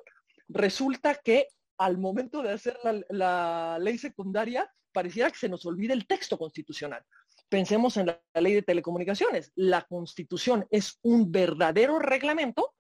resulta 0.48 1.16
que 1.16 1.48
al 1.78 1.98
momento 1.98 2.42
de 2.42 2.52
hacer 2.52 2.78
la, 3.10 3.78
ley 3.80 3.98
secundaria, 3.98 4.70
pareciera 4.92 5.30
que 5.30 5.38
se 5.38 5.50
nos 5.50 5.66
olvide 5.66 5.94
el 5.94 6.08
texto 6.08 6.38
constitucional. 6.38 7.04
Pensemos 7.50 7.98
en 7.98 8.08
la 8.08 8.22
ley 8.42 8.56
de 8.56 8.64
telecomunicaciones. 8.64 9.52
La 9.56 9.84
Constitución 9.84 10.66
es 10.72 10.98
un 11.04 11.32
verdadero 11.32 12.00
reglamento 12.00 12.74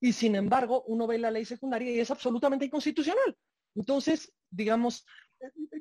y 0.00 0.12
sin 0.12 0.34
embargo 0.34 0.84
uno 0.86 1.06
ve 1.06 1.18
la 1.18 1.30
ley 1.30 1.44
secundaria 1.44 1.90
y 1.90 2.00
es 2.00 2.10
absolutamente 2.10 2.64
inconstitucional. 2.64 3.36
Entonces, 3.74 4.32
digamos, 4.50 5.04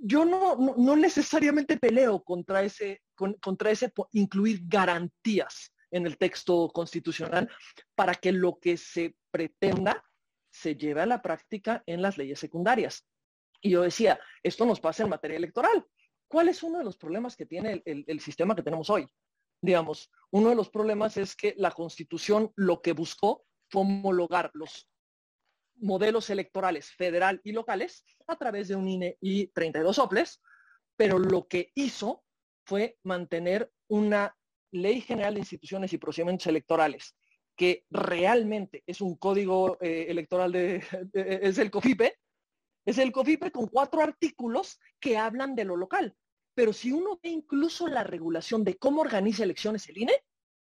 yo 0.04 0.26
no, 0.26 0.96
necesariamente 0.96 1.78
peleo 1.78 2.24
contra 2.24 2.64
ese, 2.64 3.02
contra 3.16 3.72
ese 3.72 3.92
incluir 4.12 4.62
garantías 4.66 5.74
en 5.91 6.06
el 6.06 6.17
texto 6.17 6.69
constitucional 6.69 7.50
para 7.95 8.15
que 8.15 8.32
lo 8.32 8.60
que 8.60 8.78
se 8.78 9.15
pretenda 9.32 10.04
se 10.50 10.76
lleve 10.76 11.02
a 11.02 11.06
la 11.06 11.21
práctica 11.21 11.84
en 11.86 12.02
las 12.02 12.17
leyes 12.17 12.39
secundarias. 12.39 13.08
Y 13.62 13.71
yo 13.71 13.82
decía, 13.82 14.19
esto 14.43 14.65
nos 14.65 14.80
pasa 14.80 15.04
en 15.04 15.10
materia 15.10 15.38
electoral. 15.38 15.86
¿Cuál 16.28 16.50
es 16.50 16.62
uno 16.63 16.80
de 16.80 16.84
los 16.84 16.97
problemas 16.97 17.36
que 17.36 17.45
tiene 17.45 17.82
el 17.86 18.19
sistema 18.19 18.56
que 18.56 18.63
tenemos 18.63 18.89
hoy? 18.89 19.08
Digamos, 19.62 20.12
uno 20.32 20.50
de 20.50 20.56
los 20.56 20.69
problemas 20.69 21.17
es 21.17 21.36
que 21.36 21.54
la 21.58 21.71
constitución 21.71 22.52
lo 22.56 22.82
que 22.82 22.93
buscó 22.93 23.45
homologar 23.73 24.52
los 24.54 24.89
modelos 25.80 26.30
electorales 26.30 26.91
federal 26.91 27.39
y 27.43 27.52
locales 27.52 28.04
a 28.28 28.36
través 28.36 28.67
de 28.67 28.76
un 28.76 28.88
INE 28.88 29.17
y 29.21 29.47
32 29.47 29.95
soples, 29.95 30.41
pero 30.95 31.19
lo 31.19 31.47
que 31.47 31.71
hizo 31.76 32.23
fue 32.65 32.97
mantener 33.04 33.71
una 33.88 34.36
ley 34.72 35.02
general 35.02 35.34
de 35.34 35.42
instituciones 35.42 35.94
y 35.94 35.98
procedimientos 35.98 36.48
electorales 36.48 37.16
que 37.58 37.86
realmente 37.90 38.84
es 38.86 39.02
un 39.02 39.16
código 39.16 39.78
eh, 39.82 40.06
electoral 40.08 40.52
de, 40.54 40.84
es 41.14 41.58
el 41.58 41.72
COFIPE, 41.72 42.16
es 42.86 42.98
el 43.00 43.12
COFIPE 43.12 43.52
con 43.52 43.68
cuatro 43.68 44.02
artículos 44.02 44.80
que 45.00 45.18
hablan 45.18 45.56
de 45.56 45.66
lo 45.66 45.76
local. 45.76 46.16
Pero 46.54 46.72
si 46.72 46.92
uno 46.92 47.20
ve 47.22 47.30
incluso 47.30 47.88
la 47.88 48.04
regulación 48.04 48.64
de 48.64 48.78
cómo 48.78 49.02
organiza 49.02 49.44
elecciones 49.44 49.88
el 49.90 49.98
INE, 49.98 50.14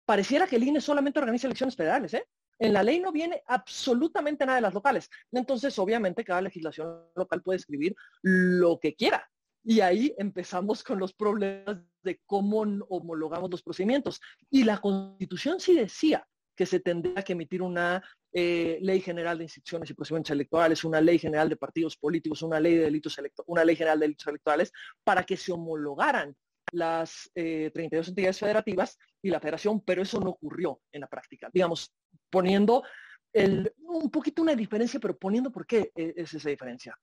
pareciera 0.05 0.47
que 0.47 0.57
el 0.57 0.63
INE 0.63 0.81
solamente 0.81 1.19
organiza 1.19 1.47
elecciones 1.47 1.75
federales, 1.75 2.13
¿eh? 2.13 2.27
En 2.59 2.73
la 2.73 2.81
ley 2.81 2.99
no 2.99 3.11
viene 3.11 3.43
absolutamente 3.45 4.43
nada 4.43 4.55
de 4.55 4.63
las 4.63 4.73
locales. 4.73 5.09
Entonces, 5.31 5.77
obviamente, 5.77 6.23
cada 6.23 6.41
legislación 6.41 7.03
local 7.15 7.43
puede 7.43 7.57
escribir 7.57 7.95
lo 8.23 8.79
que 8.79 8.95
quiera. 8.95 9.29
Y 9.63 9.81
ahí 9.81 10.15
empezamos 10.17 10.83
con 10.83 10.97
los 10.97 11.13
problemas 11.13 11.77
de 12.07 12.19
cómo 12.25 12.61
homologamos 12.89 13.51
los 13.51 13.61
procedimientos. 13.61 14.19
Y 14.49 14.63
la 14.63 14.79
constitución 14.79 15.59
sí 15.59 15.75
decía 15.75 16.27
que 16.55 16.65
se 16.65 16.79
tendría 16.79 17.21
que 17.21 17.33
emitir 17.33 17.61
una 17.61 18.03
eh, 18.33 18.79
ley 18.81 18.99
general 18.99 19.37
de 19.37 19.45
instituciones 19.45 19.89
y 19.89 19.93
procedimientos 19.93 20.31
electorales, 20.31 20.83
una 20.83 20.99
ley 20.99 21.19
general 21.19 21.47
de 21.49 21.55
partidos 21.55 21.95
políticos, 21.95 22.41
una 22.41 22.59
ley 22.59 22.75
de 22.75 22.85
delitos 22.85 23.17
una 23.45 23.63
ley 23.63 23.75
general 23.75 23.99
de 23.99 24.05
delitos 24.05 24.27
electorales, 24.27 24.71
para 25.03 25.23
que 25.23 25.37
se 25.37 25.51
homologaran 25.51 26.35
las 26.71 27.29
32 27.33 28.07
eh, 28.07 28.09
entidades 28.09 28.39
federativas 28.39 28.97
y 29.21 29.29
la 29.29 29.39
federación, 29.39 29.81
pero 29.81 30.01
eso 30.01 30.19
no 30.19 30.31
ocurrió 30.31 30.81
en 30.91 31.01
la 31.01 31.07
práctica. 31.07 31.49
Digamos, 31.53 31.93
poniendo 32.29 32.83
el, 33.31 33.73
un 33.77 34.09
poquito 34.09 34.41
una 34.41 34.55
diferencia, 34.55 34.99
pero 34.99 35.17
poniendo 35.17 35.51
por 35.51 35.65
qué 35.65 35.91
e, 35.95 36.13
es 36.17 36.33
esa 36.33 36.49
diferencia. 36.49 36.97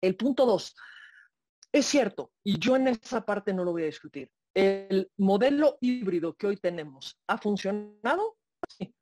El 0.00 0.16
punto 0.16 0.46
dos, 0.46 0.76
es 1.78 1.86
cierto, 1.86 2.32
y 2.44 2.58
yo 2.58 2.76
en 2.76 2.88
esa 2.88 3.24
parte 3.24 3.52
no 3.52 3.64
lo 3.64 3.72
voy 3.72 3.82
a 3.82 3.86
discutir, 3.86 4.30
el 4.54 5.10
modelo 5.16 5.78
híbrido 5.80 6.34
que 6.34 6.46
hoy 6.46 6.56
tenemos 6.56 7.18
ha 7.26 7.38
funcionado, 7.38 8.36
sí. 8.68 8.94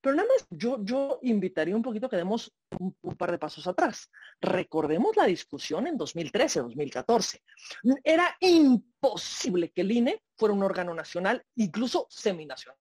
Pero 0.00 0.16
nada 0.16 0.28
más 0.28 0.46
yo, 0.50 0.84
yo 0.84 1.18
invitaría 1.22 1.74
un 1.74 1.82
poquito 1.82 2.10
que 2.10 2.16
demos 2.16 2.52
un, 2.78 2.94
un, 3.00 3.16
par 3.16 3.30
de 3.30 3.38
pasos 3.38 3.66
atrás. 3.66 4.10
Recordemos 4.38 5.16
la 5.16 5.24
discusión 5.24 5.86
en 5.86 5.96
2013, 5.96 6.60
2014. 6.60 7.42
Era 8.02 8.36
imposible 8.40 9.70
que 9.70 9.80
el 9.80 9.92
INE 9.92 10.22
fuera 10.36 10.52
un 10.52 10.62
órgano 10.62 10.92
nacional, 10.92 11.42
incluso 11.56 12.06
seminacional 12.10 12.76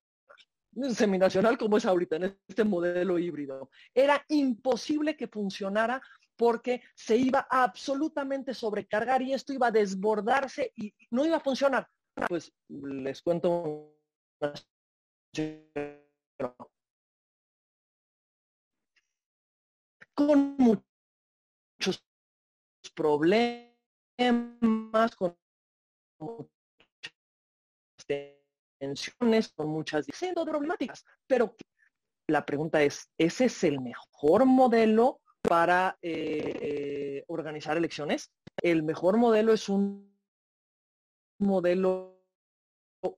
seminacional 0.94 1.58
como 1.58 1.78
es 1.78 1.86
ahorita, 1.86 2.16
en 2.18 2.38
este 2.48 2.64
modelo 2.64 3.20
híbrido. 3.20 3.70
Era 3.94 4.24
imposible 4.30 5.16
que 5.16 5.28
funcionara 5.28 6.02
porque 6.36 6.82
se 6.96 7.18
iba 7.18 7.48
a 7.50 7.64
absolutamente 7.64 8.54
sobrecargar 8.54 9.22
y 9.22 9.34
esto 9.34 9.54
iba 9.54 9.68
a 9.68 9.72
desbordarse 9.72 10.72
y 10.76 10.94
no 11.12 11.26
iba 11.26 11.38
a 11.38 11.42
funcionar. 11.42 11.88
Pues 12.28 12.52
les 12.70 13.22
cuento 13.22 13.96
con 20.16 20.56
muchos 20.58 22.06
problemas, 22.94 25.16
con 25.16 25.38
con 29.56 29.70
muchas 29.70 30.06
siendo 30.14 30.46
problemáticas. 30.46 31.06
Pero 31.28 31.56
la 32.28 32.46
pregunta 32.46 32.82
es, 32.82 33.10
¿ese 33.18 33.46
es 33.46 33.64
el 33.64 33.80
mejor 33.80 34.46
modelo 34.46 35.22
para 35.48 35.98
eh, 36.02 37.24
organizar 37.28 37.78
elecciones? 37.78 38.32
El 38.62 38.84
mejor 38.84 39.18
modelo 39.18 39.54
es 39.54 39.70
un 39.70 40.14
modelo 41.40 42.24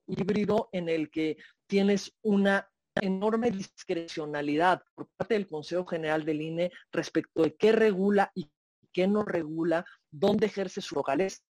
híbrido 0.06 0.68
en 0.72 0.88
el 0.88 1.10
que 1.10 1.36
tienes 1.66 2.12
una 2.22 2.68
enorme 3.00 3.50
discrecionalidad 3.50 4.82
por 4.94 5.08
parte 5.16 5.34
del 5.34 5.46
Consejo 5.46 5.86
General 5.86 6.24
del 6.24 6.42
INE 6.42 6.72
respecto 6.90 7.42
de 7.42 7.54
qué 7.54 7.72
regula 7.72 8.30
y 8.34 8.50
qué 8.92 9.06
no 9.06 9.22
regula, 9.22 9.84
dónde 10.10 10.46
ejerce 10.46 10.80
sus 10.80 10.96
locales. 10.96 11.44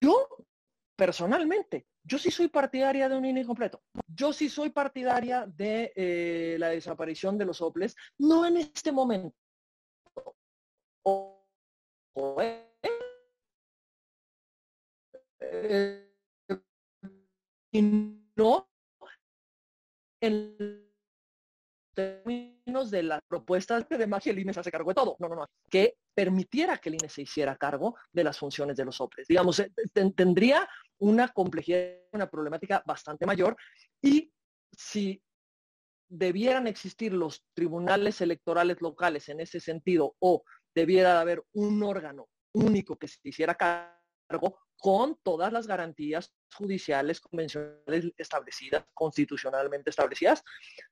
Yo 0.00 0.28
personalmente, 0.96 1.86
yo 2.06 2.18
sí 2.18 2.30
soy 2.30 2.48
partidaria 2.48 3.08
de 3.08 3.16
un 3.16 3.24
INE 3.24 3.44
completo. 3.44 3.82
Yo 4.06 4.32
sí 4.32 4.48
soy 4.48 4.70
partidaria 4.70 5.44
de 5.46 5.92
eh, 5.96 6.56
la 6.58 6.68
desaparición 6.68 7.36
de 7.36 7.44
los 7.44 7.60
OPLES, 7.60 7.96
no 8.18 8.46
en 8.46 8.58
este 8.58 8.92
momento. 8.92 9.36
Eh, 15.40 16.08
no 18.36 18.68
en 20.20 20.85
términos 21.96 22.90
de 22.90 23.02
las 23.02 23.20
propuestas 23.26 23.88
de 23.88 24.06
magia 24.06 24.30
el 24.30 24.38
INE 24.38 24.52
se 24.52 24.60
hace 24.60 24.70
cargo 24.70 24.90
de 24.90 24.94
todo. 24.94 25.16
No, 25.18 25.28
no, 25.28 25.34
no. 25.34 25.46
Que 25.68 25.96
permitiera 26.14 26.78
que 26.78 26.90
el 26.90 26.96
INE 26.96 27.08
se 27.08 27.22
hiciera 27.22 27.56
cargo 27.56 27.96
de 28.12 28.22
las 28.22 28.38
funciones 28.38 28.76
de 28.76 28.84
los 28.84 29.00
OPLES. 29.00 29.26
Digamos, 29.26 29.58
eh, 29.58 29.72
tendría 30.14 30.68
una 30.98 31.28
complejidad, 31.28 31.96
una 32.12 32.28
problemática 32.28 32.82
bastante 32.86 33.26
mayor 33.26 33.56
y 34.00 34.30
si 34.70 35.20
debieran 36.08 36.66
existir 36.66 37.12
los 37.12 37.44
tribunales 37.54 38.20
electorales 38.20 38.80
locales 38.80 39.28
en 39.28 39.40
ese 39.40 39.58
sentido 39.58 40.14
o 40.20 40.44
debiera 40.74 41.20
haber 41.20 41.42
un 41.54 41.82
órgano 41.82 42.28
único 42.52 42.96
que 42.96 43.08
se 43.08 43.18
hiciera 43.24 43.54
cargo 43.54 43.95
con 44.78 45.16
todas 45.22 45.52
las 45.52 45.66
garantías 45.66 46.32
judiciales 46.54 47.20
convencionales 47.20 48.12
establecidas, 48.16 48.84
constitucionalmente 48.94 49.90
establecidas, 49.90 50.42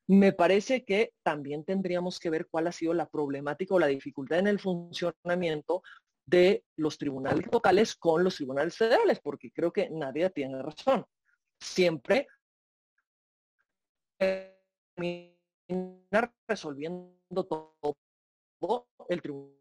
me 0.07 0.33
parece 0.33 0.83
que 0.83 1.13
también 1.23 1.63
tendríamos 1.63 2.19
que 2.19 2.29
ver 2.29 2.47
cuál 2.47 2.67
ha 2.67 2.71
sido 2.71 2.93
la 2.93 3.07
problemática 3.07 3.75
o 3.75 3.79
la 3.79 3.87
dificultad 3.87 4.39
en 4.39 4.47
el 4.47 4.59
funcionamiento 4.59 5.83
de 6.25 6.63
los 6.75 6.97
tribunales 6.97 7.45
locales 7.51 7.95
con 7.95 8.23
los 8.23 8.35
tribunales 8.35 8.75
federales, 8.75 9.19
porque 9.19 9.51
creo 9.51 9.71
que 9.71 9.89
nadie 9.89 10.29
tiene 10.31 10.61
razón. 10.61 11.05
Siempre 11.59 12.27
resolviendo 16.47 17.45
todo 17.45 18.87
el 19.09 19.21
tribunal 19.21 19.55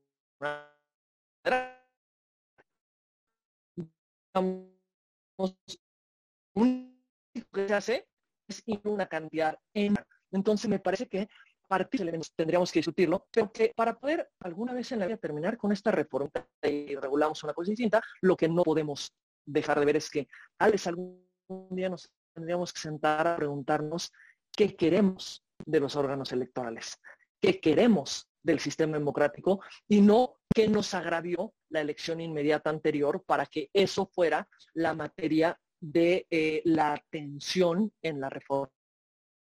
que 7.53 7.68
se 7.68 7.75
hace 7.75 8.09
es 8.49 8.62
una 8.85 9.07
cantidad 9.07 9.59
enorme. 9.73 10.07
Entonces 10.33 10.68
me 10.68 10.81
parece 10.81 11.09
que 11.09 11.29
partir 11.68 12.03
elementos 12.03 12.33
tendríamos 12.35 12.70
que 12.70 12.81
discutirlo, 12.81 13.27
pero 13.31 13.51
que 13.51 13.73
para 13.75 13.99
poder 13.99 14.31
alguna 14.40 14.73
vez 14.73 14.92
en 14.92 15.01
la 15.01 15.07
vida 15.07 15.16
terminar 15.16 15.57
con 15.57 15.73
esta 15.73 15.90
reforma 15.90 16.31
y 16.62 16.94
regulamos 16.97 17.42
una 17.42 17.53
cosa 17.53 17.70
distinta, 17.70 18.03
lo 18.20 18.37
que 18.37 18.49
no 18.49 18.62
podemos 18.62 19.12
dejar 19.47 19.81
de 19.81 19.87
ver 19.87 19.97
es 19.97 20.11
que 20.11 20.29
a 20.59 20.66
veces 20.66 20.88
algún 20.88 21.27
día 21.70 21.88
nos 21.88 22.11
tendríamos 22.35 22.73
que 22.73 22.81
sentar 22.81 23.27
a 23.27 23.37
preguntarnos 23.37 24.12
qué 24.53 24.75
queremos 24.77 25.44
de 25.64 25.81
los 25.81 25.97
órganos 25.97 26.33
electorales, 26.33 27.01
qué 27.40 27.61
queremos 27.61 28.29
del 28.44 28.61
sistema 28.61 28.98
democrático 28.98 29.61
y 29.88 30.00
no 30.00 30.37
qué 30.54 30.68
nos 30.68 30.94
agravió 30.94 31.52
la 31.70 31.80
elección 31.80 32.20
inmediata 32.20 32.70
anterior 32.70 33.24
para 33.24 33.46
que 33.46 33.70
eso 33.72 34.07
fuera 34.07 34.46
la 34.74 34.94
materia 34.94 35.59
de 35.80 36.26
eh, 36.30 36.62
la 36.64 37.02
tensión 37.11 37.92
en 38.02 38.20
la 38.20 38.30
reforma 38.30 38.70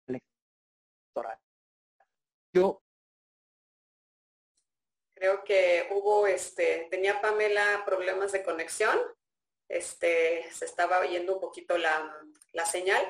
electoral. 0.07 1.39
Yo 2.53 2.83
creo 5.15 5.45
que 5.45 5.89
hubo, 5.93 6.27
este, 6.27 6.89
tenía 6.91 7.21
Pamela 7.21 7.83
problemas 7.85 8.33
de 8.33 8.43
conexión, 8.43 8.99
este, 9.69 10.51
se 10.51 10.65
estaba 10.65 11.01
oyendo 11.01 11.35
un 11.35 11.41
poquito 11.41 11.77
la, 11.77 12.11
la 12.53 12.65
señal, 12.65 13.03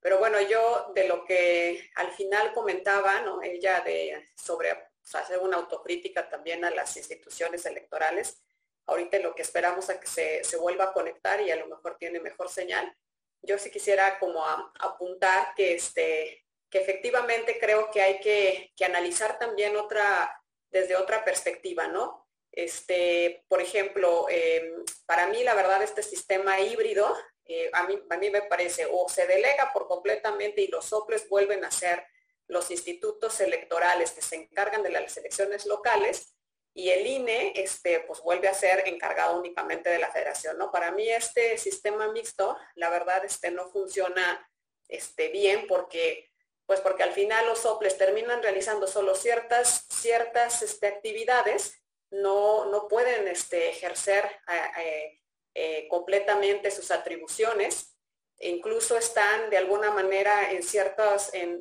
pero 0.00 0.18
bueno, 0.18 0.40
yo 0.40 0.92
de 0.94 1.08
lo 1.08 1.24
que 1.24 1.90
al 1.96 2.12
final 2.12 2.52
comentaba, 2.52 3.22
¿no? 3.22 3.42
Ella 3.42 3.80
de 3.80 4.24
sobre 4.36 4.85
hacer 5.14 5.38
una 5.38 5.56
autocrítica 5.56 6.28
también 6.28 6.64
a 6.64 6.70
las 6.70 6.96
instituciones 6.96 7.64
electorales, 7.66 8.42
ahorita 8.86 9.18
lo 9.18 9.34
que 9.34 9.42
esperamos 9.42 9.90
a 9.90 10.00
que 10.00 10.06
se, 10.06 10.56
vuelva 10.56 10.84
a 10.84 10.92
conectar 10.92 11.40
y 11.40 11.50
a 11.50 11.56
lo 11.56 11.66
mejor 11.66 11.96
tiene 11.98 12.20
mejor 12.20 12.48
señal. 12.48 12.94
Yo 13.42 13.58
sí 13.58 13.70
quisiera 13.70 14.18
como 14.18 14.44
apuntar 14.44 15.54
que, 15.54 15.74
este, 15.74 16.44
que 16.70 16.78
efectivamente 16.78 17.58
creo 17.60 17.90
que 17.90 18.02
hay 18.02 18.20
que, 18.20 18.72
analizar 18.84 19.38
también 19.38 19.76
otra, 19.76 20.42
desde 20.70 20.96
otra 20.96 21.24
perspectiva, 21.24 21.88
¿no? 21.88 22.26
Este, 22.52 23.44
por 23.48 23.60
ejemplo, 23.60 24.26
em, 24.30 24.84
para 25.04 25.26
mí 25.26 25.42
la 25.44 25.54
verdad 25.54 25.82
este 25.82 26.02
sistema 26.02 26.58
híbrido, 26.60 27.14
eh, 27.44 27.70
a, 27.72 27.86
mí, 27.86 28.00
a 28.08 28.16
mí 28.16 28.30
me 28.30 28.42
parece, 28.42 28.86
o 28.90 29.08
se 29.08 29.26
delega 29.26 29.72
por 29.72 29.86
completamente 29.86 30.62
y 30.62 30.68
los 30.68 30.86
soples 30.86 31.28
vuelven 31.28 31.64
a 31.64 31.70
ser 31.70 32.06
los 32.48 32.70
institutos 32.70 33.40
electorales 33.40 34.12
que 34.12 34.22
se 34.22 34.36
encargan 34.36 34.82
de 34.82 34.90
las 34.90 35.16
elecciones 35.16 35.66
locales, 35.66 36.36
y 36.76 36.90
el 36.90 37.06
INE 37.06 37.52
este, 37.56 38.00
pues 38.00 38.20
vuelve 38.20 38.48
a 38.48 38.54
ser 38.54 38.86
encargado 38.86 39.38
únicamente 39.38 39.88
de 39.88 39.98
la 39.98 40.12
federación. 40.12 40.58
¿no? 40.58 40.70
Para 40.70 40.92
mí 40.92 41.08
este 41.08 41.56
sistema 41.56 42.12
mixto, 42.12 42.54
la 42.74 42.90
verdad, 42.90 43.24
este, 43.24 43.50
no 43.50 43.70
funciona 43.70 44.46
este, 44.86 45.28
bien 45.28 45.66
porque, 45.66 46.30
pues 46.66 46.82
porque 46.82 47.02
al 47.02 47.12
final 47.12 47.46
los 47.46 47.60
soples 47.60 47.96
terminan 47.96 48.42
realizando 48.42 48.86
solo 48.86 49.14
ciertas, 49.14 49.86
ciertas 49.88 50.60
este, 50.60 50.86
actividades, 50.86 51.82
no, 52.10 52.66
no 52.66 52.88
pueden 52.88 53.26
este, 53.26 53.70
ejercer 53.70 54.30
eh, 54.78 55.22
eh, 55.54 55.88
completamente 55.88 56.70
sus 56.70 56.90
atribuciones, 56.90 57.95
incluso 58.40 58.96
están 58.96 59.50
de 59.50 59.56
alguna 59.56 59.90
manera 59.90 60.50
en 60.50 60.62
ciertos, 60.62 61.30
en, 61.32 61.60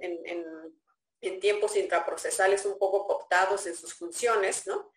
tiempos 1.42 1.76
intraprocesales 1.76 2.66
un 2.66 2.78
poco 2.78 3.08
cooptados 3.08 3.66
en 3.66 3.76
sus 3.76 3.96
funciones, 3.96 4.68
¿no? 4.68 4.92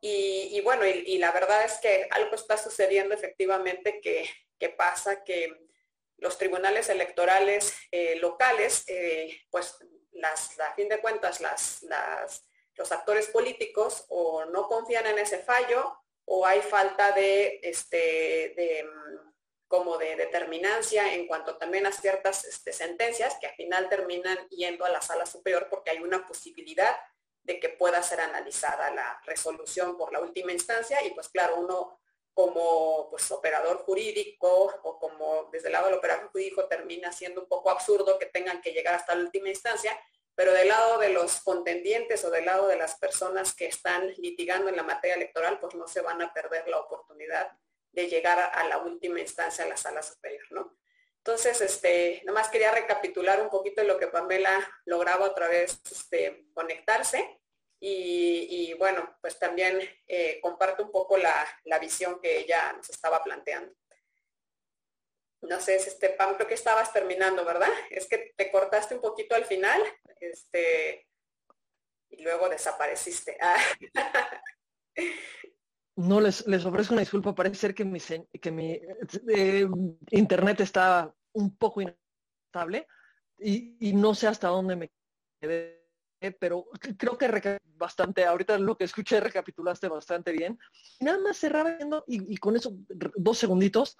Y, 0.00 0.60
bueno, 0.62 0.84
y, 0.86 1.18
la 1.18 1.30
verdad 1.32 1.64
es 1.64 1.78
que 1.78 2.08
algo 2.10 2.34
está 2.34 2.56
sucediendo 2.56 3.14
efectivamente 3.14 4.00
que, 4.00 4.28
pasa 4.76 5.22
que 5.22 5.52
los 6.16 6.36
tribunales 6.36 6.88
electorales 6.88 7.74
eh, 7.92 8.16
locales, 8.16 8.84
eh, 8.88 9.40
pues 9.50 9.76
las, 10.12 10.58
a 10.58 10.74
fin 10.74 10.88
de 10.88 11.00
cuentas 11.00 11.40
las, 11.40 11.86
los 12.74 12.92
actores 12.92 13.28
políticos 13.28 14.04
o 14.08 14.44
no 14.46 14.66
confían 14.66 15.06
en 15.06 15.18
ese 15.18 15.38
fallo 15.38 15.96
o 16.24 16.44
hay 16.44 16.60
falta 16.60 17.12
de, 17.12 17.60
este, 17.62 18.52
de 18.56 18.88
como 19.68 19.98
de 19.98 20.16
determinancia 20.16 21.14
en 21.14 21.26
cuanto 21.26 21.56
también 21.56 21.86
a 21.86 21.92
ciertas 21.92 22.44
este, 22.46 22.72
sentencias 22.72 23.36
que 23.38 23.46
al 23.46 23.54
final 23.54 23.88
terminan 23.88 24.38
yendo 24.48 24.84
a 24.84 24.88
la 24.88 25.02
sala 25.02 25.26
superior 25.26 25.68
porque 25.68 25.90
hay 25.90 25.98
una 25.98 26.26
posibilidad 26.26 26.96
de 27.42 27.60
que 27.60 27.68
pueda 27.68 28.02
ser 28.02 28.20
analizada 28.20 28.90
la 28.90 29.20
resolución 29.24 29.96
por 29.96 30.12
la 30.12 30.20
última 30.20 30.52
instancia 30.52 31.04
y 31.04 31.10
pues 31.10 31.28
claro, 31.28 31.56
uno 31.56 32.00
como 32.32 33.10
pues, 33.10 33.30
operador 33.30 33.78
jurídico 33.78 34.72
o 34.82 34.98
como 34.98 35.48
desde 35.52 35.68
el 35.68 35.72
lado 35.72 35.86
del 35.86 35.98
operador 35.98 36.30
jurídico 36.30 36.66
termina 36.66 37.12
siendo 37.12 37.42
un 37.42 37.48
poco 37.48 37.70
absurdo 37.70 38.18
que 38.18 38.26
tengan 38.26 38.60
que 38.62 38.72
llegar 38.72 38.94
hasta 38.94 39.14
la 39.14 39.22
última 39.22 39.48
instancia, 39.48 39.98
pero 40.34 40.52
del 40.52 40.68
lado 40.68 40.98
de 40.98 41.08
los 41.08 41.40
contendientes 41.40 42.24
o 42.24 42.30
del 42.30 42.46
lado 42.46 42.68
de 42.68 42.76
las 42.76 42.96
personas 42.96 43.54
que 43.54 43.66
están 43.66 44.06
litigando 44.18 44.68
en 44.68 44.76
la 44.76 44.84
materia 44.84 45.16
electoral, 45.16 45.58
pues 45.58 45.74
no 45.74 45.88
se 45.88 46.00
van 46.00 46.22
a 46.22 46.32
perder 46.32 46.68
la 46.68 46.78
oportunidad 46.78 47.50
de 47.98 48.08
llegar 48.08 48.38
a 48.38 48.68
la 48.68 48.78
última 48.78 49.18
instancia 49.18 49.64
a 49.64 49.68
la 49.68 49.76
sala 49.76 50.02
superior, 50.02 50.44
¿no? 50.50 50.78
Entonces, 51.16 51.60
este, 51.60 52.22
nada 52.24 52.38
más 52.38 52.48
quería 52.48 52.70
recapitular 52.70 53.42
un 53.42 53.50
poquito 53.50 53.82
lo 53.82 53.98
que 53.98 54.06
Pamela 54.06 54.56
lograba 54.84 55.26
otra 55.26 55.48
vez 55.48 55.80
este, 55.90 56.46
conectarse. 56.54 57.40
Y, 57.80 58.72
bueno, 58.74 59.16
pues 59.20 59.38
también 59.38 59.78
eh, 60.06 60.40
comparto 60.40 60.82
un 60.82 60.90
poco 60.90 61.16
la, 61.16 61.46
visión 61.80 62.20
que 62.20 62.38
ella 62.38 62.72
nos 62.72 62.88
estaba 62.90 63.22
planteando. 63.22 63.72
No 65.42 65.60
sé, 65.60 65.76
este, 65.76 66.10
Pam, 66.10 66.36
creo 66.36 66.48
que 66.48 66.54
estabas 66.54 66.92
terminando, 66.92 67.44
¿verdad? 67.44 67.70
Es 67.90 68.08
que 68.08 68.32
te 68.36 68.50
cortaste 68.50 68.94
un 68.94 69.00
poquito 69.00 69.34
al 69.34 69.44
final, 69.44 69.82
este, 70.20 71.08
y 72.10 72.22
luego 72.22 72.48
desapareciste. 72.48 73.36
Ah. 73.40 73.60
No, 75.98 76.20
les, 76.20 76.46
les 76.46 76.64
ofrezco 76.64 76.94
una 76.94 77.00
disculpa, 77.00 77.34
parece 77.34 77.56
ser 77.56 77.74
que 77.74 77.84
mi, 77.84 77.98
que 77.98 78.52
mi 78.52 78.78
eh, 79.34 79.66
internet 80.12 80.60
está 80.60 81.12
un 81.32 81.56
poco 81.56 81.80
inestable 81.80 82.86
y, 83.36 83.76
y, 83.80 83.92
no 83.94 84.14
sé 84.14 84.28
hasta 84.28 84.46
dónde 84.46 84.76
me 84.76 84.92
quedé, 85.40 85.82
pero 86.38 86.66
creo 86.96 87.18
que 87.18 87.58
bastante, 87.64 88.24
ahorita 88.24 88.58
lo 88.58 88.76
que 88.76 88.84
escuché 88.84 89.18
recapitulaste 89.18 89.88
bastante 89.88 90.30
bien. 90.30 90.56
nada 91.00 91.18
más 91.18 91.36
cerraba 91.36 91.76
viendo, 91.76 92.04
y, 92.06 92.32
y, 92.32 92.36
con 92.36 92.54
eso 92.54 92.76
dos 93.16 93.36
segunditos, 93.36 93.96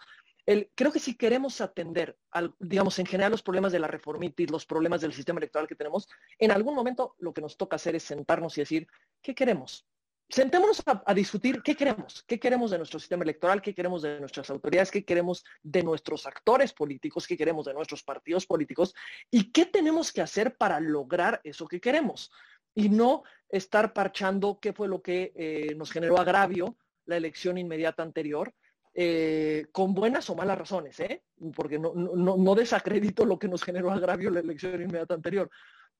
el, 0.46 0.70
creo 0.76 0.92
que 0.92 1.00
si 1.00 1.16
queremos 1.16 1.60
atender, 1.60 2.16
al, 2.30 2.54
digamos, 2.60 2.96
en 3.00 3.06
general 3.06 3.32
los 3.32 3.42
problemas 3.42 3.72
de 3.72 3.80
la 3.80 3.88
reformitis, 3.88 4.52
los 4.52 4.66
problemas 4.66 5.00
del 5.00 5.12
sistema 5.12 5.38
electoral 5.40 5.66
que 5.66 5.74
tenemos, 5.74 6.08
en 6.38 6.52
algún 6.52 6.76
momento 6.76 7.16
lo 7.18 7.34
que 7.34 7.40
nos 7.40 7.56
toca 7.56 7.74
hacer 7.74 7.96
es 7.96 8.04
sentarnos 8.04 8.56
y 8.56 8.60
decir, 8.60 8.86
¿qué 9.20 9.34
queremos? 9.34 9.84
Sentémonos 10.28 10.82
a, 10.86 11.14
discutir 11.14 11.62
qué 11.62 11.74
queremos, 11.74 12.22
qué 12.26 12.38
queremos 12.38 12.70
de 12.70 12.78
nuestro 12.78 13.00
sistema 13.00 13.24
electoral, 13.24 13.62
qué 13.62 13.74
queremos 13.74 14.02
de 14.02 14.20
nuestras 14.20 14.50
autoridades, 14.50 14.90
qué 14.90 15.04
queremos 15.04 15.44
de 15.62 15.82
nuestros 15.82 16.26
actores 16.26 16.72
políticos, 16.72 17.26
qué 17.26 17.36
queremos 17.36 17.66
de 17.66 17.74
nuestros 17.74 18.02
partidos 18.02 18.46
políticos 18.46 18.94
y 19.30 19.50
qué 19.52 19.64
tenemos 19.64 20.12
que 20.12 20.20
hacer 20.20 20.56
para 20.56 20.80
lograr 20.80 21.40
eso 21.44 21.66
que 21.66 21.80
queremos. 21.80 22.30
Y 22.74 22.90
no 22.90 23.22
estar 23.48 23.94
parchando 23.94 24.58
qué 24.60 24.72
fue 24.72 24.86
lo 24.88 25.00
que 25.00 25.32
eh, 25.34 25.74
nos 25.76 25.90
generó 25.90 26.18
agravio 26.18 26.76
la 27.06 27.16
elección 27.16 27.56
inmediata 27.56 28.02
anterior, 28.02 28.54
eh, 28.92 29.66
con 29.72 29.94
buenas 29.94 30.28
o 30.28 30.34
malas 30.34 30.58
razones, 30.58 31.00
¿eh? 31.00 31.22
porque 31.54 31.78
no, 31.78 31.94
no, 31.94 32.36
no 32.36 32.54
desacredito 32.54 33.24
lo 33.24 33.38
que 33.38 33.48
nos 33.48 33.62
generó 33.62 33.90
agravio 33.90 34.30
la 34.30 34.40
elección 34.40 34.82
inmediata 34.82 35.14
anterior, 35.14 35.48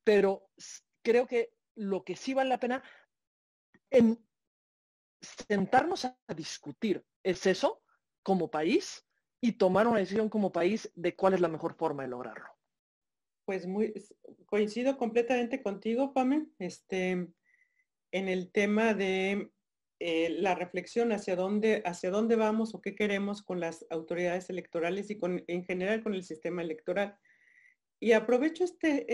pero 0.04 0.48
creo 1.02 1.26
que 1.26 1.50
lo 1.76 2.02
que 2.02 2.16
sí 2.16 2.34
vale 2.34 2.50
la 2.50 2.58
pena 2.58 2.82
en 3.90 4.18
sentarnos 5.20 6.04
a 6.04 6.16
discutir 6.34 7.04
es 7.22 7.46
eso 7.46 7.82
como 8.22 8.50
país 8.50 9.06
y 9.40 9.52
tomar 9.52 9.86
una 9.86 10.00
decisión 10.00 10.28
como 10.28 10.52
país 10.52 10.90
de 10.94 11.14
cuál 11.14 11.34
es 11.34 11.40
la 11.40 11.48
mejor 11.48 11.74
forma 11.74 12.02
de 12.02 12.08
lograrlo. 12.08 12.48
Pues 13.44 13.66
muy 13.66 13.94
coincido 14.46 14.98
completamente 14.98 15.62
contigo, 15.62 16.12
Pame, 16.12 16.48
este, 16.58 17.12
en 18.12 18.28
el 18.28 18.50
tema 18.52 18.94
de 18.94 19.50
eh, 20.00 20.30
la 20.30 20.54
reflexión 20.54 21.12
hacia 21.12 21.34
dónde, 21.34 21.82
hacia 21.84 22.10
dónde 22.10 22.36
vamos 22.36 22.74
o 22.74 22.80
qué 22.80 22.94
queremos 22.94 23.42
con 23.42 23.58
las 23.60 23.86
autoridades 23.90 24.50
electorales 24.50 25.10
y 25.10 25.18
con, 25.18 25.42
en 25.46 25.64
general 25.64 26.02
con 26.02 26.14
el 26.14 26.24
sistema 26.24 26.62
electoral. 26.62 27.18
Y 28.00 28.12
aprovecho 28.12 28.64
este, 28.64 29.06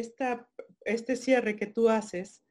este 0.84 1.16
cierre 1.16 1.56
que 1.56 1.66
tú 1.66 1.88
haces 1.88 2.44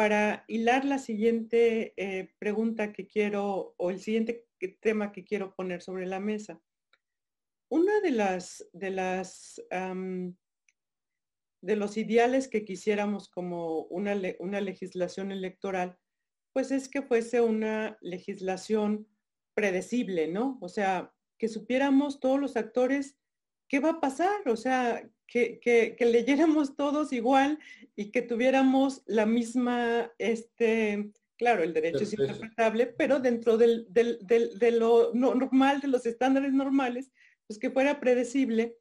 para 0.00 0.46
hilar 0.48 0.86
la 0.86 0.98
siguiente 0.98 1.92
eh, 1.98 2.32
pregunta 2.38 2.90
que 2.90 3.06
quiero 3.06 3.74
o 3.76 3.90
el 3.90 4.00
siguiente 4.00 4.48
tema 4.80 5.12
que 5.12 5.24
quiero 5.24 5.54
poner 5.54 5.82
sobre 5.82 6.06
la 6.06 6.20
mesa. 6.20 6.58
Una 7.68 8.00
de 8.00 8.10
las, 8.10 8.66
de 8.72 8.92
las 8.92 9.62
de 11.60 11.76
los 11.76 11.98
ideales 11.98 12.48
que 12.48 12.64
quisiéramos 12.64 13.28
como 13.28 13.82
una, 13.90 14.18
una 14.38 14.62
legislación 14.62 15.32
electoral, 15.32 15.98
pues 16.54 16.70
es 16.70 16.88
que 16.88 17.02
fuese 17.02 17.42
una 17.42 17.98
legislación 18.00 19.06
predecible, 19.52 20.28
¿no? 20.28 20.56
O 20.62 20.70
sea, 20.70 21.12
que 21.36 21.48
supiéramos 21.48 22.20
todos 22.20 22.40
los 22.40 22.56
actores 22.56 23.18
qué 23.68 23.80
va 23.80 23.90
a 23.90 24.00
pasar, 24.00 24.48
o 24.48 24.56
sea, 24.56 25.06
que, 25.30 25.60
que, 25.96 26.04
leyéramos 26.06 26.74
todos 26.74 27.12
igual 27.12 27.60
y 27.94 28.10
que 28.10 28.20
tuviéramos 28.20 29.02
la 29.06 29.26
misma, 29.26 30.12
este, 30.18 31.12
claro, 31.38 31.62
el 31.62 31.72
derecho 31.72 32.02
es 32.02 32.12
interpretable, 32.12 32.86
pero 32.86 33.20
dentro 33.20 33.56
del, 33.56 33.86
del, 33.90 34.18
de 34.26 34.70
lo 34.72 35.14
normal, 35.14 35.80
de 35.80 35.86
los 35.86 36.04
estándares 36.04 36.52
normales, 36.52 37.12
pues 37.46 37.60
que 37.60 37.70
fuera 37.70 38.00
predecible, 38.00 38.76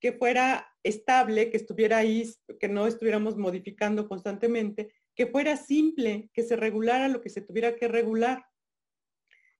que 0.00 0.12
fuera 0.12 0.66
estable, 0.82 1.50
que 1.50 1.58
estuviera 1.58 1.98
ahí, 1.98 2.28
que 2.58 2.68
no 2.68 2.88
estuviéramos 2.88 3.36
modificando 3.36 4.08
constantemente, 4.08 4.92
que 5.14 5.28
fuera 5.28 5.56
simple, 5.56 6.28
que 6.32 6.42
se 6.42 6.56
regulara 6.56 7.08
lo 7.08 7.20
que 7.20 7.30
se 7.30 7.40
tuviera 7.40 7.76
que 7.76 7.86
regular. 7.86 8.44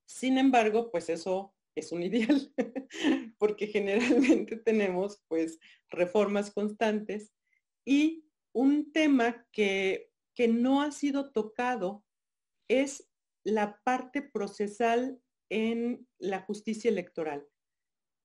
Sin 0.05 0.37
embargo, 0.37 0.90
pues 0.90 1.09
eso 1.09 1.54
es 1.75 1.93
un 1.93 2.03
ideal, 2.03 2.53
porque 3.39 3.67
generalmente 3.67 4.57
tenemos 4.57 5.23
pues 5.29 5.59
reformas 5.89 6.51
constantes 6.51 7.33
y 7.85 8.25
un 8.53 8.93
tema 8.93 9.47
que, 9.53 10.11
que 10.35 10.49
no 10.49 10.83
ha 10.83 10.93
sido 10.93 11.33
tocado 11.33 12.05
es 12.69 13.09
la 13.45 13.81
parte 13.85 14.23
procesal 14.23 15.21
en 15.51 16.07
la 16.19 16.41
justicia 16.41 16.91
electoral. 16.91 17.47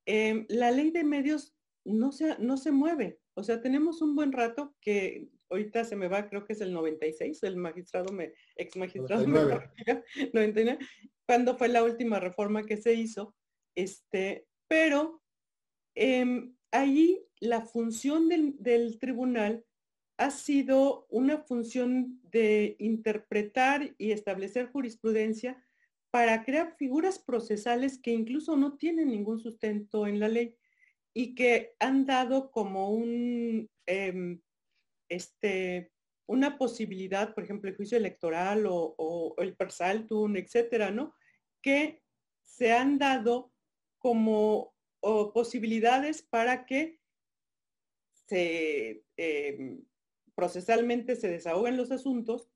Em, 0.05 0.45
la 0.49 0.71
ley 0.71 0.91
de 0.91 1.03
medios 1.03 1.55
no 1.85 2.11
se, 2.11 2.37
no 2.39 2.57
se 2.57 2.71
mueve. 2.71 3.19
O 3.35 3.43
sea, 3.43 3.61
tenemos 3.61 4.01
un 4.01 4.15
buen 4.15 4.31
rato 4.31 4.75
que 4.81 5.29
ahorita 5.49 5.83
se 5.83 5.95
me 5.95 6.07
va, 6.07 6.29
creo 6.29 6.45
que 6.45 6.53
es 6.53 6.61
el 6.61 6.73
96, 6.73 7.43
el 7.43 7.57
magistrado, 7.57 8.13
me, 8.13 8.33
ex 8.55 8.75
magistrado 8.75 9.25
99. 9.27 10.77
cuando 11.25 11.57
fue 11.57 11.67
la 11.67 11.83
última 11.83 12.19
reforma 12.19 12.65
que 12.65 12.77
se 12.77 12.93
hizo. 12.93 13.35
Este, 13.79 14.45
pero 14.67 15.21
em, 15.95 16.53
ahí 16.69 17.25
la 17.39 17.61
función 17.61 18.27
del, 18.27 18.99
tribunal 18.99 19.65
ha 20.17 20.31
sido 20.31 21.07
una 21.09 21.37
función 21.37 22.19
de 22.23 22.75
interpretar 22.79 23.95
y 23.97 24.11
establecer 24.11 24.69
jurisprudencia 24.69 25.65
para 26.11 26.43
crear 26.43 26.75
figuras 26.75 27.19
procesales 27.19 27.97
que 28.01 28.11
incluso 28.11 28.57
no 28.57 28.75
tienen 28.75 29.11
ningún 29.11 29.39
sustento 29.39 30.07
en 30.07 30.19
la 30.19 30.27
ley 30.27 30.57
y 31.13 31.33
que 31.33 31.73
han 31.79 32.05
dado 32.05 32.51
como 32.51 33.01
em, 33.85 34.41
este, 35.07 35.93
una 36.27 36.57
posibilidad, 36.57 37.33
por 37.33 37.45
ejemplo, 37.45 37.69
el 37.69 37.77
juicio 37.77 37.97
electoral 37.97 38.65
o, 38.67 39.35
el 39.37 39.55
persaltum, 39.55 40.35
etcétera, 40.35 40.91
¿no? 40.91 41.15
Que 41.61 42.03
se 42.43 42.73
han 42.73 42.97
dado 42.97 43.53
como 43.99 44.73
posibilidades 45.33 46.23
para 46.23 46.65
que 46.65 46.99
se 48.27 49.03
em, 49.17 49.83
procesalmente 50.39 51.15
se 51.15 51.29
desahoguen 51.29 51.75
los 51.75 51.91
asuntos. 51.91 52.49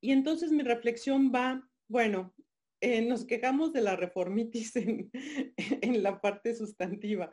Y 0.00 0.12
entonces 0.12 0.52
mi 0.52 0.62
reflexión 0.62 1.32
va, 1.34 1.68
bueno, 1.88 2.34
eh, 2.80 3.02
nos 3.02 3.24
quejamos 3.24 3.72
de 3.72 3.80
la 3.80 3.96
reformitis 3.96 4.76
en, 4.76 6.02
la 6.02 6.20
parte 6.20 6.54
sustantiva. 6.54 7.30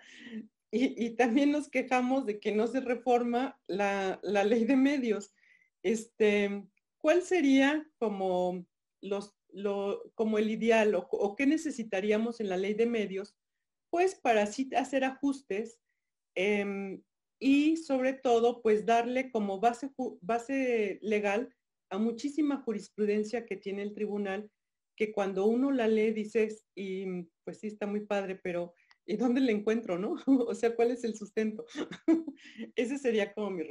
Y, 0.71 1.15
también 1.15 1.51
nos 1.51 1.67
quejamos 1.67 2.27
de 2.27 2.39
que 2.39 2.51
no 2.51 2.67
se 2.67 2.79
reforma 2.79 3.59
la, 3.67 4.19
ley 4.23 4.65
de 4.65 4.75
medios. 4.75 5.33
Este, 5.81 6.63
¿Cuál 6.99 7.23
sería 7.23 7.87
como, 7.97 8.65
los, 9.01 9.35
como 10.15 10.37
el 10.37 10.49
ideal 10.49 10.95
o, 10.95 11.35
qué 11.35 11.45
necesitaríamos 11.45 12.39
en 12.39 12.49
la 12.49 12.57
ley 12.57 12.73
de 12.73 12.85
medios? 12.85 13.35
Pues 13.89 14.15
para 14.15 14.43
así 14.43 14.69
hacer 14.75 15.03
ajustes 15.03 15.79
em, 16.35 17.01
y 17.39 17.77
sobre 17.77 18.13
todo, 18.13 18.61
pues 18.61 18.85
darle 18.85 19.31
como 19.31 19.59
base, 19.59 19.91
base 20.21 20.99
legal 21.01 21.53
a 21.89 21.97
muchísima 21.97 22.57
jurisprudencia 22.57 23.45
que 23.45 23.55
tiene 23.55 23.81
el 23.81 23.93
tribunal 23.93 24.51
que 24.99 25.13
cuando 25.13 25.45
uno 25.45 25.71
la 25.71 25.87
lee 25.87 26.11
dices, 26.11 26.65
y 26.75 27.05
pues 27.45 27.59
sí 27.59 27.67
está 27.67 27.87
muy 27.87 28.01
padre, 28.01 28.35
pero 28.35 28.73
¿y 29.05 29.15
dónde 29.15 29.39
le 29.39 29.53
encuentro, 29.53 29.97
no? 29.97 30.15
o 30.47 30.53
sea, 30.53 30.75
¿cuál 30.75 30.91
es 30.91 31.05
el 31.05 31.15
sustento? 31.15 31.65
Ese 32.75 32.97
sería 32.97 33.33
como 33.33 33.49
mi... 33.49 33.63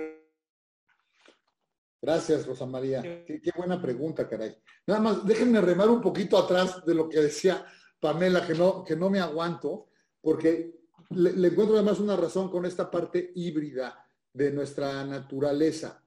Gracias, 2.00 2.46
Rosa 2.46 2.66
María. 2.66 3.02
Qué, 3.02 3.50
buena 3.56 3.80
pregunta, 3.80 4.28
caray. 4.28 4.56
Nada 4.86 5.00
más, 5.00 5.26
déjenme 5.26 5.60
remar 5.60 5.88
un 5.88 6.00
poquito 6.00 6.38
atrás 6.38 6.84
de 6.84 6.94
lo 6.94 7.08
que 7.08 7.20
decía 7.20 7.66
Pamela, 8.00 8.46
que 8.46 8.54
no, 8.54 8.84
que 8.84 8.94
no 8.94 9.10
me 9.10 9.18
aguanto, 9.18 9.88
porque 10.20 10.78
le, 11.10 11.48
encuentro 11.48 11.74
además 11.74 11.98
una 11.98 12.16
razón 12.16 12.50
con 12.50 12.64
esta 12.66 12.90
parte 12.90 13.32
híbrida 13.34 14.06
de 14.32 14.52
nuestra 14.52 15.04
naturaleza. 15.04 16.04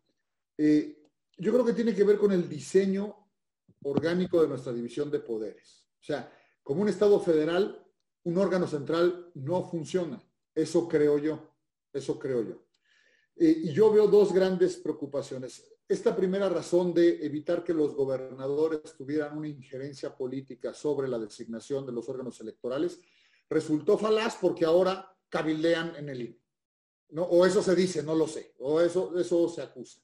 Eh, 0.57 1.01
yo 1.37 1.51
creo 1.51 1.65
que 1.65 1.73
tiene 1.73 1.93
que 1.93 2.03
ver 2.03 2.17
con 2.17 2.31
el 2.31 2.47
diseño 2.47 3.27
orgánico 3.83 4.41
de 4.41 4.47
nuestra 4.47 4.71
división 4.71 5.11
de 5.11 5.19
poderes. 5.19 5.85
O 5.99 6.03
sea, 6.03 6.31
como 6.63 6.81
un 6.81 6.89
Estado 6.89 7.19
federal, 7.19 7.85
un 8.23 8.37
órgano 8.37 8.67
central 8.67 9.31
no 9.35 9.69
funciona. 9.69 10.21
Eso 10.53 10.87
creo 10.87 11.17
yo. 11.17 11.51
Eso 11.91 12.17
creo 12.17 12.43
yo. 12.43 12.63
Eh, 13.35 13.63
y 13.63 13.73
yo 13.73 13.91
veo 13.91 14.07
dos 14.07 14.33
grandes 14.33 14.77
preocupaciones. 14.77 15.63
Esta 15.91 16.15
primera 16.15 16.47
razón 16.47 16.93
de 16.93 17.25
evitar 17.25 17.65
que 17.65 17.73
los 17.73 17.93
gobernadores 17.93 18.95
tuvieran 18.95 19.37
una 19.37 19.49
injerencia 19.49 20.15
política 20.15 20.73
sobre 20.73 21.09
la 21.09 21.19
designación 21.19 21.85
de 21.85 21.91
los 21.91 22.07
órganos 22.07 22.39
electorales 22.39 23.01
resultó 23.49 23.97
falaz 23.97 24.37
porque 24.39 24.63
ahora 24.63 25.13
cabildean 25.27 25.97
en 25.97 26.07
el 26.07 26.21
INE. 26.21 26.41
O 27.17 27.45
eso 27.45 27.61
se 27.61 27.75
dice, 27.75 28.03
no 28.03 28.15
lo 28.15 28.25
sé. 28.25 28.55
O 28.59 28.79
eso, 28.79 29.19
eso 29.19 29.49
se 29.49 29.61
acusa 29.61 30.01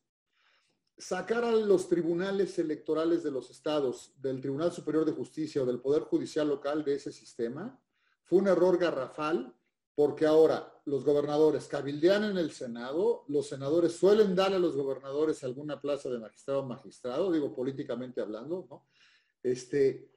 sacar 0.98 1.46
a 1.46 1.52
los 1.52 1.88
tribunales 1.88 2.60
electorales 2.60 3.24
de 3.24 3.32
los 3.32 3.50
estados, 3.50 4.14
del 4.18 4.42
Tribunal 4.42 4.74
Superior 4.74 5.06
de 5.06 5.14
Justicia 5.14 5.62
o 5.62 5.66
del 5.66 5.80
Poder 5.80 6.04
Judicial 6.04 6.50
local 6.50 6.84
de 6.84 6.96
ese 6.96 7.14
sistema, 7.14 7.80
fue 8.24 8.40
un 8.40 8.48
error 8.48 8.78
garrafal 8.78 9.56
porque 9.98 10.28
ahora 10.28 10.80
los 10.86 11.04
gobernadores 11.04 11.66
cabildean 11.66 12.24
en 12.26 12.38
el 12.38 12.52
Senado, 12.52 13.26
los 13.30 13.48
senadores 13.48 13.94
suelen 13.94 14.36
darle 14.36 14.58
a 14.58 14.60
los 14.60 14.76
gobernadores 14.76 15.44
alguna 15.44 15.82
plaza 15.82 16.08
de 16.08 16.20
magistrado 16.20 16.60
o 16.60 16.68
magistrado, 16.68 17.32
digo 17.32 17.56
políticamente 17.56 18.22
hablando, 18.22 18.68
¿no? 18.70 18.86
Este, 19.42 20.12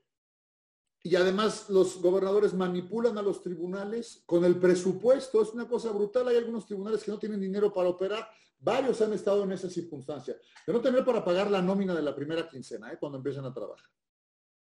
y 1.02 1.16
además 1.16 1.70
los 1.70 1.98
gobernadores 2.02 2.52
manipulan 2.52 3.16
a 3.16 3.22
los 3.22 3.42
tribunales 3.42 4.22
con 4.26 4.44
el 4.44 4.60
presupuesto, 4.60 5.40
es 5.40 5.48
una 5.54 5.66
cosa 5.66 5.92
brutal, 5.92 6.28
hay 6.28 6.36
algunos 6.36 6.66
tribunales 6.66 7.02
que 7.02 7.12
no 7.12 7.18
tienen 7.18 7.40
dinero 7.40 7.72
para 7.72 7.88
operar, 7.88 8.28
Varios 8.62 9.00
han 9.00 9.14
estado 9.14 9.44
en 9.44 9.52
esa 9.52 9.70
circunstancia, 9.70 10.36
de 10.66 10.72
no 10.74 10.82
tener 10.82 11.02
para 11.02 11.24
pagar 11.24 11.50
la 11.50 11.62
nómina 11.62 11.94
de 11.94 12.02
la 12.02 12.14
primera 12.14 12.46
quincena, 12.46 12.92
¿eh? 12.92 12.98
cuando 13.00 13.16
empiezan 13.16 13.46
a 13.46 13.54
trabajar. 13.54 13.88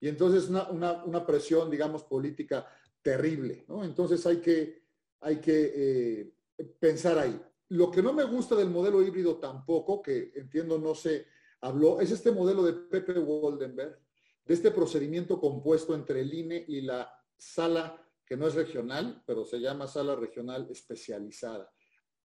Y 0.01 0.09
entonces 0.09 0.49
una, 0.49 1.05
una, 1.05 1.25
presión, 1.25 1.71
digamos, 1.71 2.03
política 2.03 2.67
terrible, 3.01 3.65
¿no? 3.69 3.85
Entonces 3.85 4.27
hay 4.27 4.39
que, 4.41 4.86
hay 5.21 5.41
que 5.41 5.73
eh, 5.75 6.35
pensar 6.79 7.19
ahí. 7.19 7.41
Lo 7.69 7.91
que 7.91 8.03
no 8.03 8.13
me 8.13 8.25
gusta 8.25 8.55
del 8.55 8.71
modelo 8.71 9.03
híbrido 9.03 9.39
tampoco, 9.39 10.03
que 10.03 10.33
entiendo 10.35 10.79
no 10.79 10.95
se 10.95 11.27
habló, 11.61 12.01
es 12.01 12.11
este 12.11 12.31
modelo 12.31 12.63
de 12.63 12.73
Pepe 12.73 13.19
Waldenberg, 13.19 13.99
de 14.45 14.55
este 14.55 14.71
procedimiento 14.71 15.41
compuesto 15.41 15.95
entre 15.95 16.21
el 16.21 16.33
INE 16.33 16.65
y 16.69 16.81
la 16.83 17.13
sala 17.37 18.03
que 18.25 18.37
no 18.37 18.47
es 18.47 18.55
regional, 18.55 19.23
pero 19.27 19.45
se 19.45 19.59
llama 19.59 19.87
sala 19.87 20.15
regional 20.15 20.69
especializada 20.71 21.73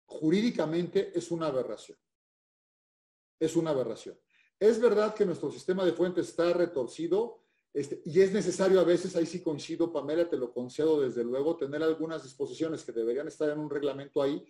jurídicamente 0.05 1.17
es 1.17 1.31
una 1.31 1.47
aberración. 1.47 1.97
Es 3.39 3.55
una 3.55 3.71
aberración. 3.71 4.17
Es 4.59 4.79
verdad 4.79 5.13
que 5.13 5.25
nuestro 5.25 5.51
sistema 5.51 5.83
de 5.83 5.93
fuentes 5.93 6.29
está 6.29 6.53
retorcido 6.53 7.42
este, 7.73 8.03
y 8.05 8.21
es 8.21 8.31
necesario 8.31 8.79
a 8.79 8.83
veces, 8.83 9.15
ahí 9.15 9.25
sí 9.25 9.41
coincido, 9.41 9.91
Pamela, 9.91 10.29
te 10.29 10.37
lo 10.37 10.53
concedo 10.53 11.01
desde 11.01 11.23
luego, 11.23 11.57
tener 11.57 11.81
algunas 11.81 12.21
disposiciones 12.21 12.83
que 12.83 12.91
deberían 12.91 13.27
estar 13.27 13.49
en 13.49 13.57
un 13.57 13.69
reglamento 13.69 14.21
ahí 14.21 14.45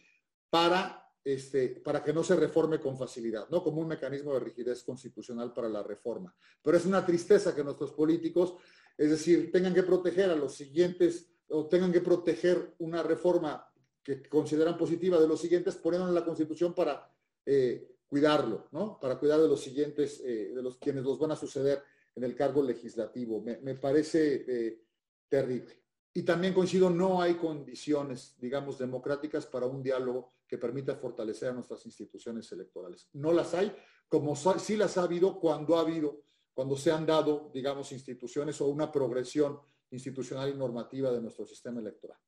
para, 0.50 1.10
este, 1.24 1.70
para 1.70 2.04
que 2.04 2.12
no 2.12 2.22
se 2.22 2.36
reforme 2.36 2.82
con 2.82 2.98
facilidad, 2.98 3.48
¿no? 3.50 3.64
Como 3.64 3.80
un 3.80 3.88
mecanismo 3.88 4.34
de 4.34 4.42
rigidez 4.42 4.84
constitucional 4.84 5.54
para 5.54 5.70
la 5.70 5.82
reforma. 5.82 6.36
Pero 6.62 6.76
es 6.76 6.86
una 6.86 7.06
tristeza 7.06 7.56
que 7.56 7.64
nuestros 7.64 7.94
políticos, 7.94 8.56
es 8.98 9.10
decir, 9.10 9.52
tengan 9.54 9.74
que 9.74 9.84
proteger 9.84 10.30
a 10.30 10.36
los 10.36 10.56
siguientes 10.56 11.30
o 11.48 11.68
tengan 11.68 11.94
que 11.94 12.02
proteger 12.02 12.76
una 12.80 13.04
reforma 13.04 13.66
que 14.04 14.22
consideran 14.28 14.78
positiva 14.78 15.18
de 15.18 15.30
los 15.30 15.40
siguientes, 15.40 15.76
ponen 15.76 16.02
en 16.02 16.14
la 16.14 16.26
Constitución 16.26 16.74
para 16.74 17.10
eh, 17.46 17.96
cuidarlo, 18.06 18.68
¿no? 18.72 19.00
Para 19.00 19.18
cuidar 19.18 19.40
de 19.40 19.48
los 19.48 19.62
siguientes, 19.62 20.22
eh, 20.26 20.52
de 20.54 20.62
los 20.62 20.78
quienes 20.78 21.06
los 21.06 21.18
van 21.18 21.32
a 21.32 21.38
suceder 21.38 21.82
en 22.16 22.24
el 22.24 22.36
cargo 22.36 22.64
legislativo. 22.64 23.42
Me, 23.42 23.76
parece 23.76 24.46
eh, 24.48 24.84
terrible. 25.28 25.84
Y 26.14 26.24
también 26.24 26.54
coincido, 26.54 26.90
no 26.90 27.22
hay 27.22 27.36
condiciones, 27.36 28.36
digamos, 28.40 28.78
democráticas 28.78 29.46
para 29.46 29.66
un 29.66 29.82
diálogo 29.82 30.34
que 30.48 30.58
permita 30.58 30.96
fortalecer 30.96 31.50
a 31.50 31.54
nuestras 31.54 31.86
instituciones 31.86 32.52
electorales. 32.52 33.10
No 33.14 33.34
las 33.34 33.54
hay, 33.56 33.76
como 34.08 34.36
sí 34.36 34.76
las 34.76 34.98
ha 34.98 35.04
habido 35.04 35.40
cuando 35.40 35.76
ha 35.76 35.82
habido, 35.82 36.24
cuando 36.54 36.76
se 36.78 36.92
han 36.92 37.06
dado, 37.06 37.50
digamos, 37.54 37.92
instituciones 37.92 38.62
o 38.62 38.68
una 38.68 38.92
progresión 38.92 39.60
institucional 39.90 40.50
y 40.50 40.56
normativa 40.56 41.12
de 41.12 41.22
nuestro 41.22 41.46
sistema 41.48 41.80
electoral. 41.80 42.20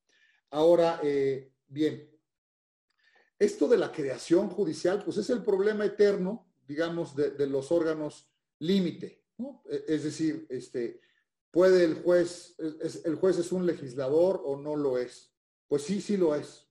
Ahora, 0.51 0.99
eh, 1.03 1.51
bien, 1.67 2.15
esto 3.38 3.67
de 3.67 3.77
la 3.77 3.91
creación 3.91 4.49
judicial, 4.49 5.03
pues 5.03 5.17
es 5.17 5.29
el 5.29 5.43
problema 5.43 5.86
eterno, 5.86 6.47
digamos, 6.65 7.15
de, 7.15 7.47
los 7.47 7.71
órganos 7.71 8.31
límite. 8.59 9.24
E, 9.38 9.86
es 9.88 10.03
decir, 10.03 10.45
este, 10.49 11.01
¿puede 11.51 11.83
el 11.83 11.95
juez, 12.01 12.55
el 13.03 13.15
juez 13.15 13.38
es 13.38 13.51
un 13.51 13.65
legislador 13.65 14.41
o 14.45 14.57
no 14.57 14.75
lo 14.75 14.97
es? 14.97 15.31
Pues 15.67 15.83
sí, 15.83 16.01
sí 16.01 16.17
lo 16.17 16.36
es. 16.36 16.67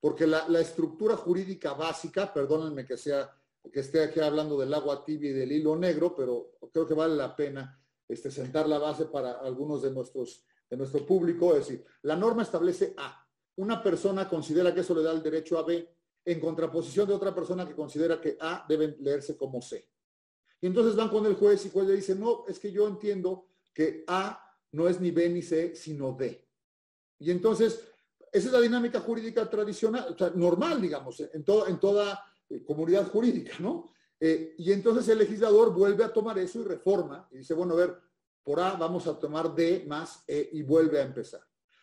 Porque 0.00 0.26
la, 0.26 0.60
estructura 0.60 1.16
jurídica 1.16 1.72
básica, 1.72 2.32
perdónenme 2.32 2.84
que 2.84 2.96
sea 2.96 3.30
que 3.72 3.80
esté 3.80 4.02
aquí 4.04 4.20
hablando 4.20 4.58
del 4.58 4.74
agua 4.74 5.02
tibia 5.02 5.30
y 5.30 5.32
del 5.32 5.50
hilo 5.50 5.74
negro, 5.76 6.14
pero 6.14 6.52
creo 6.70 6.86
que 6.86 6.92
vale 6.92 7.14
la 7.14 7.34
pena 7.34 7.82
este, 8.06 8.30
sentar 8.30 8.68
la 8.68 8.78
base 8.78 9.06
para 9.06 9.38
algunos 9.38 9.80
de, 9.80 9.90
nuestros, 9.90 10.44
de 10.68 10.76
nuestro 10.76 11.06
público. 11.06 11.52
Es 11.56 11.66
decir, 11.66 11.84
la 12.02 12.16
norma 12.16 12.42
establece 12.42 12.92
A. 12.98 13.26
Una 13.56 13.82
persona 13.82 14.28
considera 14.28 14.74
que 14.74 14.80
eso 14.80 14.94
le 14.94 15.02
da 15.02 15.12
el 15.12 15.22
derecho 15.22 15.58
a 15.58 15.62
B, 15.62 15.88
en 16.26 16.40
contraposición 16.40 17.08
de 17.08 17.14
otra 17.14 17.34
persona 17.34 17.66
que 17.66 17.74
considera 17.74 18.20
que 18.20 18.36
A 18.40 18.64
debe 18.68 18.96
leerse 19.00 19.36
como 19.36 19.62
C. 19.62 19.88
Y 20.64 20.66
entonces 20.66 20.96
van 20.96 21.10
con 21.10 21.26
el 21.26 21.34
juez 21.34 21.62
y 21.62 21.66
el 21.66 21.74
juez 21.74 21.86
le 21.86 21.96
dice, 21.96 22.14
no, 22.14 22.46
es 22.48 22.58
que 22.58 22.72
yo 22.72 22.88
entiendo 22.88 23.48
que 23.74 24.02
A 24.06 24.42
no 24.72 24.88
es 24.88 24.98
ni 24.98 25.10
B 25.10 25.28
ni 25.28 25.42
C, 25.42 25.76
sino 25.76 26.16
D. 26.18 26.42
Y 27.18 27.30
entonces, 27.30 27.86
esa 28.32 28.46
es 28.46 28.50
la 28.50 28.62
dinámica 28.62 28.98
jurídica 29.00 29.50
tradicional, 29.50 30.14
o 30.14 30.16
sea, 30.16 30.30
normal, 30.30 30.80
digamos, 30.80 31.20
en, 31.20 31.28
en 31.34 31.78
toda 31.78 32.24
eh, 32.48 32.64
comunidad 32.64 33.06
jurídica, 33.10 33.56
¿no? 33.58 33.92
Eh, 34.18 34.54
y 34.56 34.72
entonces 34.72 35.06
el 35.10 35.18
legislador 35.18 35.70
vuelve 35.74 36.02
a 36.02 36.10
tomar 36.10 36.38
eso 36.38 36.62
y 36.62 36.64
reforma 36.64 37.28
y 37.30 37.36
dice, 37.36 37.52
bueno, 37.52 37.74
a 37.74 37.76
ver, 37.76 37.98
por 38.42 38.58
A 38.58 38.72
vamos 38.72 39.06
a 39.06 39.18
tomar 39.18 39.54
D 39.54 39.84
más 39.86 40.24
E 40.26 40.48
y 40.50 40.62
vuelve 40.62 40.98
a 40.98 41.02
empezar. 41.02 41.42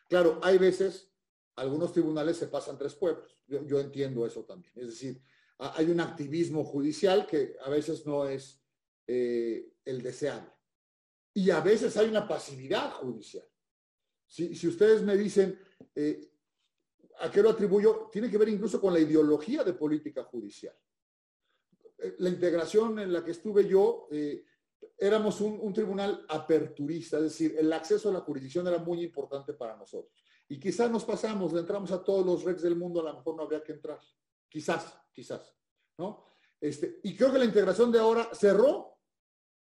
Claro, 0.10 0.40
hay 0.42 0.58
veces, 0.58 1.08
algunos 1.56 1.94
tribunales 1.94 2.36
se 2.36 2.48
pasan 2.48 2.80
tres 2.80 2.96
pueblos. 2.96 3.38
Yo, 3.46 3.80
entiendo 3.80 4.26
eso 4.26 4.44
también. 4.44 4.74
Es 4.76 4.88
decir, 4.88 5.22
hay 5.60 5.92
un 5.92 6.00
activismo 6.00 6.64
judicial 6.64 7.28
que 7.28 7.56
a 7.64 7.70
veces 7.70 8.08
no 8.08 8.28
es 8.28 8.61
eh, 9.14 9.74
el 9.84 10.02
deseable. 10.02 10.52
Y 11.34 11.50
a 11.50 11.62
veces 11.62 11.96
hay 11.98 12.10
una 12.10 12.28
pasividad 12.28 12.92
judicial. 12.94 13.46
Si, 14.26 14.56
si 14.56 14.68
ustedes 14.68 15.02
me 15.02 15.18
dicen, 15.18 15.60
eh, 15.96 16.32
¿a 17.20 17.32
qué 17.32 17.42
lo 17.42 17.50
atribuyo? 17.50 18.10
Tiene 18.12 18.30
que 18.30 18.38
ver 18.38 18.50
incluso 18.50 18.80
con 18.80 18.94
la 18.94 19.00
ideología 19.00 19.64
de 19.64 19.74
política 19.74 20.24
judicial 20.24 20.76
la 22.20 22.30
integración 22.30 23.00
en 23.00 23.14
la 23.14 23.24
que 23.24 23.32
estuve 23.32 23.68
yo, 23.68 24.08
eh, 24.12 24.46
éramos 24.98 25.42
un, 25.42 25.74
tribunal 25.74 26.26
aperturista, 26.30 27.18
es 27.18 27.24
decir, 27.24 27.56
el 27.58 27.72
acceso 27.72 28.10
a 28.10 28.14
la 28.14 28.22
jurisdicción 28.22 28.68
era 28.68 28.80
muy 28.80 29.04
importante 29.04 29.54
para 29.54 29.76
nosotros. 29.76 30.14
Y 30.48 30.60
quizás 30.60 30.90
nos 30.92 31.06
pasamos, 31.06 31.54
le 31.54 31.62
entramos 31.62 31.92
a 31.92 32.04
todos 32.04 32.26
los 32.26 32.44
recs 32.44 32.62
del 32.62 32.76
mundo, 32.76 33.02
a 33.02 33.12
lo 33.12 33.18
mejor 33.18 33.36
no 33.36 33.44
habría 33.44 33.64
que 33.64 33.74
entrar. 33.74 34.00
Quizás, 34.50 34.98
quizás, 35.14 35.56
¿no? 35.98 36.26
Este, 36.60 37.00
y 37.04 37.16
creo 37.16 37.32
que 37.32 37.40
la 37.40 37.46
integración 37.46 37.92
de 37.92 38.00
ahora 38.00 38.30
cerró. 38.34 38.91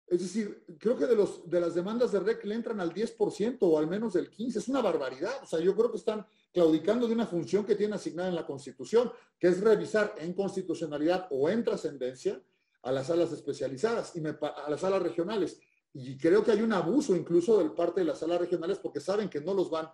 Es 0.06 0.20
decir, 0.20 0.64
creo 0.78 0.96
que 0.96 1.06
de, 1.06 1.16
los, 1.16 1.50
de 1.50 1.60
las 1.60 1.74
demandas 1.74 2.12
de 2.12 2.20
REC 2.20 2.44
le 2.44 2.54
entran 2.54 2.80
al 2.80 2.94
10% 2.94 3.58
o 3.60 3.78
al 3.78 3.88
menos 3.88 4.12
del 4.12 4.30
15%. 4.30 4.56
Es 4.56 4.68
una 4.68 4.80
barbaridad. 4.80 5.42
O 5.42 5.46
sea, 5.46 5.58
yo 5.58 5.74
creo 5.74 5.90
que 5.90 5.96
están 5.96 6.24
claudicando 6.52 7.08
de 7.08 7.14
una 7.14 7.26
función 7.26 7.64
que 7.64 7.74
tiene 7.74 7.96
asignada 7.96 8.28
en 8.28 8.36
la 8.36 8.46
Constitución, 8.46 9.10
que 9.38 9.48
es 9.48 9.60
revisar 9.60 10.14
en 10.18 10.32
constitucionalidad 10.32 11.26
o 11.30 11.50
en 11.50 11.64
trascendencia 11.64 12.40
a 12.82 12.92
las 12.92 13.08
salas 13.08 13.32
especializadas 13.32 14.14
y 14.14 14.24
a 14.24 14.70
las 14.70 14.80
salas 14.80 15.02
regionales. 15.02 15.60
Y 15.92 16.16
creo 16.16 16.44
que 16.44 16.52
hay 16.52 16.62
un 16.62 16.72
abuso 16.72 17.16
incluso 17.16 17.58
del 17.58 17.72
parte 17.72 18.00
de 18.00 18.06
las 18.06 18.20
salas 18.20 18.40
regionales 18.40 18.78
porque 18.78 19.00
saben 19.00 19.28
que 19.28 19.40
no 19.40 19.54
los 19.54 19.70
van 19.70 19.90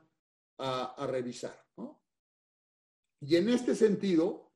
a, 0.58 1.06
revisar. 1.06 1.58
Y 3.20 3.36
en 3.36 3.48
este 3.48 3.74
sentido, 3.74 4.52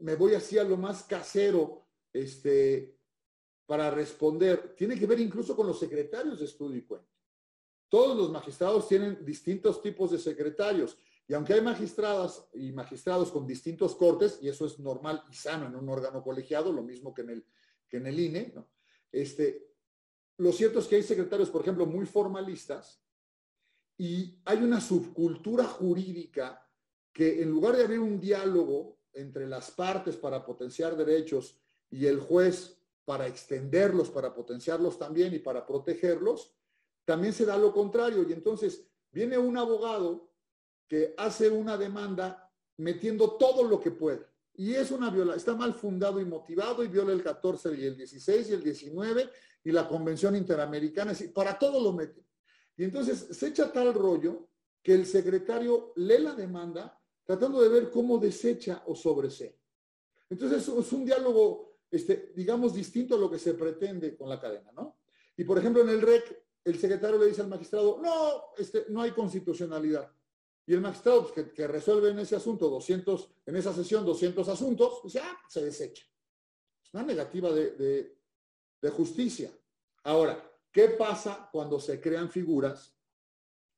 me 0.00 0.16
voy 0.16 0.34
así 0.34 0.58
a 0.58 0.64
lo 0.64 0.76
más 0.76 1.04
casero 1.04 1.86
este, 2.12 2.95
para 3.66 3.90
responder. 3.90 4.74
Tiene 4.76 4.98
que 4.98 5.06
ver 5.06 5.20
incluso 5.20 5.54
con 5.56 5.66
los 5.66 5.78
secretarios 5.78 6.38
de 6.38 6.46
estudio 6.46 6.78
y 6.78 6.82
cuenta. 6.82 7.08
Todos 7.88 8.16
los 8.16 8.30
magistrados 8.30 8.88
tienen 8.88 9.24
distintos 9.24 9.82
tipos 9.82 10.10
de 10.10 10.18
secretarios. 10.18 10.96
Y 11.28 11.34
aunque 11.34 11.54
hay 11.54 11.60
magistradas 11.60 12.48
y 12.54 12.72
magistrados 12.72 13.30
con 13.30 13.46
distintos 13.46 13.96
cortes, 13.96 14.38
y 14.40 14.48
eso 14.48 14.66
es 14.66 14.78
normal 14.78 15.24
y 15.30 15.34
sano 15.34 15.66
en 15.66 15.74
un 15.74 15.88
órgano 15.88 16.22
colegiado, 16.22 16.72
lo 16.72 16.82
mismo 16.82 17.12
que 17.12 17.22
en 17.22 17.30
el, 17.30 17.46
que 17.88 17.96
en 17.96 18.06
el 18.06 18.20
INE, 18.20 18.54
este, 19.10 19.72
lo 20.38 20.52
cierto 20.52 20.78
es 20.78 20.86
que 20.86 20.96
hay 20.96 21.02
secretarios, 21.02 21.50
por 21.50 21.62
ejemplo, 21.62 21.86
muy 21.86 22.06
formalistas, 22.06 23.02
y 23.98 24.38
hay 24.44 24.58
una 24.58 24.80
subcultura 24.80 25.64
jurídica 25.64 26.62
que 27.12 27.42
en 27.42 27.50
lugar 27.50 27.76
de 27.76 27.84
abrir 27.84 27.98
un 27.98 28.20
diálogo 28.20 28.98
entre 29.14 29.46
las 29.46 29.70
partes 29.70 30.16
para 30.16 30.44
potenciar 30.44 30.96
derechos 30.96 31.58
y 31.90 32.04
el 32.04 32.20
juez 32.20 32.75
para 33.06 33.26
extenderlos, 33.26 34.10
para 34.10 34.34
potenciarlos 34.34 34.98
también 34.98 35.32
y 35.32 35.38
para 35.38 35.64
protegerlos, 35.64 36.54
también 37.06 37.32
se 37.32 37.46
da 37.46 37.56
lo 37.56 37.72
contrario. 37.72 38.26
Y 38.28 38.34
entonces 38.34 38.86
viene 39.10 39.38
un 39.38 39.56
abogado 39.56 40.32
que 40.86 41.14
hace 41.16 41.48
una 41.48 41.78
demanda 41.78 42.52
metiendo 42.76 43.38
todo 43.38 43.64
lo 43.64 43.80
que 43.80 43.92
puede. 43.92 44.26
Y 44.54 44.74
es 44.74 44.90
una 44.90 45.10
viola, 45.10 45.34
está 45.36 45.54
mal 45.54 45.72
fundado 45.72 46.20
y 46.20 46.24
motivado 46.24 46.82
y 46.82 46.88
viola 46.88 47.12
el 47.12 47.22
14 47.22 47.74
y 47.74 47.86
el 47.86 47.96
16 47.96 48.50
y 48.50 48.52
el 48.52 48.62
19 48.62 49.30
y 49.64 49.72
la 49.72 49.88
Convención 49.88 50.36
Interamericana, 50.36 51.12
para 51.34 51.58
todo 51.58 51.80
lo 51.80 51.92
mete. 51.92 52.26
Y 52.76 52.84
entonces 52.84 53.18
se 53.30 53.48
echa 53.48 53.72
tal 53.72 53.94
rollo 53.94 54.48
que 54.82 54.94
el 54.94 55.06
secretario 55.06 55.92
lee 55.96 56.18
la 56.18 56.34
demanda 56.34 57.00
tratando 57.24 57.60
de 57.60 57.68
ver 57.68 57.90
cómo 57.90 58.18
desecha 58.18 58.82
o 58.86 58.94
sobresee. 58.94 59.58
Entonces 60.30 60.66
es 60.66 60.92
un 60.92 61.04
diálogo, 61.04 61.75
este, 61.90 62.32
digamos, 62.34 62.74
distinto 62.74 63.14
a 63.14 63.18
lo 63.18 63.30
que 63.30 63.38
se 63.38 63.54
pretende 63.54 64.16
con 64.16 64.28
la 64.28 64.40
cadena, 64.40 64.72
¿no? 64.72 64.98
Y 65.36 65.44
por 65.44 65.58
ejemplo 65.58 65.82
en 65.82 65.90
el 65.90 66.00
REC, 66.00 66.46
el 66.64 66.78
secretario 66.78 67.18
le 67.18 67.26
dice 67.26 67.42
al 67.42 67.48
magistrado, 67.48 68.00
no, 68.02 68.54
este, 68.58 68.86
no 68.88 69.02
hay 69.02 69.12
constitucionalidad. 69.12 70.10
Y 70.66 70.74
el 70.74 70.80
magistrado 70.80 71.30
pues, 71.32 71.52
que, 71.52 71.66
resuelve 71.68 72.10
en 72.10 72.18
ese 72.18 72.34
asunto 72.34 72.68
200, 72.68 73.30
en 73.46 73.56
esa 73.56 73.72
sesión 73.72 74.04
200 74.04 74.48
asuntos, 74.48 74.98
pues 75.00 75.14
ya 75.14 75.38
se 75.48 75.64
desecha. 75.64 76.04
Es 76.82 76.92
una 76.92 77.04
negativa 77.04 77.52
de, 77.52 78.14
justicia. 78.90 79.50
Ahora, 80.04 80.48
¿qué 80.72 80.90
pasa 80.90 81.48
cuando 81.52 81.80
se 81.80 82.00
crean 82.00 82.30
figuras 82.30 82.96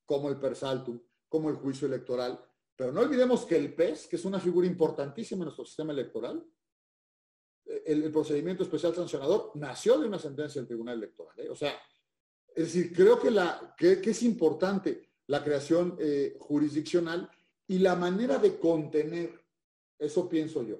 como 0.05 0.29
el 0.29 0.39
persaltum, 0.39 1.01
como 1.29 1.51
el 1.51 1.57
juicio 1.57 1.87
electoral? 1.89 2.43
Pero 2.77 2.93
no 2.93 3.01
olvidemos 3.01 3.45
que 3.45 3.57
el 3.57 3.75
PES, 3.75 4.07
que 4.07 4.17
es 4.17 4.25
una 4.25 4.39
figura 4.39 4.67
importantísima 4.67 5.41
en 5.41 5.45
nuestro 5.47 5.65
sistema 5.65 5.93
electoral, 5.93 6.45
el, 7.87 8.11
procedimiento 8.11 8.63
especial 8.63 8.95
sancionador 8.95 9.53
nació 9.55 9.99
de 9.99 10.07
una 10.07 10.19
sentencia 10.19 10.61
del 10.61 10.69
Tribunal 10.69 10.99
Electoral. 10.99 11.39
¿eh? 11.39 11.49
O 11.49 11.57
sea, 11.57 11.79
es 12.55 12.73
decir, 12.73 12.93
creo 12.93 13.19
que, 13.21 13.31
la, 13.31 13.75
que 13.77 14.01
es 14.03 14.23
importante 14.23 15.09
la 15.27 15.45
creación 15.45 15.97
eh, 15.99 16.37
jurisdiccional 16.41 17.31
y 17.67 17.79
la 17.79 17.95
manera 17.95 18.39
de 18.39 18.59
contener, 18.59 19.39
eso 19.99 20.29
pienso 20.29 20.63
yo, 20.63 20.79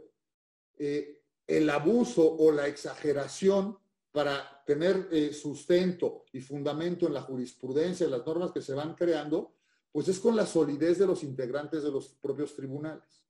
eh, 0.79 1.23
el 1.47 1.69
abuso 1.71 2.37
o 2.39 2.51
la 2.51 2.67
exageración 2.67 3.79
para 4.11 4.65
tener 4.65 5.33
sustento 5.35 6.25
y 6.33 6.41
fundamento 6.41 7.07
en 7.07 7.15
la 7.15 7.23
jurisprudencia, 7.23 8.05
en 8.05 8.11
las 8.11 8.27
normas 8.27 8.53
que 8.53 8.63
se 8.63 8.75
van 8.75 8.95
creando, 8.95 9.55
pues 9.93 10.09
es 10.09 10.19
con 10.19 10.35
la 10.35 10.47
solidez 10.47 10.99
de 10.99 11.07
los 11.07 11.23
integrantes 11.23 11.83
de 11.83 11.91
los 11.91 12.09
propios 12.09 12.55
tribunales. 12.55 13.25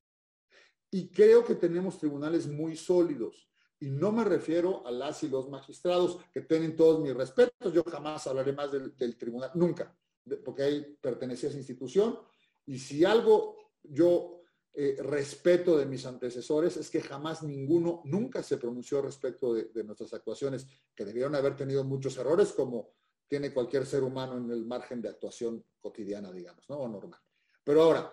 Y 0.90 1.10
creo 1.10 1.44
que 1.44 1.54
tenemos 1.54 1.98
tribunales 1.98 2.46
muy 2.46 2.76
sólidos. 2.76 3.47
Y 3.80 3.90
no 3.90 4.12
me 4.12 4.24
refiero 4.24 4.86
a 4.86 4.90
las 4.90 5.22
y 5.22 5.28
los 5.28 5.48
magistrados, 5.48 6.18
que 6.32 6.40
tienen 6.40 6.74
todos 6.74 7.00
mis 7.00 7.14
respetos. 7.14 7.72
Yo 7.72 7.84
jamás 7.84 8.26
hablaré 8.26 8.52
más 8.52 8.70
del 8.72 9.16
tribunal, 9.16 9.50
nunca 9.54 9.96
porque 10.36 10.62
ahí 10.62 10.98
pertenece 11.00 11.46
a 11.46 11.50
esa 11.50 11.58
institución. 11.58 12.18
Y 12.66 12.78
si 12.78 13.04
algo 13.04 13.56
yo 13.82 14.42
eh, 14.74 14.96
respeto 15.00 15.78
de 15.78 15.86
mis 15.86 16.04
antecesores 16.04 16.76
es 16.76 16.90
que 16.90 17.00
jamás 17.00 17.42
ninguno, 17.42 18.02
nunca 18.04 18.42
se 18.42 18.58
pronunció 18.58 19.00
respecto 19.00 19.54
de, 19.54 19.84
nuestras 19.84 20.12
actuaciones, 20.12 20.66
que 20.94 21.04
debieron 21.04 21.34
haber 21.34 21.56
tenido 21.56 21.84
muchos 21.84 22.16
errores, 22.18 22.52
como 22.52 22.90
tiene 23.26 23.52
cualquier 23.52 23.86
ser 23.86 24.02
humano 24.02 24.36
en 24.36 24.50
el 24.50 24.64
margen 24.64 25.00
de 25.00 25.08
actuación 25.08 25.64
cotidiana, 25.80 26.32
digamos, 26.32 26.68
¿no? 26.68 26.76
O 26.76 26.88
normal. 26.88 27.20
Pero 27.64 27.82
ahora, 27.82 28.12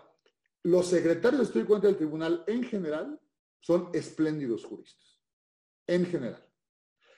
los 0.64 0.88
secretarios 0.88 1.40
de 1.40 1.46
estudio 1.46 1.64
y 1.66 1.68
cuenta 1.68 1.88
del 1.88 1.98
tribunal 1.98 2.44
en 2.48 2.64
general 2.64 3.20
son 3.60 3.90
espléndidos 3.94 4.66
juristas. 4.66 5.15
En 5.88 6.06
general. 6.06 6.44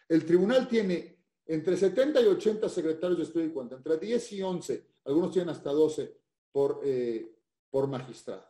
El 0.10 0.26
tribunal 0.26 0.68
tiene 0.68 1.18
entre 1.48 1.78
70 1.78 2.22
y 2.22 2.26
80 2.26 2.70
secretarios 2.70 3.18
de 3.18 3.24
estudio 3.24 3.48
y 3.48 3.52
cuenta, 3.52 3.76
entre 3.76 3.98
10 3.98 4.34
y 4.34 4.42
11, 4.42 4.88
algunos 5.06 5.32
tienen 5.32 5.50
hasta 5.50 5.72
12 5.72 6.18
por, 6.52 6.82
eh, 6.84 7.38
por 7.70 7.88
magistrado. 7.88 8.46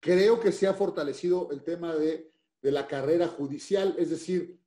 Creo 0.00 0.38
que 0.40 0.52
se 0.52 0.66
ha 0.66 0.74
fortalecido 0.74 1.50
el 1.50 1.62
tema 1.62 1.94
de, 1.94 2.30
la 2.62 2.86
carrera 2.86 3.26
judicial, 3.26 3.96
es 3.98 4.10
decir, 4.10 4.60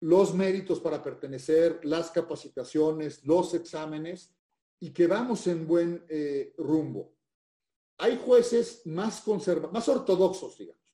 los 0.00 0.34
méritos 0.34 0.80
para 0.80 1.02
pertenecer, 1.02 1.80
las 1.82 2.10
capacitaciones, 2.10 3.24
los 3.24 3.54
exámenes, 3.54 4.34
y 4.80 4.90
que 4.90 5.06
vamos 5.06 5.46
en 5.46 5.66
buen 5.66 6.04
eh, 6.10 6.52
rumbo. 6.58 7.14
Hay 7.96 8.20
jueces 8.22 8.82
más 8.84 9.26
más 9.72 9.88
ortodoxos, 9.88 10.58
digamos. 10.58 10.87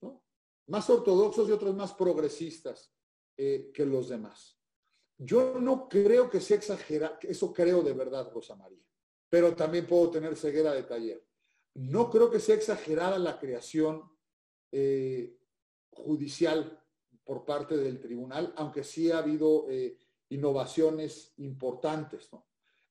Más 0.66 0.88
ortodoxos 0.88 1.48
y 1.48 1.52
otros 1.52 1.74
más 1.74 1.92
progresistas 1.92 2.92
eh, 3.36 3.70
que 3.74 3.84
los 3.84 4.08
demás. 4.08 4.58
Yo 5.18 5.58
no 5.60 5.88
creo 5.88 6.28
que 6.28 6.40
sea 6.40 6.56
exagerado, 6.56 7.18
eso 7.22 7.52
creo 7.52 7.82
de 7.82 7.92
verdad, 7.92 8.30
Rosa 8.32 8.56
María, 8.56 8.84
pero 9.28 9.54
también 9.54 9.86
puedo 9.86 10.10
tener 10.10 10.36
ceguera 10.36 10.72
de 10.72 10.82
taller. 10.84 11.24
No 11.74 12.10
creo 12.10 12.30
que 12.30 12.40
sea 12.40 12.54
exagerada 12.54 13.18
la 13.18 13.38
creación 13.38 14.10
eh, 14.72 15.38
judicial 15.90 16.80
por 17.24 17.44
parte 17.44 17.76
del 17.76 18.00
tribunal, 18.00 18.52
aunque 18.56 18.84
sí 18.84 19.10
ha 19.10 19.18
habido 19.18 19.66
eh, 19.68 19.98
innovaciones 20.28 21.32
importantes. 21.38 22.28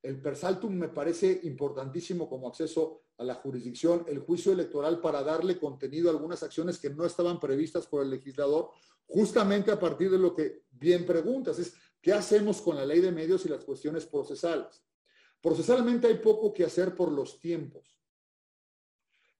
El 0.02 0.22
persaltum 0.22 0.74
me 0.74 0.90
parece 0.90 1.42
importantísimo 1.44 2.30
como 2.30 2.48
acceso 2.48 3.03
a 3.18 3.24
la 3.24 3.36
jurisdicción, 3.36 4.06
el 4.08 4.20
juicio 4.20 4.52
electoral 4.52 5.00
para 5.00 5.24
darle 5.24 5.58
contenido 5.60 6.10
a 6.10 6.14
algunas 6.14 6.44
acciones 6.44 6.80
que 6.80 6.90
no 6.90 7.06
estaban 7.06 7.40
previstas 7.40 7.88
por 7.88 8.02
el 8.02 8.10
legislador, 8.10 8.70
justamente 9.06 9.72
a 9.72 9.80
partir 9.80 10.10
de 10.10 10.18
lo 10.18 10.34
que 10.34 10.64
bien 10.72 11.06
preguntas, 11.06 11.60
es 11.60 11.74
qué 12.02 12.14
hacemos 12.14 12.62
con 12.62 12.76
la 12.76 12.86
ley 12.86 13.00
de 13.00 13.12
medios 13.12 13.46
y 13.46 13.50
las 13.50 13.64
cuestiones 13.64 14.06
procesales. 14.06 14.84
Procesalmente 15.42 16.08
hay 16.08 16.20
poco 16.20 16.54
que 16.54 16.66
hacer 16.66 16.96
por 16.96 17.12
los 17.12 17.40
tiempos. 17.40 17.98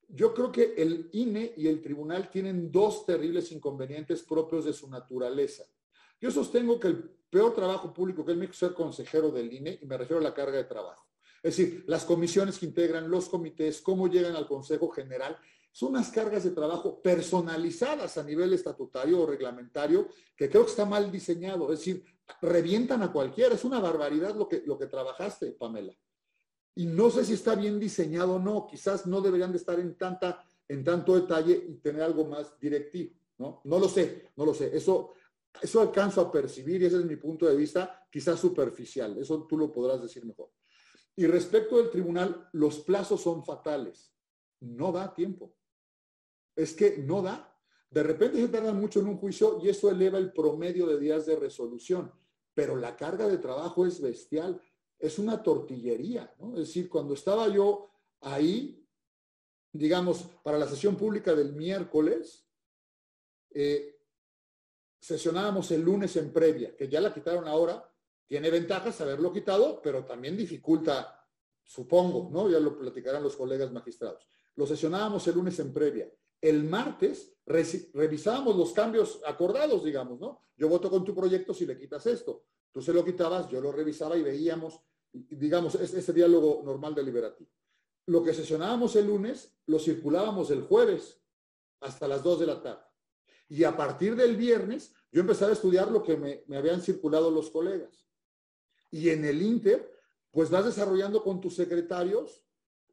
Yo 0.08 0.34
creo 0.34 0.52
que 0.52 0.76
el 0.78 1.10
INE 1.14 1.54
y 1.58 1.68
el 1.68 1.82
tribunal 1.82 2.30
tienen 2.30 2.72
dos 2.72 3.06
terribles 3.06 3.52
inconvenientes 3.52 4.22
propios 4.22 4.66
de 4.66 4.74
su 4.74 4.88
naturaleza. 4.90 5.64
Yo 6.22 6.30
sostengo 6.30 6.80
que 6.80 6.90
el 6.90 7.10
peor 7.30 7.54
trabajo 7.54 7.92
público 7.92 8.24
que 8.24 8.34
él 8.34 8.38
me 8.38 8.46
es 8.46 8.56
ser 8.56 8.74
consejero 8.74 9.32
del 9.32 9.52
INE, 9.52 9.80
y 9.82 9.86
me 9.86 9.98
refiero 9.98 10.20
a 10.20 10.24
la 10.24 10.34
carga 10.34 10.58
de 10.58 10.66
trabajo. 10.66 11.08
Es 11.44 11.58
decir, 11.58 11.84
las 11.88 12.06
comisiones 12.06 12.58
que 12.58 12.66
integran, 12.66 13.12
los 13.12 13.28
comités, 13.28 13.82
cómo 13.82 14.08
llegan 14.08 14.36
al 14.36 14.48
Consejo 14.48 14.90
General, 14.90 15.38
son 15.74 15.90
unas 15.90 16.10
cargas 16.10 16.46
de 16.46 16.52
trabajo 16.52 17.02
personalizadas 17.02 18.18
a 18.18 18.24
nivel 18.24 18.54
estatutario 18.54 19.22
o 19.22 19.26
reglamentario 19.26 20.08
que 20.36 20.50
creo 20.50 20.64
que 20.64 20.72
está 20.72 20.86
mal 20.86 21.12
diseñado. 21.12 21.74
Es 21.74 21.80
decir, 21.80 22.06
revientan 22.42 23.04
a 23.04 23.12
cualquiera. 23.12 23.56
Es 23.56 23.66
una 23.66 23.80
barbaridad 23.80 24.36
lo 24.36 24.48
que, 24.48 24.64
lo 24.66 24.78
que 24.78 24.86
trabajaste, 24.86 25.52
Pamela. 25.52 25.94
Y 26.76 26.86
no 26.86 27.10
sé 27.10 27.26
si 27.26 27.34
está 27.34 27.56
bien 27.56 27.80
diseñado 27.80 28.36
o 28.36 28.40
no. 28.40 28.66
Quizás 28.66 29.06
no 29.06 29.20
deberían 29.20 29.52
de 29.52 29.58
estar 29.58 29.80
en, 29.80 29.96
tanta, 29.96 30.46
en 30.68 30.84
tanto 30.84 31.16
detalle 31.16 31.66
y 31.68 31.74
tener 31.76 32.04
algo 32.04 32.26
más 32.26 32.58
directivo. 32.60 33.16
¿no? 33.38 33.62
lo 33.66 33.90
sé, 33.90 34.30
no 34.38 34.46
lo 34.46 34.54
sé. 34.54 34.76
Eso, 34.76 35.14
eso 35.62 35.82
alcanzo 35.82 36.22
a 36.22 36.32
percibir 36.32 36.82
y 36.82 36.86
ese 36.86 36.98
es 36.98 37.06
mi 37.06 37.18
punto 37.18 37.48
de 37.48 37.56
vista, 37.56 38.08
quizás 38.10 38.40
superficial. 38.40 39.18
Eso 39.18 39.44
tú 39.46 39.58
lo 39.58 39.72
podrás 39.72 40.02
decir 40.02 40.24
mejor. 40.26 40.50
Y 41.16 41.28
respecto 41.28 41.78
del 41.78 41.90
tribunal, 41.90 42.50
los 42.54 42.80
plazos 42.80 43.22
son 43.22 43.44
fatales. 43.44 44.14
No 44.60 44.92
da 44.92 45.14
tiempo. 45.14 45.56
Es 46.56 46.74
que 46.74 46.98
no 46.98 47.22
da. 47.22 47.56
De 47.90 48.04
repente 48.04 48.42
se 48.42 48.48
tarda 48.48 48.74
mucho 48.74 49.00
en 49.00 49.08
un 49.08 49.18
juicio 49.18 49.60
y 49.64 49.70
eso 49.70 49.90
eleva 49.90 50.18
el 50.18 50.34
promedio 50.34 50.88
de 50.88 51.00
días 51.00 51.26
de 51.26 51.36
resolución. 51.36 52.12
Pero 52.54 52.76
la 52.76 52.96
carga 52.96 53.28
de 53.28 53.38
trabajo 53.38 53.86
es 53.86 54.02
bestial 54.02 54.62
es 55.04 55.20
una 55.20 55.44
tortillería. 55.44 56.34
Es 56.54 56.60
decir, 56.60 56.90
cuando 56.90 57.14
estaba 57.14 57.50
yo 57.50 57.92
ahí, 58.22 58.88
digamos, 59.74 60.24
para 60.42 60.58
la 60.58 60.66
sesión 60.66 60.96
pública 60.96 61.36
del 61.36 61.52
miércoles, 61.52 62.48
eh, 63.50 64.00
sesionábamos 65.02 65.70
el 65.72 65.82
lunes 65.82 66.16
en 66.16 66.32
previa, 66.32 66.74
que 66.78 66.88
ya 66.88 67.02
la 67.02 67.14
quitaron 67.14 67.50
ahora, 67.50 67.93
tiene 68.28 68.50
ventajas 68.50 69.00
haberlo 69.02 69.32
quitado, 69.32 69.82
pero 69.82 70.06
también 70.06 70.36
dificulta, 70.38 71.28
supongo, 71.64 72.30
¿no? 72.32 72.50
Ya 72.50 72.60
lo 72.60 72.78
platicarán 72.78 73.24
los 73.24 73.36
colegas 73.36 73.72
magistrados. 73.72 74.28
Lo 74.56 74.66
sesionábamos 74.66 75.28
el 75.28 75.36
lunes 75.36 75.60
en 75.60 75.74
previa. 75.74 76.12
El 76.42 76.64
martes 76.64 77.36
revisábamos 77.46 78.56
los 78.56 78.72
cambios 78.74 79.22
acordados, 79.26 79.84
digamos, 79.84 80.20
¿no? 80.20 80.42
Yo 80.56 80.70
voto 80.70 80.90
con 80.90 81.04
tu 81.04 81.16
proyecto 81.16 81.54
si 81.54 81.66
le 81.66 81.78
quitas 81.78 82.06
esto. 82.06 82.46
Tú 82.72 82.82
se 82.82 82.94
lo 82.94 83.04
quitabas, 83.06 83.50
yo 83.50 83.62
lo 83.62 83.72
revisaba 83.72 84.18
y 84.18 84.24
veíamos 84.24 84.82
digamos, 85.14 85.76
ese 85.76 86.14
diálogo 86.14 86.62
normal 86.66 86.96
deliberativo. 86.96 87.50
Lo 88.08 88.24
que 88.24 88.34
sesionábamos 88.34 88.96
el 88.96 89.08
lunes, 89.08 89.56
lo 89.68 89.80
circulábamos 89.80 90.52
el 90.52 90.64
jueves 90.64 91.22
hasta 91.80 92.08
las 92.08 92.24
2 92.24 92.40
de 92.42 92.46
la 92.48 92.62
tarde. 92.62 92.84
Y 93.48 93.64
a 93.64 93.78
partir 93.78 94.16
del 94.16 94.36
viernes, 94.36 94.94
yo 95.12 95.22
empecé 95.22 95.46
a 95.46 95.52
estudiar 95.52 95.92
lo 95.92 96.02
que 96.04 96.44
me 96.48 96.58
habían 96.58 96.82
circulado 96.82 97.30
los 97.30 97.52
colegas. 97.52 98.06
Y 98.94 99.10
en 99.10 99.26
el 99.26 99.42
Inter, 99.42 99.92
pues 100.30 100.52
vas 100.52 100.66
desarrollando 100.66 101.24
con 101.24 101.42
tus 101.42 101.56
secretarios, 101.56 102.44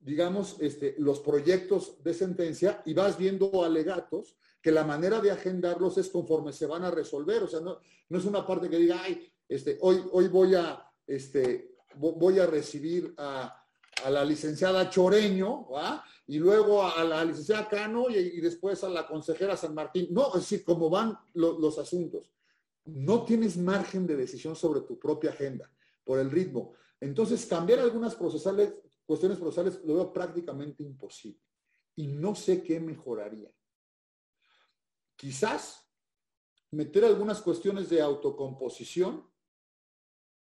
digamos, 0.01 0.57
este, 0.61 0.95
los 0.97 1.21
proyectos 1.21 2.03
de 2.03 2.15
sentencia 2.15 2.83
y 2.87 2.95
vas 2.95 3.19
viendo 3.19 3.63
alegatos 3.63 4.35
que 4.63 4.73
la 4.73 4.83
manera 4.85 5.21
de 5.21 5.31
agendarlos 5.31 5.99
es 5.99 6.09
conforme 6.09 6.55
se 6.55 6.65
van 6.65 6.85
a 6.85 6.91
resolver. 6.91 7.43
O 7.43 7.49
sea, 7.49 7.61
no, 7.61 7.81
no 8.09 8.19
es 8.19 8.25
una 8.25 8.47
parte 8.47 8.71
que 8.71 8.79
diga, 8.79 9.03
ay, 9.03 9.31
este, 9.47 9.77
hoy, 9.83 10.03
hoy 10.13 10.29
voy 10.29 10.55
a 10.55 10.91
este, 11.07 11.77
voy 11.97 12.39
a 12.39 12.47
recibir 12.47 13.13
a, 13.19 13.59
la 14.09 14.25
licenciada 14.25 14.89
Choreño, 14.89 15.67
y 16.29 16.39
luego 16.39 16.83
a 16.83 17.05
la 17.05 17.23
licenciada 17.23 17.69
Cano 17.69 18.09
y, 18.09 18.41
después 18.41 18.83
a 18.85 18.89
la 18.89 19.07
consejera 19.07 19.55
San 19.55 19.75
Martín. 19.75 20.09
No, 20.13 20.29
es 20.29 20.41
decir, 20.41 20.65
como 20.65 20.89
van 20.89 21.19
los 21.35 21.79
asuntos. 21.79 22.31
No 22.87 23.27
tienes 23.27 23.59
margen 23.59 24.07
de 24.07 24.17
decisión 24.17 24.57
sobre 24.57 24.81
tu 24.81 24.99
propia 24.99 25.31
agenda 25.33 25.71
por 26.05 26.19
el 26.19 26.31
ritmo. 26.31 26.75
Entonces, 27.01 27.47
cambiar 27.47 27.79
algunas 27.79 28.15
cuestiones 28.15 29.39
procesales 29.39 29.81
lo 29.85 29.95
veo 29.95 30.13
prácticamente 30.13 30.83
imposible. 30.83 31.41
Y 31.97 32.09
no 32.09 32.35
sé 32.35 32.63
qué 32.63 32.81
mejoraría. 32.81 33.51
Quizás 35.17 35.91
meter 36.73 37.05
algunas 37.05 37.41
cuestiones 37.41 37.91
de 37.91 38.01
autocomposición 38.01 39.29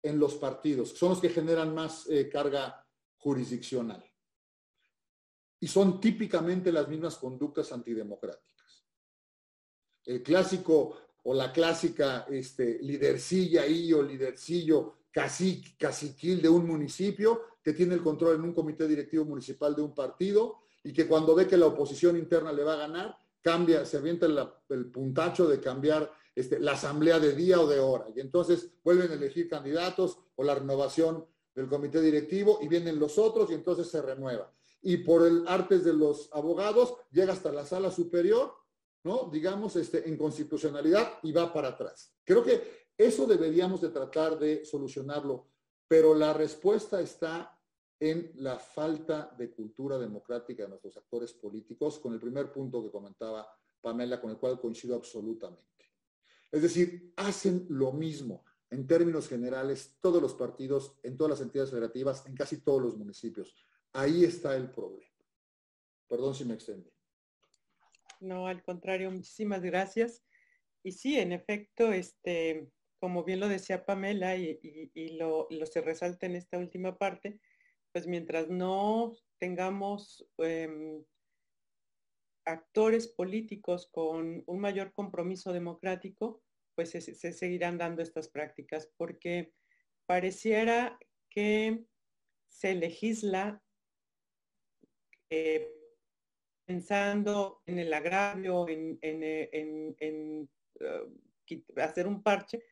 en 0.01 0.19
los 0.19 0.35
partidos, 0.35 0.89
son 0.89 1.09
los 1.09 1.19
que 1.19 1.29
generan 1.29 1.73
más 1.73 2.07
eh, 2.09 2.29
carga 2.29 2.85
jurisdiccional. 3.17 4.03
Y 5.59 5.67
son 5.67 5.99
típicamente 5.99 6.71
las 6.71 6.87
mismas 6.87 7.15
conductas 7.17 7.71
antidemocráticas. 7.71 8.85
El 10.05 10.21
clásico 10.21 10.97
o 11.23 11.33
la 11.33 11.51
clásica 11.51 12.27
este, 12.29 12.77
lidercilla 12.83 13.63
ahí 13.63 13.91
o 13.93 14.03
lidercillo 14.03 15.04
cacique, 15.15 15.77
caciquil 15.79 16.41
de 16.41 16.49
un 16.49 16.67
municipio 16.67 17.43
que 17.63 17.71
tiene 17.71 17.93
el 17.93 18.03
control 18.03 18.35
en 18.35 18.41
un 18.41 18.53
comité 18.53 18.85
directivo 18.85 19.23
municipal 19.23 19.73
de 19.73 19.81
un 19.81 19.95
partido 19.95 20.57
y 20.83 20.91
que 20.91 21.07
cuando 21.07 21.33
ve 21.33 21.47
que 21.47 21.55
la 21.55 21.67
oposición 21.67 22.17
interna 22.17 22.51
le 22.51 22.65
va 22.65 22.73
a 22.73 22.79
ganar, 22.79 23.17
cambia, 23.41 23.85
se 23.85 23.95
avienta 23.95 24.25
el 24.25 24.91
puntacho 24.91 25.47
de 25.47 25.61
cambiar 25.61 26.11
este, 26.35 26.59
la 26.59 26.73
asamblea 26.73 27.17
de 27.17 27.33
día 27.33 27.61
o 27.61 27.65
de 27.65 27.79
hora. 27.79 28.07
Y 28.13 28.19
entonces 28.19 28.69
vuelven 28.83 29.09
a 29.09 29.13
elegir 29.13 29.47
candidatos 29.47 30.19
o 30.35 30.43
la 30.43 30.53
renovación 30.53 31.25
del 31.55 31.69
comité 31.69 32.01
directivo 32.01 32.59
y 32.61 32.67
vienen 32.67 32.99
los 32.99 33.17
otros 33.17 33.49
y 33.49 33.53
entonces 33.53 33.87
se 33.87 34.01
renueva. 34.01 34.51
Y 34.81 34.97
por 34.97 35.25
el 35.25 35.47
artes 35.47 35.85
de 35.85 35.93
los 35.93 36.29
abogados 36.33 36.93
llega 37.09 37.31
hasta 37.31 37.53
la 37.53 37.65
sala 37.65 37.89
superior, 37.89 38.53
¿no? 39.05 39.29
Digamos, 39.31 39.77
este, 39.77 40.09
en 40.09 40.17
constitucionalidad 40.17 41.19
y 41.23 41.31
va 41.31 41.53
para 41.53 41.69
atrás. 41.69 42.13
Creo 42.25 42.43
que 42.43 42.84
eso 42.97 43.25
deberíamos 43.27 43.81
de 43.81 43.89
tratar 43.89 44.39
de 44.39 44.65
solucionarlo, 44.65 45.47
pero 45.87 46.13
la 46.13 46.33
respuesta 46.33 47.01
está 47.01 47.59
en 47.99 48.31
la 48.35 48.59
falta 48.59 49.33
de 49.37 49.51
cultura 49.51 49.97
democrática 49.97 50.63
de 50.63 50.69
nuestros 50.69 50.97
actores 50.97 51.33
políticos, 51.33 51.99
con 51.99 52.13
el 52.13 52.19
primer 52.19 52.51
punto 52.51 52.83
que 52.83 52.91
comentaba 52.91 53.47
Pamela, 53.81 54.19
con 54.19 54.31
el 54.31 54.37
cual 54.37 54.59
coincido 54.59 54.95
absolutamente. 54.95 55.63
Es 56.51 56.61
decir, 56.61 57.13
hacen 57.17 57.65
lo 57.69 57.91
mismo 57.91 58.43
en 58.69 58.87
términos 58.87 59.27
generales 59.27 59.97
todos 60.01 60.21
los 60.21 60.33
partidos, 60.33 60.97
en 61.03 61.17
todas 61.17 61.31
las 61.31 61.41
entidades 61.41 61.71
federativas, 61.71 62.25
en 62.25 62.35
casi 62.35 62.61
todos 62.61 62.81
los 62.81 62.97
municipios. 62.97 63.55
Ahí 63.93 64.23
está 64.23 64.55
el 64.55 64.69
problema. 64.71 65.11
Perdón 66.07 66.35
si 66.35 66.45
me 66.45 66.55
extendí. 66.55 66.91
No, 68.19 68.47
al 68.47 68.63
contrario, 68.63 69.11
muchísimas 69.11 69.61
gracias. 69.61 70.23
Y 70.83 70.91
sí, 70.91 71.17
en 71.17 71.31
efecto, 71.31 71.91
este, 71.91 72.71
como 72.99 73.23
bien 73.23 73.39
lo 73.39 73.47
decía 73.47 73.85
Pamela 73.85 74.35
y, 74.35 75.17
lo, 75.17 75.47
se 75.65 75.81
resalta 75.81 76.25
en 76.25 76.35
esta 76.35 76.57
última 76.57 76.97
parte, 76.97 77.39
pues 77.91 78.07
mientras 78.07 78.49
no 78.49 79.13
tengamos 79.37 80.27
em, 80.37 81.03
actores 82.45 83.07
políticos 83.07 83.89
con 83.91 84.43
un 84.45 84.59
mayor 84.59 84.93
compromiso 84.93 85.53
democrático, 85.53 86.43
pues 86.75 86.91
se, 86.91 87.01
seguirán 87.01 87.77
dando 87.77 88.01
estas 88.01 88.29
prácticas, 88.29 88.91
porque 88.97 89.53
pareciera 90.05 90.99
que 91.29 91.85
se 92.47 92.75
legisla 92.75 93.61
eh, 95.29 95.71
pensando 96.65 97.61
en 97.65 97.79
el 97.79 97.93
agravio, 97.93 98.65
en, 98.67 100.49
uh, 100.79 101.79
hacer 101.81 102.07
un 102.07 102.23
parche, 102.23 102.63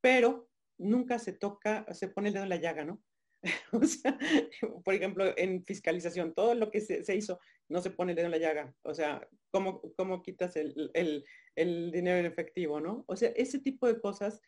pero 0.00 0.48
nunca 0.78 1.18
se 1.18 1.32
toca, 1.32 1.86
se 1.92 2.08
pone 2.08 2.28
el 2.28 2.34
dedo 2.34 2.44
en 2.44 2.50
la 2.50 2.56
llaga, 2.56 2.84
¿no? 2.84 3.02
o 3.72 3.84
sea, 3.84 4.18
por 4.84 4.94
ejemplo, 4.94 5.32
en 5.36 5.64
fiscalización, 5.64 6.34
todo 6.34 6.54
lo 6.54 6.70
que 6.70 6.80
se, 6.80 7.16
hizo 7.16 7.38
no 7.68 7.80
se 7.80 7.90
pone 7.90 8.12
el 8.12 8.16
dedo 8.16 8.26
en 8.26 8.32
la 8.32 8.38
llaga. 8.38 8.74
O 8.82 8.94
sea, 8.94 9.26
¿cómo, 9.50 9.80
cómo 9.96 10.22
quitas 10.22 10.56
el, 10.56 10.90
el, 10.94 11.90
dinero 11.92 12.18
en 12.18 12.26
efectivo, 12.26 12.80
no? 12.80 13.04
O 13.08 13.16
sea, 13.16 13.30
ese 13.36 13.58
tipo 13.58 13.86
de 13.86 14.00
cosas 14.00 14.40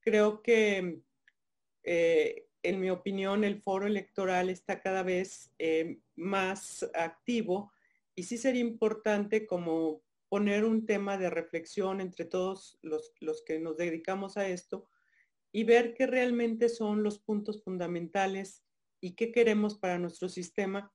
creo 0.00 0.42
que, 0.42 1.00
eh, 1.84 2.46
en 2.62 2.80
mi 2.80 2.90
opinión, 2.90 3.44
el 3.44 3.60
foro 3.60 3.86
electoral 3.86 4.48
está 4.50 4.80
cada 4.80 5.02
vez 5.02 5.52
eh, 5.58 5.98
más 6.16 6.88
activo 6.94 7.70
y 8.14 8.24
sí 8.24 8.38
sería 8.38 8.62
importante 8.62 9.46
como 9.46 10.02
poner 10.28 10.64
un 10.64 10.86
tema 10.86 11.18
de 11.18 11.30
reflexión 11.30 12.00
entre 12.00 12.24
todos 12.24 12.78
los, 12.82 13.12
los 13.20 13.42
que 13.44 13.58
nos 13.58 13.76
dedicamos 13.76 14.36
a 14.36 14.48
esto 14.48 14.88
y 15.54 15.62
ver 15.62 15.94
qué 15.94 16.08
realmente 16.08 16.68
son 16.68 17.04
los 17.04 17.20
puntos 17.20 17.62
fundamentales 17.62 18.64
y 19.00 19.14
qué 19.14 19.30
queremos 19.30 19.78
para 19.78 20.00
nuestro 20.00 20.28
sistema 20.28 20.92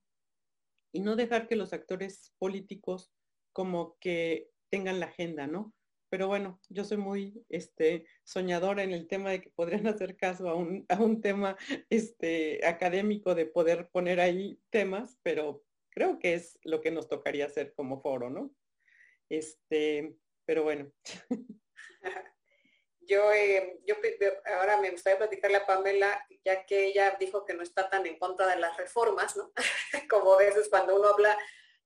y 0.92 1.00
no 1.00 1.16
dejar 1.16 1.48
que 1.48 1.56
los 1.56 1.72
actores 1.72 2.34
políticos 2.38 3.10
como 3.54 3.96
que 4.00 4.50
tengan 4.68 5.00
la 5.00 5.06
agenda, 5.06 5.46
¿no? 5.46 5.74
Pero 6.10 6.28
bueno, 6.28 6.60
yo 6.68 6.84
soy 6.84 6.98
muy 6.98 7.42
este, 7.48 8.04
soñadora 8.22 8.82
en 8.82 8.92
el 8.92 9.08
tema 9.08 9.30
de 9.30 9.40
que 9.40 9.48
podrían 9.48 9.86
hacer 9.86 10.18
caso 10.18 10.50
a 10.50 10.54
un, 10.54 10.84
a 10.90 11.00
un 11.00 11.22
tema 11.22 11.56
este, 11.88 12.60
académico 12.66 13.34
de 13.34 13.46
poder 13.46 13.88
poner 13.88 14.20
ahí 14.20 14.60
temas, 14.68 15.18
pero 15.22 15.64
creo 15.88 16.18
que 16.18 16.34
es 16.34 16.58
lo 16.64 16.82
que 16.82 16.90
nos 16.90 17.08
tocaría 17.08 17.46
hacer 17.46 17.72
como 17.72 18.02
foro, 18.02 18.28
¿no? 18.28 18.54
Este, 19.30 20.18
pero 20.44 20.64
bueno. 20.64 20.92
yo, 23.10 23.32
eh, 23.32 23.80
yo 23.84 23.96
ahora 24.56 24.76
me 24.76 24.90
gustaría 24.90 25.18
platicarle 25.18 25.56
a 25.56 25.66
Pamela, 25.66 26.24
ya 26.44 26.64
que 26.64 26.86
ella 26.86 27.16
dijo 27.18 27.44
que 27.44 27.54
no 27.54 27.62
está 27.62 27.90
tan 27.90 28.06
en 28.06 28.18
contra 28.18 28.46
de 28.46 28.56
las 28.56 28.76
reformas, 28.76 29.36
¿no? 29.36 29.52
Como 30.08 30.34
a 30.34 30.38
veces 30.38 30.68
cuando 30.70 30.94
uno 30.94 31.08
habla 31.08 31.36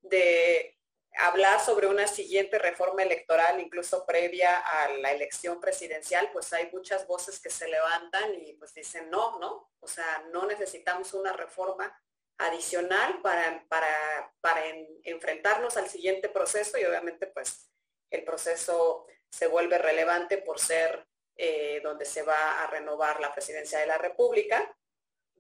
de 0.03 0.79
hablar 1.17 1.61
sobre 1.61 1.87
una 1.87 2.07
siguiente 2.07 2.59
reforma 2.59 3.03
electoral, 3.03 3.59
incluso 3.59 4.05
previa 4.05 4.59
a 4.59 4.91
la 4.91 5.13
elección 5.13 5.61
presidencial, 5.61 6.31
pues 6.31 6.53
hay 6.53 6.71
muchas 6.73 7.07
voces 7.07 7.41
que 7.41 7.49
se 7.49 7.69
levantan 7.69 8.35
y 8.35 8.53
pues 8.55 8.75
dicen 8.75 9.09
no, 9.09 9.39
¿no? 9.39 9.71
O 9.81 9.87
sea, 9.87 10.27
no 10.31 10.45
necesitamos 10.45 11.15
una 11.15 11.33
reforma 11.33 11.99
adicional 12.37 13.23
para, 13.23 13.65
para, 13.69 14.35
para 14.43 14.63
enfrentarnos 15.05 15.77
al 15.79 15.89
siguiente 15.89 16.29
proceso 16.29 16.77
y 16.77 16.85
obviamente 16.85 17.29
pues 17.29 17.71
el 18.11 18.25
proceso 18.25 19.07
se 19.31 19.47
vuelve 19.47 19.79
relevante 19.79 20.39
por 20.39 20.59
ser 20.59 21.07
eh, 21.37 21.81
donde 21.83 22.05
se 22.05 22.23
va 22.23 22.63
a 22.63 22.67
renovar 22.69 23.21
la 23.21 23.33
presidencia 23.33 23.79
de 23.79 23.87
la 23.87 23.99
República. 23.99 24.77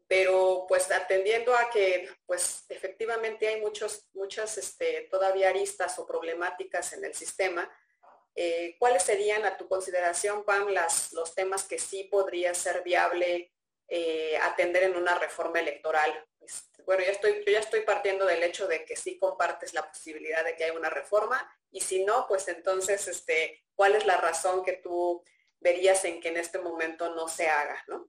Pero 0.06 0.66
pues 0.68 0.90
atendiendo 0.90 1.56
a 1.56 1.70
que 1.70 2.08
pues 2.26 2.64
efectivamente 2.68 3.48
hay 3.48 3.60
muchos, 3.60 4.08
muchas 4.12 4.58
este, 4.58 5.08
todavía 5.10 5.48
aristas 5.48 5.98
o 5.98 6.06
problemáticas 6.06 6.92
en 6.92 7.04
el 7.04 7.14
sistema, 7.14 7.70
eh, 8.34 8.76
¿cuáles 8.78 9.04
serían 9.04 9.44
a 9.44 9.56
tu 9.56 9.68
consideración, 9.68 10.44
Pam, 10.44 10.68
las, 10.68 11.12
los 11.12 11.34
temas 11.34 11.64
que 11.64 11.78
sí 11.78 12.04
podría 12.04 12.52
ser 12.52 12.82
viable 12.82 13.52
eh, 13.88 14.36
atender 14.42 14.82
en 14.82 14.96
una 14.96 15.18
reforma 15.18 15.60
electoral? 15.60 16.12
Este, 16.40 16.82
bueno, 16.82 17.02
ya 17.04 17.12
estoy, 17.12 17.44
yo 17.46 17.52
ya 17.52 17.60
estoy 17.60 17.82
partiendo 17.82 18.26
del 18.26 18.42
hecho 18.42 18.66
de 18.66 18.84
que 18.84 18.96
sí 18.96 19.18
compartes 19.18 19.72
la 19.72 19.88
posibilidad 19.88 20.44
de 20.44 20.56
que 20.56 20.64
haya 20.64 20.78
una 20.78 20.90
reforma 20.90 21.48
y 21.70 21.80
si 21.80 22.04
no, 22.04 22.26
pues 22.28 22.48
entonces, 22.48 23.06
este, 23.08 23.64
¿cuál 23.74 23.94
es 23.94 24.04
la 24.04 24.16
razón 24.16 24.64
que 24.64 24.74
tú 24.74 25.24
verías 25.64 26.04
en 26.04 26.20
que 26.20 26.28
en 26.28 26.36
este 26.36 26.60
momento 26.60 27.12
no 27.14 27.26
se 27.26 27.48
haga, 27.48 27.82
¿no? 27.88 28.08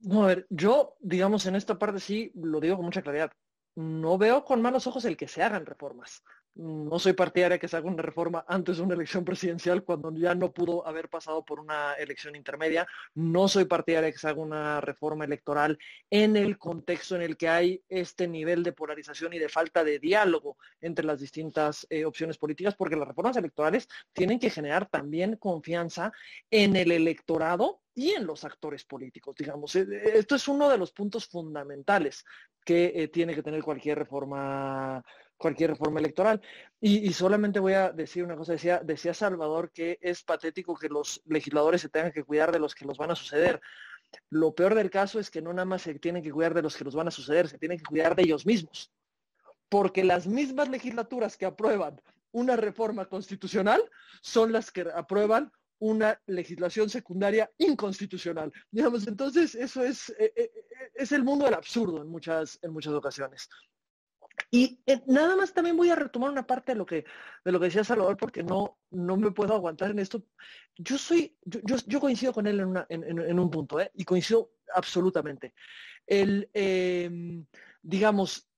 No, 0.00 0.24
a 0.24 0.26
ver, 0.26 0.46
yo, 0.50 0.96
digamos, 0.98 1.46
en 1.46 1.54
esta 1.54 1.78
parte 1.78 2.00
sí 2.00 2.32
lo 2.34 2.58
digo 2.60 2.76
con 2.76 2.84
mucha 2.84 3.02
claridad. 3.02 3.32
No 3.76 4.18
veo 4.18 4.44
con 4.44 4.60
malos 4.60 4.88
ojos 4.88 5.04
el 5.04 5.16
que 5.16 5.28
se 5.28 5.42
hagan 5.42 5.64
reformas 5.64 6.22
no 6.54 6.98
soy 6.98 7.14
partidaria 7.14 7.58
que 7.58 7.68
se 7.68 7.76
haga 7.76 7.88
una 7.88 8.02
reforma 8.02 8.44
antes 8.46 8.76
de 8.76 8.82
una 8.82 8.94
elección 8.94 9.24
presidencial 9.24 9.84
cuando 9.84 10.12
ya 10.14 10.34
no 10.34 10.52
pudo 10.52 10.86
haber 10.86 11.08
pasado 11.08 11.44
por 11.44 11.60
una 11.60 11.94
elección 11.94 12.36
intermedia. 12.36 12.86
No 13.14 13.48
soy 13.48 13.64
partidaria 13.64 14.12
que 14.12 14.18
se 14.18 14.28
haga 14.28 14.40
una 14.40 14.80
reforma 14.80 15.24
electoral 15.24 15.78
en 16.10 16.36
el 16.36 16.58
contexto 16.58 17.16
en 17.16 17.22
el 17.22 17.36
que 17.36 17.48
hay 17.48 17.82
este 17.88 18.28
nivel 18.28 18.62
de 18.62 18.72
polarización 18.72 19.32
y 19.32 19.38
de 19.38 19.48
falta 19.48 19.82
de 19.82 19.98
diálogo 19.98 20.58
entre 20.80 21.06
las 21.06 21.20
distintas 21.20 21.86
eh, 21.88 22.04
opciones 22.04 22.36
políticas, 22.36 22.74
porque 22.74 22.96
las 22.96 23.08
reformas 23.08 23.36
electorales 23.36 23.88
tienen 24.12 24.38
que 24.38 24.50
generar 24.50 24.88
también 24.88 25.36
confianza 25.36 26.12
en 26.50 26.76
el 26.76 26.92
electorado 26.92 27.80
y 27.94 28.10
en 28.10 28.26
los 28.26 28.44
actores 28.44 28.84
políticos, 28.84 29.34
digamos. 29.36 29.74
Eh, 29.76 29.86
esto 30.14 30.34
es 30.34 30.48
uno 30.48 30.68
de 30.68 30.78
los 30.78 30.92
puntos 30.92 31.26
fundamentales 31.26 32.24
que 32.64 32.92
eh, 32.94 33.08
tiene 33.08 33.34
que 33.34 33.42
tener 33.42 33.62
cualquier 33.62 33.98
reforma 33.98 35.04
cualquier 35.42 35.70
reforma 35.70 36.00
electoral. 36.00 36.40
Y, 36.80 37.12
solamente 37.12 37.60
voy 37.60 37.74
a 37.74 37.90
decir 37.90 38.24
una 38.24 38.36
cosa, 38.36 38.52
decía, 38.52 38.80
decía 38.82 39.12
Salvador 39.12 39.70
que 39.72 39.98
es 40.00 40.22
patético 40.22 40.74
que 40.74 40.88
los 40.88 41.20
legisladores 41.26 41.82
se 41.82 41.88
tengan 41.88 42.12
que 42.12 42.24
cuidar 42.24 42.52
de 42.52 42.60
los 42.60 42.74
que 42.74 42.86
los 42.86 42.96
van 42.96 43.10
a 43.10 43.16
suceder. 43.16 43.60
Lo 44.30 44.54
peor 44.54 44.74
del 44.74 44.90
caso 44.90 45.18
es 45.18 45.30
que 45.30 45.42
no 45.42 45.52
nada 45.52 45.66
más 45.66 45.82
se 45.82 45.98
tienen 45.98 46.22
que 46.22 46.32
cuidar 46.32 46.54
de 46.54 46.62
los 46.62 46.76
que 46.76 46.84
los 46.84 46.94
van 46.94 47.08
a 47.08 47.10
suceder, 47.10 47.48
se 47.48 47.58
tienen 47.58 47.78
que 47.78 47.84
cuidar 47.84 48.14
de 48.14 48.22
ellos 48.22 48.46
mismos. 48.46 48.92
Porque 49.68 50.04
las 50.04 50.26
mismas 50.26 50.68
legislaturas 50.68 51.36
que 51.36 51.46
aprueban 51.46 52.00
una 52.30 52.56
reforma 52.56 53.06
constitucional 53.06 53.82
son 54.22 54.52
las 54.52 54.70
que 54.70 54.86
aprueban 54.94 55.52
una 55.82 56.20
legislación 56.26 56.88
secundaria 56.88 57.50
inconstitucional. 57.58 58.52
Digamos, 58.70 59.06
entonces 59.08 59.56
eso 59.56 59.82
es, 59.82 60.10
eh, 60.10 60.32
eh, 60.36 60.50
eh, 60.54 60.90
es 60.94 61.10
el 61.10 61.24
mundo 61.24 61.44
del 61.44 61.54
absurdo 61.54 62.02
en 62.02 62.08
muchas, 62.08 62.58
en 62.62 62.72
muchas 62.72 62.92
ocasiones. 62.92 63.48
Y 64.50 64.80
eh, 64.86 65.00
nada 65.06 65.36
más 65.36 65.52
también 65.52 65.76
voy 65.76 65.90
a 65.90 65.94
retomar 65.94 66.30
una 66.30 66.46
parte 66.46 66.72
de 66.72 66.78
lo 66.78 66.86
que, 66.86 67.04
de 67.44 67.52
lo 67.52 67.58
que 67.58 67.66
decía 67.66 67.84
Salvador, 67.84 68.16
porque 68.16 68.42
no, 68.42 68.78
no 68.90 69.16
me 69.16 69.30
puedo 69.30 69.54
aguantar 69.54 69.90
en 69.90 69.98
esto. 69.98 70.22
Yo 70.76 70.98
soy, 70.98 71.36
yo, 71.44 72.00
coincido 72.00 72.32
con 72.32 72.46
él 72.46 72.60
en, 72.88 73.38
un 73.38 73.50
punto, 73.50 73.80
¿eh? 73.80 73.90
y 73.94 74.04
coincido 74.04 74.52
absolutamente. 74.74 75.54
El, 76.06 76.50
em, 76.52 77.46
digamos, 77.82 78.48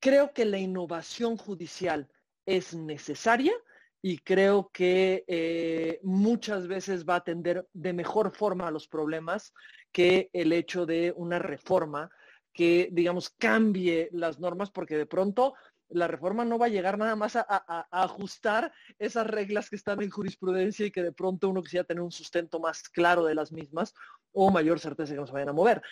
creo 0.00 0.32
que 0.32 0.44
la 0.44 0.58
innovación 0.58 1.36
judicial 1.36 2.08
es 2.46 2.74
necesaria 2.74 3.52
y 4.00 4.18
creo 4.18 4.70
que 4.72 5.24
eh, 5.28 6.00
muchas 6.02 6.66
veces 6.66 7.04
va 7.06 7.14
a 7.14 7.18
atender 7.18 7.68
de 7.72 7.92
mejor 7.92 8.34
forma 8.34 8.66
a 8.66 8.70
los 8.72 8.88
problemas 8.88 9.54
que 9.92 10.28
el 10.32 10.52
hecho 10.52 10.86
de 10.86 11.12
una 11.16 11.38
reforma 11.38 12.10
que, 12.52 12.88
digamos, 12.92 13.30
cambie 13.30 14.08
las 14.12 14.38
normas 14.38 14.70
porque 14.70 14.96
de 14.96 15.06
pronto 15.06 15.54
la 15.88 16.08
reforma 16.08 16.44
no 16.44 16.58
va 16.58 16.66
a 16.66 16.70
llegar 16.70 16.98
nada 16.98 17.16
más 17.16 17.36
a, 17.36 17.44
ajustar 17.90 18.72
esas 18.98 19.26
reglas 19.26 19.68
que 19.68 19.76
están 19.76 20.02
en 20.02 20.10
jurisprudencia 20.10 20.86
y 20.86 20.90
que 20.90 21.02
de 21.02 21.12
pronto 21.12 21.48
uno 21.48 21.62
quisiera 21.62 21.84
tener 21.84 22.02
un 22.02 22.12
sustento 22.12 22.60
más 22.60 22.88
claro 22.88 23.24
de 23.24 23.34
las 23.34 23.52
mismas 23.52 23.94
o 24.32 24.50
mayor 24.50 24.80
certeza 24.80 25.12
que 25.12 25.20
no 25.20 25.26
se 25.26 25.32
vayan 25.32 25.50
a 25.50 25.54
mover. 25.54 25.82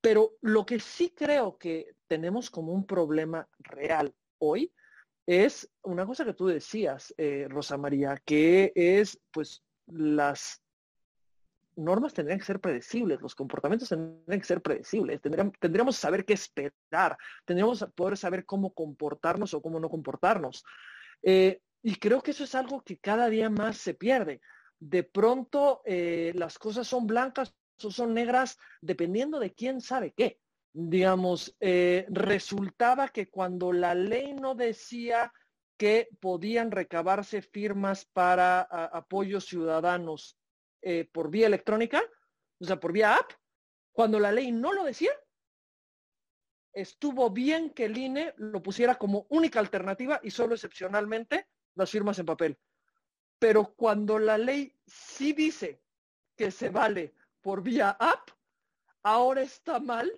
Pero 0.00 0.36
lo 0.40 0.64
que 0.64 0.78
sí 0.78 1.12
creo 1.14 1.58
que 1.58 1.94
tenemos 2.06 2.50
como 2.50 2.72
un 2.72 2.86
problema 2.86 3.48
real 3.58 4.14
hoy 4.38 4.72
es 5.26 5.70
una 5.82 6.06
cosa 6.06 6.24
que 6.24 6.34
tú 6.34 6.46
decías, 6.46 7.12
eh, 7.18 7.46
Rosa 7.50 7.76
María, 7.76 8.16
que 8.24 8.72
es 8.74 9.20
pues 9.30 9.62
las 9.86 10.62
normas 11.78 12.12
tendrían 12.12 12.38
que 12.38 12.44
ser 12.44 12.60
predecibles, 12.60 13.20
los 13.20 13.34
comportamientos 13.34 13.88
tendrían 13.88 14.40
que 14.40 14.46
ser 14.46 14.60
predecibles, 14.60 15.20
tendríamos, 15.20 15.54
tendríamos 15.58 15.96
saber 15.96 16.24
qué 16.24 16.34
esperar, 16.34 17.16
tendríamos 17.44 17.86
poder 17.94 18.16
saber 18.16 18.44
cómo 18.44 18.74
comportarnos 18.74 19.54
o 19.54 19.62
cómo 19.62 19.80
no 19.80 19.88
comportarnos. 19.88 20.64
Eh, 21.22 21.60
y 21.82 21.96
creo 21.96 22.22
que 22.22 22.32
eso 22.32 22.44
es 22.44 22.54
algo 22.54 22.82
que 22.82 22.98
cada 22.98 23.28
día 23.28 23.48
más 23.48 23.78
se 23.78 23.94
pierde. 23.94 24.40
De 24.78 25.04
pronto 25.04 25.82
eh, 25.84 26.32
las 26.34 26.58
cosas 26.58 26.86
son 26.86 27.06
blancas 27.06 27.54
o 27.82 27.90
son 27.90 28.14
negras 28.14 28.58
dependiendo 28.80 29.38
de 29.38 29.54
quién 29.54 29.80
sabe 29.80 30.12
qué. 30.16 30.40
Digamos, 30.72 31.56
eh, 31.60 32.06
resultaba 32.08 33.08
que 33.08 33.28
cuando 33.28 33.72
la 33.72 33.94
ley 33.94 34.34
no 34.34 34.54
decía 34.54 35.32
que 35.76 36.08
podían 36.20 36.72
recabarse 36.72 37.40
firmas 37.40 38.04
para 38.04 38.62
apoyos 38.62 39.46
ciudadanos 39.46 40.36
eh, 40.82 41.08
por 41.12 41.30
vía 41.30 41.46
electrónica, 41.46 42.02
o 42.60 42.64
sea, 42.64 42.78
por 42.78 42.92
vía 42.92 43.14
app, 43.14 43.32
cuando 43.92 44.18
la 44.20 44.32
ley 44.32 44.52
no 44.52 44.72
lo 44.72 44.84
decía, 44.84 45.10
estuvo 46.72 47.30
bien 47.30 47.70
que 47.70 47.86
el 47.86 47.98
INE 47.98 48.34
lo 48.36 48.62
pusiera 48.62 48.96
como 48.96 49.26
única 49.30 49.58
alternativa 49.58 50.20
y 50.22 50.30
solo 50.30 50.54
excepcionalmente 50.54 51.48
las 51.74 51.90
firmas 51.90 52.18
en 52.18 52.26
papel. 52.26 52.58
Pero 53.38 53.74
cuando 53.74 54.18
la 54.18 54.38
ley 54.38 54.76
sí 54.86 55.32
dice 55.32 55.82
que 56.36 56.50
se 56.50 56.70
vale 56.70 57.14
por 57.40 57.62
vía 57.62 57.90
app, 57.90 58.30
ahora 59.02 59.42
está 59.42 59.80
mal 59.80 60.10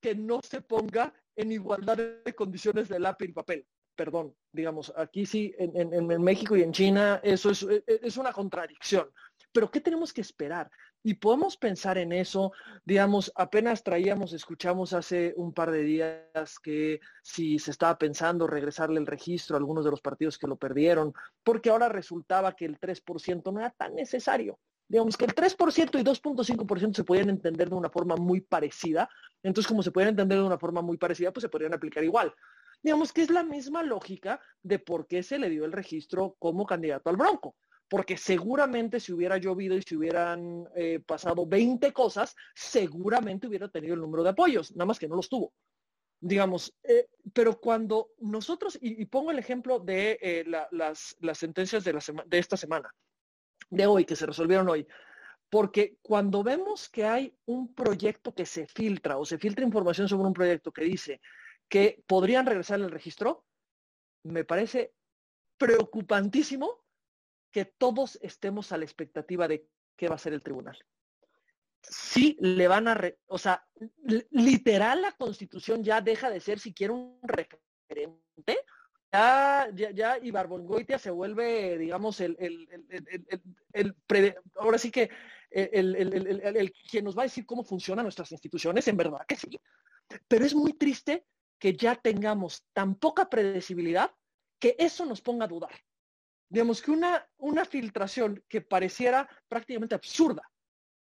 que 0.00 0.14
no 0.14 0.40
se 0.42 0.60
ponga 0.60 1.14
en 1.36 1.52
igualdad 1.52 1.96
de 1.96 2.34
condiciones 2.34 2.88
de 2.88 2.98
lápiz 2.98 3.28
y 3.28 3.32
papel. 3.32 3.66
Perdón, 4.02 4.34
digamos, 4.50 4.92
aquí 4.96 5.24
sí, 5.26 5.54
en, 5.56 6.20
México 6.24 6.56
y 6.56 6.62
en 6.62 6.72
China, 6.72 7.20
eso 7.22 7.50
es, 7.50 7.62
e, 7.62 7.84
e, 7.86 8.00
es 8.02 8.16
una 8.16 8.32
contradicción. 8.32 9.08
Pero 9.52 9.70
¿qué 9.70 9.80
tenemos 9.80 10.12
que 10.12 10.22
esperar? 10.22 10.68
Y 11.04 11.14
podemos 11.14 11.56
pensar 11.56 11.98
en 11.98 12.10
eso, 12.10 12.50
digamos, 12.84 13.30
apenas 13.36 13.84
traíamos, 13.84 14.32
escuchamos 14.32 14.92
hace 14.92 15.34
un 15.36 15.54
par 15.54 15.70
de 15.70 15.84
días 15.84 16.58
que 16.60 16.98
si 17.22 17.60
se 17.60 17.70
estaba 17.70 17.96
pensando 17.96 18.48
regresarle 18.48 18.98
el 18.98 19.06
registro 19.06 19.54
a 19.54 19.60
algunos 19.60 19.84
de 19.84 19.92
los 19.92 20.00
partidos 20.00 20.36
que 20.36 20.48
lo 20.48 20.56
perdieron, 20.56 21.14
porque 21.44 21.70
ahora 21.70 21.88
resultaba 21.88 22.56
que 22.56 22.64
el 22.64 22.80
3% 22.80 23.52
no 23.52 23.60
era 23.60 23.70
tan 23.70 23.94
necesario. 23.94 24.58
Digamos 24.88 25.16
que 25.16 25.26
el 25.26 25.34
3% 25.36 26.00
y 26.00 26.02
2.5% 26.02 26.96
se 26.96 27.04
podían 27.04 27.30
entender 27.30 27.70
de 27.70 27.76
una 27.76 27.88
forma 27.88 28.16
muy 28.16 28.40
parecida. 28.40 29.08
Entonces, 29.44 29.68
como 29.68 29.84
se 29.84 29.92
pueden 29.92 30.08
entender 30.10 30.38
de 30.38 30.44
una 30.44 30.58
forma 30.58 30.82
muy 30.82 30.96
parecida, 30.96 31.32
pues 31.32 31.42
se 31.42 31.48
podrían 31.48 31.72
aplicar 31.72 32.02
igual. 32.02 32.34
Digamos 32.82 33.12
que 33.12 33.22
es 33.22 33.30
la 33.30 33.44
misma 33.44 33.82
lógica 33.82 34.40
de 34.62 34.78
por 34.78 35.06
qué 35.06 35.22
se 35.22 35.38
le 35.38 35.48
dio 35.50 35.64
el 35.64 35.72
registro 35.72 36.36
como 36.38 36.66
candidato 36.66 37.10
al 37.10 37.16
Bronco 37.16 37.56
porque 37.92 38.16
seguramente 38.16 39.00
si 39.00 39.12
hubiera 39.12 39.36
llovido 39.36 39.76
y 39.76 39.82
si 39.82 39.94
hubieran 39.96 40.66
eh, 40.74 40.98
pasado 41.04 41.46
20 41.46 41.92
cosas, 41.92 42.34
seguramente 42.54 43.46
hubiera 43.46 43.68
tenido 43.68 43.92
el 43.92 44.00
número 44.00 44.22
de 44.22 44.30
apoyos, 44.30 44.74
nada 44.74 44.86
más 44.86 44.98
que 44.98 45.08
no 45.08 45.16
los 45.16 45.28
tuvo. 45.28 45.52
Digamos, 46.18 46.74
eh, 46.84 47.10
pero 47.34 47.60
cuando 47.60 48.12
nosotros, 48.20 48.78
y, 48.80 49.04
pongo 49.04 49.30
el 49.30 49.38
ejemplo 49.38 49.78
de 49.78 50.18
eh, 50.22 50.42
las, 50.70 51.16
sentencias 51.34 51.84
de, 51.84 51.92
de 52.24 52.38
esta 52.38 52.56
semana, 52.56 52.90
de 53.68 53.86
hoy, 53.86 54.06
que 54.06 54.16
se 54.16 54.24
resolvieron 54.24 54.70
hoy, 54.70 54.86
porque 55.50 55.98
cuando 56.00 56.42
vemos 56.42 56.88
que 56.88 57.04
hay 57.04 57.36
un 57.44 57.74
proyecto 57.74 58.34
que 58.34 58.46
se 58.46 58.66
filtra 58.66 59.18
o 59.18 59.26
se 59.26 59.36
filtra 59.36 59.66
información 59.66 60.08
sobre 60.08 60.28
un 60.28 60.32
proyecto 60.32 60.72
que 60.72 60.84
dice 60.84 61.20
que 61.72 62.04
podrían 62.06 62.44
regresar 62.44 62.80
el 62.80 62.90
registro, 62.90 63.46
me 64.24 64.44
parece 64.44 64.92
preocupantísimo 65.56 66.84
que 67.50 67.64
todos 67.64 68.18
estemos 68.20 68.72
a 68.72 68.76
la 68.76 68.84
expectativa 68.84 69.48
de 69.48 69.66
qué 69.96 70.06
va 70.06 70.16
a 70.16 70.18
ser 70.18 70.34
el 70.34 70.42
tribunal. 70.42 70.78
Sí 71.80 72.36
le 72.40 72.68
van 72.68 72.88
a, 72.88 73.00
o 73.24 73.38
sea, 73.38 73.66
literal 74.32 75.00
la 75.00 75.12
constitución 75.12 75.82
ya 75.82 76.02
deja 76.02 76.28
de 76.28 76.40
ser 76.40 76.58
siquiera 76.58 76.92
un 76.92 77.18
referente. 77.22 78.58
Ya, 79.10 79.70
ya, 79.72 79.90
ya 79.92 80.18
Ibarbolgoitia 80.18 80.98
se 80.98 81.10
vuelve, 81.10 81.78
digamos, 81.78 82.20
el, 82.20 82.36
el, 83.72 83.96
ahora 84.56 84.76
sí 84.76 84.90
que 84.90 85.08
el, 85.50 85.96
el, 85.96 86.72
quien 86.90 87.06
nos 87.06 87.16
va 87.16 87.22
a 87.22 87.30
decir 87.30 87.46
cómo 87.46 87.64
funcionan 87.64 88.04
nuestras 88.04 88.30
instituciones, 88.30 88.86
en 88.88 88.98
verdad 88.98 89.24
que 89.26 89.36
sí. 89.36 89.58
Pero 90.28 90.44
es 90.44 90.54
muy 90.54 90.74
triste 90.74 91.24
que 91.62 91.76
ya 91.76 91.94
tengamos 91.94 92.64
tan 92.72 92.96
poca 92.96 93.30
predecibilidad 93.30 94.10
que 94.58 94.74
eso 94.78 95.06
nos 95.06 95.20
ponga 95.20 95.44
a 95.44 95.52
dudar 95.54 95.74
digamos 96.52 96.82
que 96.82 96.90
una, 96.90 97.26
una 97.38 97.64
filtración 97.64 98.44
que 98.46 98.60
pareciera 98.60 99.26
prácticamente 99.48 99.94
absurda 99.94 100.42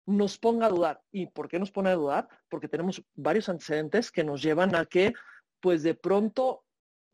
nos 0.07 0.39
ponga 0.39 0.67
a 0.67 0.71
dudar. 0.71 1.03
¿Y 1.11 1.27
por 1.27 1.49
qué 1.49 1.59
nos 1.59 1.73
pone 1.73 1.91
a 1.91 1.97
dudar? 1.97 2.29
Porque 2.49 2.69
tenemos 2.69 3.03
varios 3.15 3.49
antecedentes 3.49 4.13
que 4.13 4.23
nos 4.23 4.41
llevan 4.41 4.77
a 4.77 4.87
que, 4.87 5.13
pues 5.61 5.83
de 5.83 5.95
pronto, 5.95 6.65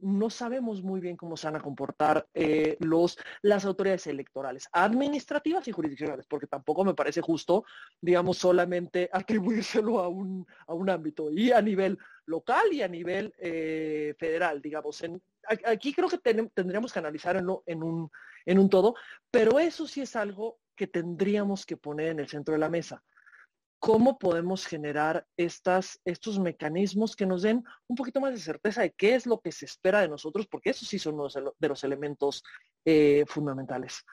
no 0.01 0.31
sabemos 0.31 0.83
muy 0.83 1.01
bien 1.01 1.17
cómo 1.17 1.37
se 1.37 1.47
van 1.47 1.57
a 1.57 1.61
comportar 1.61 2.27
eh, 2.35 2.77
los, 2.81 3.19
las 3.43 3.65
autoridades 3.65 4.07
electorales, 4.07 4.69
administrativas 4.73 5.67
y 5.69 5.73
jurisdiccionales, 5.73 6.27
porque 6.27 6.47
tampoco 6.47 6.85
me 6.85 6.95
parece 6.95 7.21
justo, 7.21 7.65
digamos, 8.01 8.39
solamente 8.39 9.11
atribuírselo 9.13 10.01
a 10.01 10.09
un, 10.09 10.47
a 10.67 10.75
un 10.75 10.91
ámbito, 10.91 11.31
y 11.31 11.53
a 11.53 11.61
nivel 11.61 11.99
local 12.27 12.73
y 12.73 12.83
a 12.83 12.89
nivel 12.89 13.35
eh, 13.39 14.15
federal, 14.19 14.61
digamos. 14.61 15.03
Aquí 15.65 15.95
creo 15.95 16.09
que 16.09 16.19
tendríamos 16.19 16.93
que 16.93 16.99
analizarlo 16.99 17.63
en 17.67 17.83
un, 17.83 18.11
en 18.45 18.59
un 18.59 18.69
todo, 18.69 18.95
pero 19.31 19.59
eso 19.59 19.87
sí 19.87 20.03
es 20.03 20.15
algo 20.15 20.59
que 20.77 20.87
tendríamos 20.87 21.67
que 21.67 21.77
poner 21.77 22.09
en 22.09 22.21
el 22.21 22.29
centro 22.29 22.53
de 22.53 22.61
la 22.61 22.69
mesa. 22.69 23.03
¿Cómo 23.79 24.19
podemos 24.19 24.67
generar 24.67 25.27
estos 25.37 26.39
mecanismos 26.41 27.15
que 27.15 27.27
nos 27.27 27.43
den 27.43 27.65
un 27.87 27.97
poquito 27.97 28.21
más 28.21 28.33
de 28.33 28.41
certeza 28.41 28.83
de 28.83 28.93
qué 28.93 29.15
es 29.15 29.25
lo 29.25 29.41
que 29.41 29.53
se 29.53 29.67
espera 29.67 30.01
de 30.01 30.09
nosotros? 30.09 30.47
Porque 30.49 30.71
eso 30.71 30.85
sí 30.85 30.99
son 30.99 31.15
uno 31.15 31.29
de 31.59 31.69
los 31.69 31.85
elementos 31.85 32.43
eh, 32.85 33.25
fundamentales. 33.27 34.05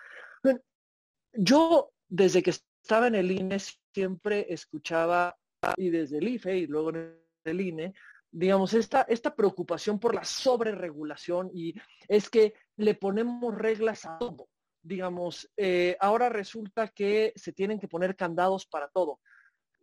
Yo, 1.34 1.92
desde 2.08 2.44
que 2.44 2.52
estaba 2.52 3.08
en 3.08 3.16
el 3.16 3.32
INE, 3.32 3.58
siempre 3.94 4.46
escuchaba, 4.50 5.36
y 5.78 5.90
desde 5.90 6.20
el 6.20 6.28
IFE 6.28 6.58
y 6.58 6.68
luego 6.68 6.92
en 6.92 7.20
el 7.44 7.62
INE, 7.62 7.94
digamos, 8.32 8.74
esta, 8.74 9.02
esta 9.04 9.36
preocupación 9.36 10.00
por 10.00 10.14
la 10.14 10.24
sobreregulación 10.24 11.50
y 11.54 11.74
es 12.08 12.30
que 12.30 12.54
le 12.78 12.96
ponemos 12.96 13.56
reglas 13.56 14.06
a 14.06 14.18
todo. 14.18 14.50
Digamos, 14.84 15.50
eh, 15.58 15.98
ahora 16.00 16.30
resulta 16.30 16.90
que 16.90 17.34
se 17.36 17.54
tienen 17.54 17.80
que 17.80 17.88
poner 17.88 18.16
candados 18.16 18.68
para 18.68 18.90
todo. 18.90 19.20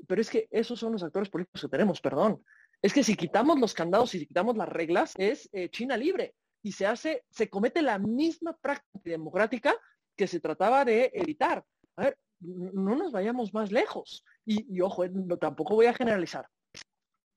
Pero 0.07 0.21
es 0.21 0.31
que 0.31 0.49
esos 0.51 0.79
son 0.79 0.93
los 0.93 1.03
actores 1.03 1.29
políticos 1.29 1.63
que 1.63 1.69
tenemos, 1.69 2.01
perdón. 2.01 2.45
Es 2.81 2.93
que 2.93 3.05
si 3.05 3.17
quitamos 3.17 3.59
los 3.59 3.75
candados 3.75 4.15
y 4.15 4.21
si 4.21 4.27
quitamos 4.27 4.57
las 4.57 4.69
reglas, 4.69 5.15
es 5.17 5.49
eh, 5.53 5.69
China 5.71 5.97
libre. 5.97 6.35
Y 6.63 6.73
se 6.73 6.87
hace, 6.87 7.25
se 7.31 7.49
comete 7.49 7.83
la 7.83 7.99
misma 7.99 8.57
práctica 8.57 9.01
democrática 9.05 9.75
que 10.17 10.27
se 10.27 10.41
trataba 10.41 10.85
de 10.85 11.11
evitar. 11.15 11.65
A 11.97 12.03
ver, 12.03 12.19
no 12.41 12.97
nos 12.97 13.13
vayamos 13.13 13.55
más 13.55 13.71
lejos. 13.71 14.25
Y, 14.45 14.81
ojo, 14.81 15.05
eh, 15.05 15.11
tampoco 15.41 15.75
voy 15.75 15.87
a 15.87 15.95
generalizar 15.95 16.47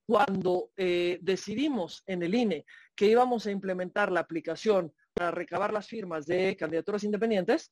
cuando 0.07 0.69
eh, 0.77 1.17
decidimos 1.21 2.03
en 2.05 2.21
el 2.23 2.35
INE 2.35 2.65
que 2.95 3.07
íbamos 3.07 3.45
a 3.45 3.51
implementar 3.51 4.11
la 4.11 4.19
aplicación 4.19 4.93
para 5.13 5.31
recabar 5.31 5.73
las 5.73 5.87
firmas 5.87 6.25
de 6.25 6.55
candidaturas 6.55 7.03
independientes, 7.03 7.71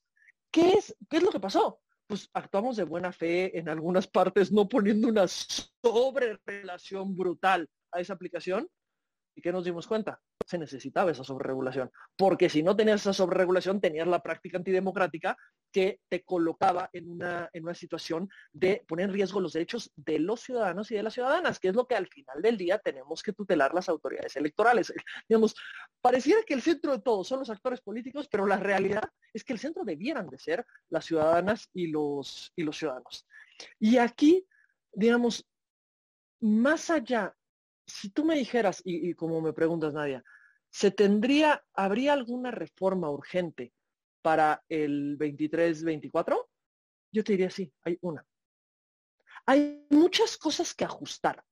¿qué 0.50 0.72
es, 0.74 0.96
qué 1.10 1.18
es 1.18 1.24
lo 1.24 1.30
que 1.30 1.40
pasó? 1.40 1.82
Pues 2.14 2.30
actuamos 2.32 2.78
de 2.78 2.84
buena 2.84 3.12
fe 3.12 3.58
en 3.58 3.68
algunas 3.70 4.06
partes, 4.06 4.52
no 4.52 4.70
poniendo 4.70 5.08
una 5.08 5.26
sobrerelación 5.28 7.18
brutal 7.18 7.68
a 7.92 8.02
esa 8.02 8.14
aplicación. 8.14 8.70
¿Y 9.36 9.42
qué 9.42 9.52
nos 9.52 9.66
dimos 9.66 9.88
cuenta? 9.88 10.20
Se 10.46 10.58
necesitaba 10.58 11.12
esa 11.12 11.24
sobreregulación. 11.24 11.92
Porque 12.16 12.50
si 12.50 12.62
no 12.62 12.76
tenías 12.76 13.02
esa 13.02 13.14
sobreregulación, 13.14 13.82
tenías 13.82 14.08
la 14.08 14.22
práctica 14.22 14.58
antidemocrática 14.58 15.38
que 15.72 16.02
te 16.08 16.24
colocaba 16.24 16.90
en 16.94 17.10
una, 17.10 17.50
en 17.52 17.64
una 17.64 17.74
situación 17.74 18.30
de 18.52 18.84
poner 18.88 19.08
en 19.08 19.14
riesgo 19.14 19.40
los 19.40 19.54
derechos 19.54 19.92
de 19.96 20.20
los 20.20 20.42
ciudadanos 20.42 20.92
y 20.92 20.96
de 20.96 21.04
las 21.04 21.14
ciudadanas, 21.14 21.60
que 21.60 21.70
es 21.70 21.76
lo 21.76 21.88
que 21.88 21.96
al 21.96 22.08
final 22.08 22.42
del 22.42 22.58
día 22.58 22.78
tenemos 22.78 23.24
que 23.24 23.34
tutelar 23.34 23.74
las 23.74 23.90
autoridades 23.90 24.36
electorales. 24.36 24.94
Digamos, 25.28 25.56
pareciera 26.02 26.42
que 26.46 26.54
el 26.54 26.62
centro 26.62 26.92
de 26.92 27.02
todo 27.02 27.24
son 27.24 27.40
los 27.40 27.50
actores 27.50 27.82
políticos, 27.82 28.28
pero 28.30 28.46
la 28.46 28.58
realidad 28.58 29.04
es 29.34 29.44
que 29.44 29.54
el 29.54 29.60
centro 29.60 29.84
debieran 29.84 30.30
de 30.30 30.38
ser 30.38 30.66
las 30.90 31.06
ciudadanas 31.06 31.70
y 31.74 31.88
los, 31.88 32.52
y 32.56 32.64
los 32.64 32.78
ciudadanos. 32.78 33.26
Y 33.80 33.98
aquí, 33.98 34.46
digamos, 34.94 35.48
más 36.40 36.90
allá, 36.90 37.36
si 37.86 38.10
tú 38.10 38.26
me 38.26 38.36
dijeras, 38.36 38.82
y, 38.84 39.14
como 39.14 39.42
me 39.42 39.54
preguntas, 39.54 39.94
Nadia, 39.94 40.24
¿se 40.70 40.92
tendría, 40.92 41.64
habría 41.74 42.14
alguna 42.14 42.52
reforma 42.52 43.10
urgente 43.10 43.74
para 44.22 44.64
el 44.70 45.18
23-24? 45.18 46.48
Yo 47.12 47.24
te 47.24 47.34
diría 47.34 47.50
sí, 47.50 47.72
hay 47.84 47.98
una. 48.02 48.26
Hay 49.46 49.86
muchas 49.90 50.38
cosas 50.38 50.74
que 50.74 50.86
ajustar. 50.86 51.44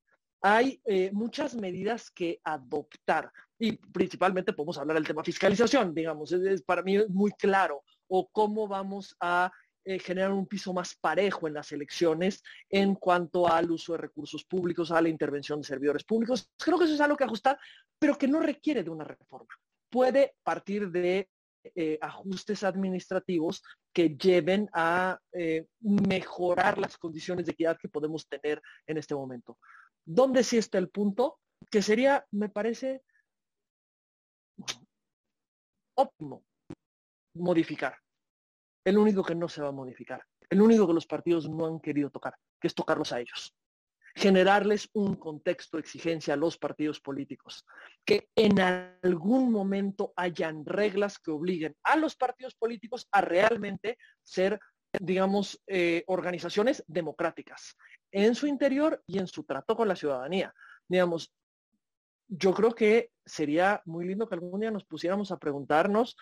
Hay 0.42 0.82
eh, 0.86 1.12
muchas 1.14 1.54
medidas 1.56 2.10
que 2.10 2.40
adoptar 2.44 3.32
y 3.60 3.74
principalmente 3.74 4.54
podemos 4.54 4.80
hablar 4.80 4.96
del 4.96 5.06
tema 5.06 5.24
fiscalización, 5.24 5.94
digamos, 5.94 6.32
es, 6.32 6.64
para 6.64 6.82
mí 6.82 6.98
es 6.98 7.08
muy 7.10 7.32
claro, 7.34 7.84
o 8.08 8.28
cómo 8.32 8.68
vamos 8.68 9.16
a 9.20 9.52
eh, 9.84 10.00
generar 10.00 10.32
un 10.32 10.46
piso 10.46 10.74
más 10.74 10.96
parejo 10.96 11.48
en 11.48 11.56
las 11.56 11.72
elecciones 11.72 12.44
en 12.70 12.96
cuanto 12.96 13.48
al 13.48 13.72
uso 13.72 13.94
de 13.94 14.00
recursos 14.00 14.44
públicos, 14.46 14.92
a 14.92 15.02
la 15.02 15.10
intervención 15.10 15.60
de 15.60 15.68
servidores 15.68 16.04
públicos. 16.04 16.52
Creo 16.58 16.78
que 16.78 16.86
eso 16.86 16.94
es 16.94 17.02
algo 17.02 17.18
que 17.18 17.24
ajustar, 17.24 17.58
pero 17.98 18.18
que 18.18 18.28
no 18.28 18.40
requiere 18.40 18.84
de 18.84 18.90
una 18.90 19.04
reforma. 19.04 19.54
Puede 19.90 20.36
partir 20.44 20.90
de 20.92 21.30
eh, 21.76 22.00
ajustes 22.02 22.64
administrativos 22.64 23.64
que 23.94 24.10
lleven 24.10 24.68
a 24.74 25.20
eh, 25.32 25.68
mejorar 25.80 26.78
las 26.80 26.98
condiciones 26.98 27.46
de 27.46 27.52
equidad 27.52 27.78
que 27.78 27.90
podemos 27.90 28.28
tener 28.28 28.62
en 28.88 28.98
este 28.98 29.14
momento. 29.14 29.60
¿Dónde 30.04 30.44
sí 30.44 30.58
está 30.58 30.80
el 30.80 30.90
punto? 30.90 31.40
Que 31.70 31.84
sería, 31.84 32.26
me 32.32 32.50
parece, 32.50 33.04
óptimo 35.96 36.44
modificar. 37.36 38.01
El 38.84 38.98
único 38.98 39.24
que 39.24 39.36
no 39.36 39.48
se 39.48 39.62
va 39.62 39.70
a 39.70 39.74
modificar. 39.74 40.24
El 40.50 40.62
único 40.62 40.88
que 40.88 40.94
los 40.94 41.06
partidos 41.06 41.50
no 41.50 41.66
han 41.66 41.80
querido 41.80 42.10
tocar, 42.10 42.36
que 42.60 42.68
es 42.68 42.76
tocarlos 42.76 43.12
a 43.12 43.20
ellos 43.20 43.56
generarles 44.16 44.90
un 44.94 45.16
contexto 45.16 45.78
de 45.78 45.82
exigencia 45.82 46.34
a 46.34 46.38
los 46.38 46.58
partidos 46.58 47.00
políticos, 47.00 47.66
que 48.06 48.30
en 48.36 48.60
algún 48.60 49.52
momento 49.52 50.14
hayan 50.16 50.66
reglas 50.66 51.20
que 51.20 51.32
obliguen 51.32 51.76
a 51.84 51.96
los 51.96 52.16
partidos 52.16 52.56
políticos 52.56 53.08
a 53.12 53.22
realmente 53.22 53.98
ser, 54.22 54.60
digamos, 55.00 55.62
eh, 55.68 56.04
organizaciones 56.08 56.84
democráticas 56.88 57.78
en 58.12 58.36
su 58.36 58.48
interior 58.48 59.02
y 59.08 59.20
en 59.20 59.28
su 59.28 59.44
trato 59.44 59.76
con 59.76 59.88
la 59.88 59.96
ciudadanía. 59.96 60.54
Digamos, 60.88 61.34
yo 62.28 62.54
creo 62.54 62.74
que 62.74 63.12
sería 63.26 63.82
muy 63.86 64.06
lindo 64.06 64.28
que 64.28 64.36
algún 64.36 64.60
día 64.60 64.72
nos 64.72 64.86
pusiéramos 64.86 65.32
a 65.32 65.38
preguntarnos 65.38 66.18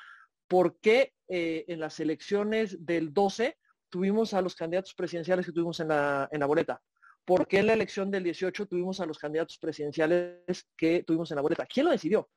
por 0.50 0.80
qué 0.80 1.14
eh, 1.30 1.64
en 1.68 1.80
las 1.80 2.00
elecciones 2.00 2.84
del 2.86 3.14
12 3.14 3.56
tuvimos 3.88 4.34
a 4.34 4.42
los 4.42 4.56
candidatos 4.56 4.94
presidenciales 4.96 5.46
que 5.46 5.52
tuvimos 5.52 5.80
en 5.80 5.90
la, 5.90 6.28
en 6.32 6.40
la 6.40 6.48
boleta. 6.48 6.82
¿Por 7.24 7.48
qué 7.48 7.60
en 7.60 7.68
la 7.68 7.74
elección 7.74 8.10
del 8.10 8.24
18 8.24 8.66
tuvimos 8.66 9.00
a 9.00 9.06
los 9.06 9.20
candidatos 9.20 9.60
presidenciales 9.60 10.68
que 10.76 11.04
tuvimos 11.04 11.30
en 11.32 11.36
la 11.36 11.44
boleta? 11.44 11.68
¿Quién 11.68 11.86
lo 11.86 11.92
decidió? 11.92 12.30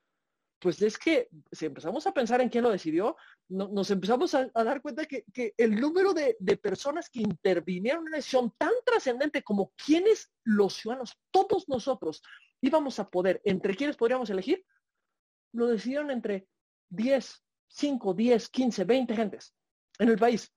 Pues 0.59 0.81
es 0.83 0.99
que 0.99 1.29
si 1.51 1.67
empezamos 1.67 2.07
a 2.07 2.13
pensar 2.13 2.43
en 2.43 2.51
quién 2.51 2.63
lo 2.63 2.71
decidió, 2.71 3.17
nos 3.49 3.91
empezamos 3.91 4.35
a, 4.35 4.51
dar 4.55 4.83
cuenta 4.83 5.07
que, 5.07 5.25
que 5.33 5.55
el 5.57 5.81
número 5.81 6.13
de, 6.13 6.37
de, 6.39 6.57
personas 6.59 7.09
que 7.09 7.21
intervinieron 7.21 8.03
en 8.03 8.09
una 8.09 8.17
elección 8.19 8.53
tan 8.59 8.73
trascendente 8.85 9.43
como 9.43 9.73
quienes 9.75 10.31
los 10.45 10.75
ciudadanos, 10.75 11.19
todos 11.31 11.69
nosotros, 11.69 12.23
íbamos 12.61 12.99
a 13.01 13.09
poder, 13.09 13.41
entre 13.45 13.75
quienes 13.75 13.97
podríamos 13.97 14.31
elegir, 14.31 14.65
lo 15.53 15.67
decidieron 15.67 16.11
entre 16.11 16.47
10, 16.91 17.43
5, 17.73 18.15
10, 18.15 18.49
15, 18.49 18.85
20 18.85 19.17
gentes 19.17 19.55
en 19.99 20.09
el 20.09 20.19
país. 20.19 20.53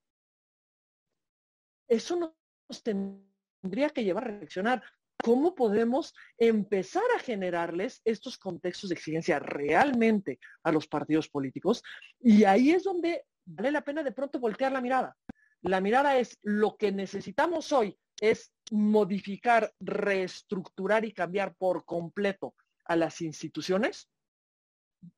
Eso 1.87 2.35
nos 2.69 2.83
tendría 2.83 3.89
que 3.89 4.03
llevar 4.03 4.25
a 4.25 4.27
reflexionar 4.27 4.83
cómo 5.23 5.55
podemos 5.55 6.13
empezar 6.37 7.03
a 7.15 7.19
generarles 7.19 8.01
estos 8.03 8.37
contextos 8.37 8.89
de 8.89 8.95
exigencia 8.95 9.39
realmente 9.39 10.39
a 10.63 10.71
los 10.71 10.87
partidos 10.87 11.29
políticos. 11.29 11.83
Y 12.19 12.43
ahí 12.43 12.71
es 12.71 12.83
donde 12.83 13.25
vale 13.45 13.71
la 13.71 13.83
pena 13.83 14.03
de 14.03 14.11
pronto 14.11 14.39
voltear 14.39 14.71
la 14.71 14.81
mirada. 14.81 15.15
La 15.61 15.81
mirada 15.81 16.17
es 16.17 16.37
lo 16.43 16.75
que 16.77 16.91
necesitamos 16.91 17.71
hoy 17.71 17.97
es 18.19 18.53
modificar, 18.71 19.73
reestructurar 19.79 21.05
y 21.05 21.13
cambiar 21.13 21.55
por 21.55 21.85
completo 21.85 22.55
a 22.85 22.95
las 22.95 23.21
instituciones? 23.21 24.09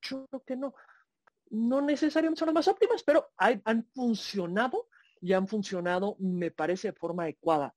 Yo 0.02 0.26
creo 0.26 0.42
que 0.44 0.56
no. 0.56 0.74
No 1.50 1.80
necesariamente 1.80 2.38
son 2.38 2.46
las 2.46 2.54
más 2.54 2.68
óptimas, 2.68 3.02
pero 3.02 3.30
han 3.36 3.84
funcionado 3.94 4.88
y 5.20 5.32
han 5.32 5.48
funcionado, 5.48 6.16
me 6.18 6.50
parece, 6.50 6.88
de 6.88 6.98
forma 6.98 7.24
adecuada 7.24 7.74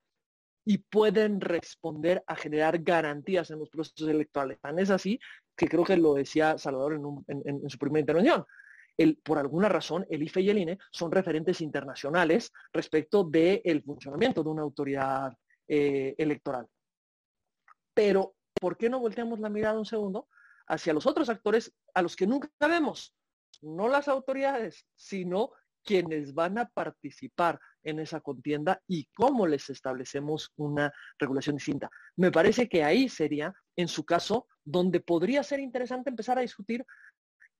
y 0.63 0.77
pueden 0.77 1.41
responder 1.41 2.23
a 2.27 2.35
generar 2.35 2.79
garantías 2.79 3.49
en 3.51 3.59
los 3.59 3.69
procesos 3.69 4.07
electorales. 4.07 4.59
Tan 4.59 4.77
es 4.79 4.89
así 4.89 5.19
que 5.55 5.67
creo 5.67 5.83
que 5.83 5.97
lo 5.97 6.13
decía 6.13 6.57
Salvador 6.57 6.93
en, 7.27 7.69
su 7.69 7.77
primera 7.77 8.01
intervención. 8.01 8.45
Por 9.23 9.39
alguna 9.39 9.69
razón, 9.69 10.05
el 10.09 10.21
IFE 10.23 10.41
y 10.41 10.49
el 10.49 10.57
INE 10.59 10.77
son 10.91 11.11
referentes 11.11 11.61
internacionales 11.61 12.51
respecto 12.71 13.23
del 13.23 13.81
funcionamiento 13.83 14.43
de 14.43 14.49
una 14.49 14.61
autoridad 14.61 15.33
eh, 15.67 16.13
electoral. 16.17 16.67
Pero, 17.93 18.35
¿por 18.53 18.77
qué 18.77 18.89
no 18.89 18.99
volteamos 18.99 19.39
la 19.39 19.49
mirada 19.49 19.79
un 19.79 19.85
segundo 19.85 20.27
hacia 20.67 20.93
los 20.93 21.07
otros 21.07 21.29
actores 21.29 21.73
a 21.93 22.01
los 22.01 22.15
que 22.15 22.27
nunca 22.27 22.49
vemos? 22.59 23.15
No 23.61 23.87
las 23.87 24.07
autoridades, 24.07 24.85
sino 24.95 25.51
quienes 25.83 26.33
van 26.33 26.57
a 26.57 26.69
participar 26.69 27.59
en 27.83 27.99
esa 27.99 28.21
contienda 28.21 28.81
y 28.87 29.05
cómo 29.15 29.47
les 29.47 29.69
establecemos 29.69 30.51
una 30.55 30.93
regulación 31.17 31.55
distinta. 31.55 31.89
Me 32.15 32.31
parece 32.31 32.69
que 32.69 32.83
ahí 32.83 33.09
sería, 33.09 33.53
en 33.75 33.87
su 33.87 34.05
caso, 34.05 34.47
donde 34.63 34.99
podría 34.99 35.43
ser 35.43 35.59
interesante 35.59 36.09
empezar 36.09 36.37
a 36.37 36.41
discutir 36.41 36.85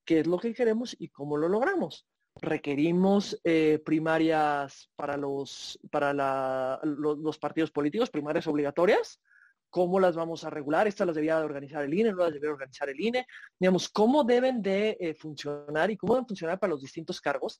qué 0.04 0.20
es 0.20 0.26
lo 0.26 0.38
que 0.38 0.54
queremos 0.54 0.94
y 0.98 1.08
cómo 1.08 1.36
lo 1.36 1.48
logramos 1.48 2.06
requerimos 2.40 3.38
eh, 3.44 3.80
primarias 3.84 4.90
para 4.96 5.16
los 5.16 5.78
para 5.90 6.80
los, 6.82 7.38
partidos 7.38 7.70
políticos, 7.70 8.10
primarias 8.10 8.46
obligatorias. 8.46 9.20
¿Cómo 9.72 9.98
las 9.98 10.14
vamos 10.14 10.44
a 10.44 10.50
regular? 10.50 10.86
Estas 10.86 11.06
las 11.06 11.16
debía 11.16 11.38
de 11.38 11.46
organizar 11.46 11.82
el 11.82 11.94
INE, 11.94 12.12
no 12.12 12.18
las 12.18 12.34
debía 12.34 12.50
organizar 12.50 12.90
el 12.90 13.00
INE. 13.00 13.26
Digamos, 13.58 13.88
¿cómo 13.88 14.22
deben 14.22 14.60
de 14.60 14.98
eh, 15.00 15.14
funcionar 15.14 15.90
y 15.90 15.96
cómo 15.96 16.12
deben 16.12 16.26
funcionar 16.28 16.58
para 16.58 16.72
los 16.72 16.82
distintos 16.82 17.22
cargos 17.22 17.58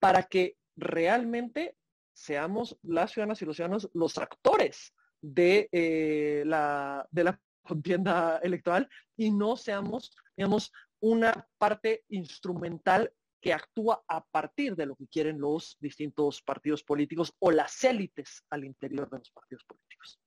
para 0.00 0.24
que 0.24 0.56
realmente 0.74 1.76
seamos 2.12 2.76
las 2.82 3.12
ciudadanas 3.12 3.40
y 3.40 3.44
los 3.44 3.54
ciudadanos 3.54 3.88
los 3.94 4.18
actores 4.18 4.92
de, 5.22 5.68
eh, 5.70 6.42
la, 6.44 7.06
de 7.12 7.22
la 7.22 7.40
contienda 7.62 8.40
electoral 8.42 8.88
y 9.16 9.30
no 9.30 9.56
seamos, 9.56 10.16
digamos, 10.36 10.72
una 10.98 11.46
parte 11.58 12.02
instrumental 12.08 13.12
que 13.40 13.52
actúa 13.52 14.02
a 14.08 14.24
partir 14.24 14.74
de 14.74 14.86
lo 14.86 14.96
que 14.96 15.06
quieren 15.06 15.38
los 15.38 15.76
distintos 15.78 16.42
partidos 16.42 16.82
políticos 16.82 17.32
o 17.38 17.52
las 17.52 17.84
élites 17.84 18.42
al 18.50 18.64
interior 18.64 19.08
de 19.10 19.18
los 19.18 19.30
partidos 19.30 19.62
políticos. 19.62 20.18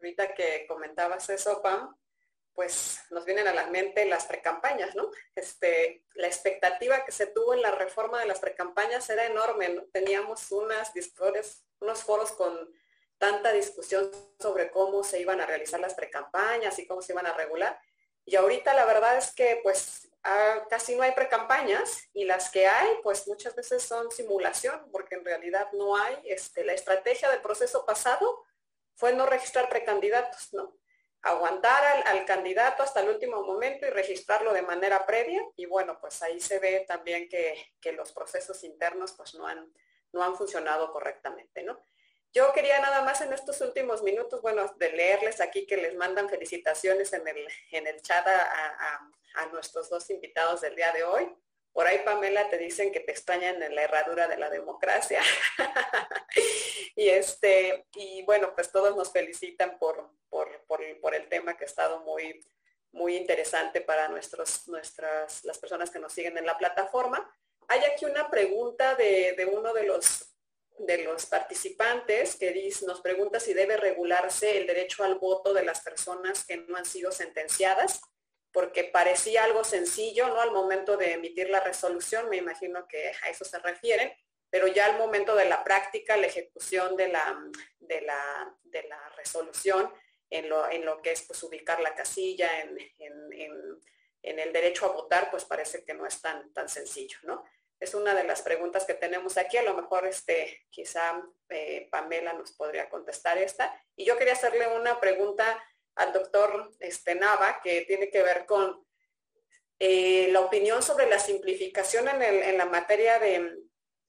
Ahorita 0.00 0.34
que 0.34 0.66
comentabas 0.66 1.28
eso, 1.28 1.60
Pam, 1.62 1.94
pues 2.54 3.00
nos 3.10 3.24
vienen 3.24 3.46
a 3.46 3.54
la 3.54 3.66
mente 3.66 4.04
las 4.06 4.26
precampañas, 4.26 4.94
¿no? 4.94 5.10
Este, 5.34 6.04
la 6.14 6.26
expectativa 6.26 7.04
que 7.04 7.12
se 7.12 7.26
tuvo 7.26 7.54
en 7.54 7.62
la 7.62 7.70
reforma 7.70 8.20
de 8.20 8.26
las 8.26 8.40
precampañas 8.40 9.08
era 9.10 9.26
enorme, 9.26 9.68
¿no? 9.68 9.84
Teníamos 9.92 10.50
unas 10.52 10.92
unos 11.80 12.02
foros 12.02 12.32
con 12.32 12.72
tanta 13.18 13.52
discusión 13.52 14.10
sobre 14.38 14.70
cómo 14.70 15.04
se 15.04 15.20
iban 15.20 15.40
a 15.40 15.46
realizar 15.46 15.80
las 15.80 15.94
precampañas 15.94 16.78
y 16.78 16.86
cómo 16.86 17.02
se 17.02 17.12
iban 17.12 17.26
a 17.26 17.34
regular. 17.34 17.78
Y 18.24 18.36
ahorita 18.36 18.74
la 18.74 18.84
verdad 18.84 19.16
es 19.16 19.32
que 19.32 19.60
pues 19.62 20.10
Ah, 20.22 20.66
casi 20.68 20.96
no 20.96 21.02
hay 21.02 21.12
precampañas 21.12 22.02
y 22.12 22.24
las 22.24 22.50
que 22.50 22.66
hay, 22.66 22.88
pues 23.02 23.26
muchas 23.26 23.54
veces 23.56 23.82
son 23.82 24.10
simulación, 24.10 24.78
porque 24.92 25.14
en 25.14 25.24
realidad 25.24 25.68
no 25.72 25.96
hay, 25.96 26.14
este, 26.24 26.62
la 26.62 26.74
estrategia 26.74 27.30
del 27.30 27.40
proceso 27.40 27.86
pasado 27.86 28.44
fue 29.00 29.14
no 29.14 29.24
registrar 29.24 29.70
precandidatos, 29.70 30.52
¿no? 30.52 30.76
Aguantar 31.22 32.06
al, 32.06 32.24
candidato 32.26 32.82
hasta 32.82 33.00
el 33.00 33.08
último 33.08 33.42
momento 33.42 33.86
y 33.86 33.90
registrarlo 33.90 34.52
de 34.52 34.60
manera 34.60 35.06
previa 35.06 35.42
y 35.56 35.64
bueno, 35.64 35.98
pues 36.00 36.22
ahí 36.22 36.38
se 36.38 36.58
ve 36.58 36.84
también 36.86 37.26
que, 37.28 37.72
que 37.80 37.92
los 37.92 38.12
procesos 38.12 38.62
internos 38.62 39.12
pues 39.12 39.34
no 39.34 39.46
han, 39.46 39.72
no 40.12 40.22
han 40.22 40.36
funcionado 40.36 40.92
correctamente, 40.92 41.62
¿no? 41.62 41.82
Yo 42.32 42.52
quería 42.52 42.78
nada 42.80 43.02
más 43.02 43.22
en 43.22 43.32
estos 43.32 43.60
últimos 43.62 44.02
minutos, 44.02 44.42
bueno, 44.42 44.70
de 44.76 44.92
leerles 44.92 45.40
aquí 45.40 45.66
que 45.66 45.78
les 45.78 45.96
mandan 45.96 46.28
felicitaciones 46.28 47.12
en 47.14 47.26
el, 47.26 47.48
en 47.72 47.86
el 47.86 48.02
chat 48.02 48.26
a, 48.26 49.46
nuestros 49.52 49.88
dos 49.88 50.10
invitados 50.10 50.60
del 50.60 50.76
día 50.76 50.92
de 50.92 51.04
hoy. 51.04 51.34
Por 51.72 51.86
ahí, 51.86 52.00
Pamela, 52.04 52.48
te 52.48 52.58
dicen 52.58 52.90
que 52.90 53.00
te 53.00 53.12
extrañan 53.12 53.62
en 53.62 53.74
la 53.74 53.82
herradura 53.82 54.26
de 54.26 54.36
la 54.36 54.50
democracia. 54.50 55.22
y 56.96 57.08
este, 57.08 57.86
y 57.94 58.22
bueno, 58.24 58.54
pues 58.54 58.72
todos 58.72 58.96
nos 58.96 59.12
felicitan 59.12 59.78
por, 59.78 60.10
por, 60.28 61.14
el 61.14 61.28
tema 61.28 61.56
que 61.56 61.64
ha 61.64 61.66
estado 61.66 62.00
muy, 62.00 62.44
muy 62.92 63.16
interesante 63.16 63.80
para 63.80 64.08
nuestros, 64.08 64.68
nuestras, 64.68 65.44
las 65.44 65.58
personas 65.58 65.90
que 65.90 65.98
nos 65.98 66.12
siguen 66.12 66.38
en 66.38 66.46
la 66.46 66.58
plataforma. 66.58 67.32
Hay 67.68 67.80
aquí 67.84 68.04
una 68.04 68.30
pregunta 68.30 68.94
de, 68.94 69.34
de 69.36 69.46
uno 69.46 69.72
de 69.72 69.84
los 69.84 70.30
de 70.86 70.98
los 71.04 71.26
participantes 71.26 72.36
que 72.36 72.70
nos 72.86 73.00
pregunta 73.00 73.38
si 73.38 73.52
debe 73.52 73.76
regularse 73.76 74.58
el 74.58 74.66
derecho 74.66 75.04
al 75.04 75.16
voto 75.16 75.52
de 75.52 75.64
las 75.64 75.80
personas 75.80 76.44
que 76.46 76.56
no 76.56 76.76
han 76.76 76.86
sido 76.86 77.12
sentenciadas, 77.12 78.00
porque 78.52 78.84
parecía 78.84 79.44
algo 79.44 79.64
sencillo, 79.64 80.28
¿no? 80.28 80.40
Al 80.40 80.52
momento 80.52 80.96
de 80.96 81.12
emitir 81.12 81.50
la 81.50 81.60
resolución, 81.60 82.28
me 82.28 82.36
imagino 82.36 82.86
que 82.88 83.12
a 83.22 83.28
eso 83.28 83.44
se 83.44 83.58
refiere, 83.58 84.18
pero 84.50 84.66
ya 84.66 84.86
al 84.86 84.98
momento 84.98 85.36
de 85.36 85.44
la 85.44 85.62
práctica, 85.62 86.16
la 86.16 86.26
ejecución 86.26 86.96
de 86.96 87.08
la, 87.08 87.38
de 87.78 88.00
la, 88.00 88.56
de 88.64 88.82
la 88.84 89.08
resolución, 89.16 89.92
en 90.28 90.48
lo, 90.48 90.68
en 90.70 90.84
lo 90.84 91.02
que 91.02 91.12
es 91.12 91.22
pues, 91.22 91.42
ubicar 91.42 91.80
la 91.80 91.94
casilla, 91.94 92.60
en, 92.60 92.78
en, 92.98 94.38
el 94.38 94.52
derecho 94.52 94.86
a 94.86 94.92
votar, 94.92 95.30
pues 95.30 95.44
parece 95.44 95.84
que 95.84 95.94
no 95.94 96.06
es 96.06 96.20
tan, 96.20 96.52
tan 96.52 96.68
sencillo, 96.68 97.18
¿no? 97.22 97.44
es 97.80 97.94
una 97.94 98.14
de 98.14 98.24
las 98.24 98.42
preguntas 98.42 98.84
que 98.84 98.94
tenemos 98.94 99.38
aquí. 99.38 99.56
A 99.56 99.62
lo 99.62 99.74
mejor 99.74 100.06
este, 100.06 100.66
quizá 100.68 101.22
eh, 101.48 101.88
Pamela 101.90 102.34
nos 102.34 102.52
podría 102.52 102.90
contestar 102.90 103.38
esta. 103.38 103.74
Y 103.96 104.04
yo 104.04 104.18
quería 104.18 104.34
hacerle 104.34 104.68
una 104.76 105.00
pregunta 105.00 105.64
al 105.96 106.12
doctor 106.12 106.70
este, 106.80 107.14
Nava 107.14 107.60
que 107.62 107.82
tiene 107.82 108.10
que 108.10 108.22
ver 108.22 108.46
con 108.46 108.84
eh, 109.78 110.28
la 110.30 110.40
opinión 110.40 110.82
sobre 110.82 111.08
la 111.08 111.18
simplificación 111.18 112.06
en, 112.08 112.58
la 112.58 112.66
materia 112.66 113.18
de 113.18 113.56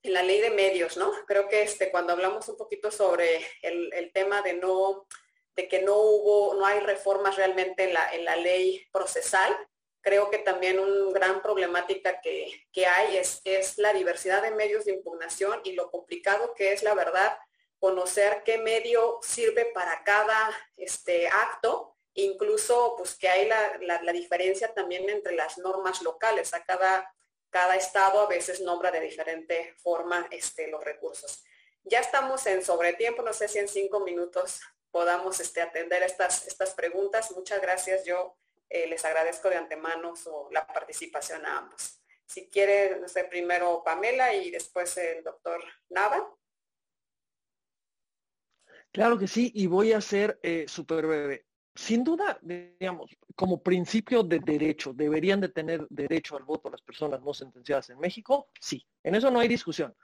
la 0.03 0.23
ley 0.23 0.41
de 0.41 0.49
medios, 0.49 0.97
¿no? 0.97 1.11
Creo 1.27 1.47
que 1.47 1.61
este, 1.61 1.91
cuando 1.91 2.13
hablamos 2.13 2.47
un 2.49 2.57
poquito 2.57 2.91
sobre 2.91 3.39
el, 3.61 4.11
tema 4.13 4.41
de 4.41 4.53
no 4.53 5.07
de 5.55 5.67
que 5.67 5.81
no 5.81 5.97
hubo, 5.97 6.55
no 6.55 6.65
hay 6.65 6.79
reformas 6.79 7.35
realmente 7.35 7.83
en 7.83 7.93
la, 7.93 8.09
en 8.13 8.25
la 8.25 8.35
ley 8.37 8.85
procesal, 8.91 9.55
creo 10.01 10.29
que 10.29 10.39
también 10.39 10.79
una 10.79 11.11
gran 11.13 11.41
problemática 11.41 12.19
que, 12.21 12.85
hay 12.85 13.17
es, 13.17 13.41
es, 13.43 13.77
la 13.77 13.93
diversidad 13.93 14.41
de 14.41 14.51
medios 14.51 14.85
de 14.85 14.93
impugnación 14.93 15.61
y 15.63 15.73
lo 15.73 15.91
complicado 15.91 16.53
que 16.55 16.73
es, 16.73 16.83
la 16.83 16.93
verdad, 16.93 17.37
conocer 17.81 18.43
qué 18.45 18.59
medio 18.59 19.17
sirve 19.23 19.65
para 19.73 20.03
cada 20.03 20.55
este, 20.77 21.27
acto, 21.27 21.97
incluso 22.13 22.93
pues 22.95 23.15
que 23.15 23.27
hay 23.27 23.49
la, 23.49 24.13
diferencia 24.13 24.71
también 24.71 25.09
entre 25.09 25.33
las 25.35 25.57
normas 25.57 26.03
locales. 26.03 26.53
A 26.53 26.63
cada, 26.63 27.11
cada 27.49 27.75
estado 27.75 28.21
a 28.21 28.27
veces 28.27 28.61
nombra 28.61 28.91
de 28.91 28.99
diferente 28.99 29.73
forma 29.79 30.27
este, 30.29 30.67
los 30.67 30.83
recursos. 30.83 31.43
Ya 31.83 31.99
estamos 31.99 32.45
en 32.45 32.63
sobretiempo, 32.63 33.23
no 33.23 33.33
sé 33.33 33.47
si 33.47 33.57
en 33.57 33.67
cinco 33.67 34.01
minutos 34.01 34.61
podamos 34.91 35.39
este, 35.39 35.63
atender 35.63 36.03
estas, 36.03 36.45
estas 36.45 36.75
preguntas. 36.75 37.31
Muchas 37.31 37.59
gracias. 37.61 38.05
Yo 38.05 38.37
eh, 38.69 38.85
les 38.85 39.03
agradezco 39.05 39.49
de 39.49 39.55
antemano 39.55 40.13
la 40.51 40.67
participación 40.67 41.47
a 41.47 41.57
ambos. 41.57 41.99
Si 42.27 42.47
quiere, 42.47 42.97
no 42.99 43.07
sé, 43.07 43.23
primero 43.23 43.81
Pamela 43.83 44.35
y 44.35 44.51
después 44.51 44.95
el 44.97 45.23
doctor 45.23 45.63
Nava. 45.89 46.31
Claro 48.91 49.17
que 49.17 49.27
sí, 49.27 49.51
y 49.55 49.67
voy 49.67 49.93
a 49.93 50.01
ser 50.01 50.39
eh, 50.43 50.65
súper 50.67 51.05
breve. 51.07 51.45
Sin 51.73 52.03
duda, 52.03 52.37
digamos, 52.41 53.15
como 53.35 53.63
principio 53.63 54.23
de 54.23 54.39
derecho, 54.39 54.93
¿deberían 54.93 55.39
de 55.39 55.47
tener 55.47 55.87
derecho 55.89 56.35
al 56.35 56.43
voto 56.43 56.69
las 56.69 56.81
personas 56.81 57.21
no 57.21 57.33
sentenciadas 57.33 57.89
en 57.89 57.99
México? 57.99 58.49
Sí, 58.59 58.85
en 59.03 59.15
eso 59.15 59.31
no 59.31 59.39
hay 59.39 59.47
discusión. 59.47 59.95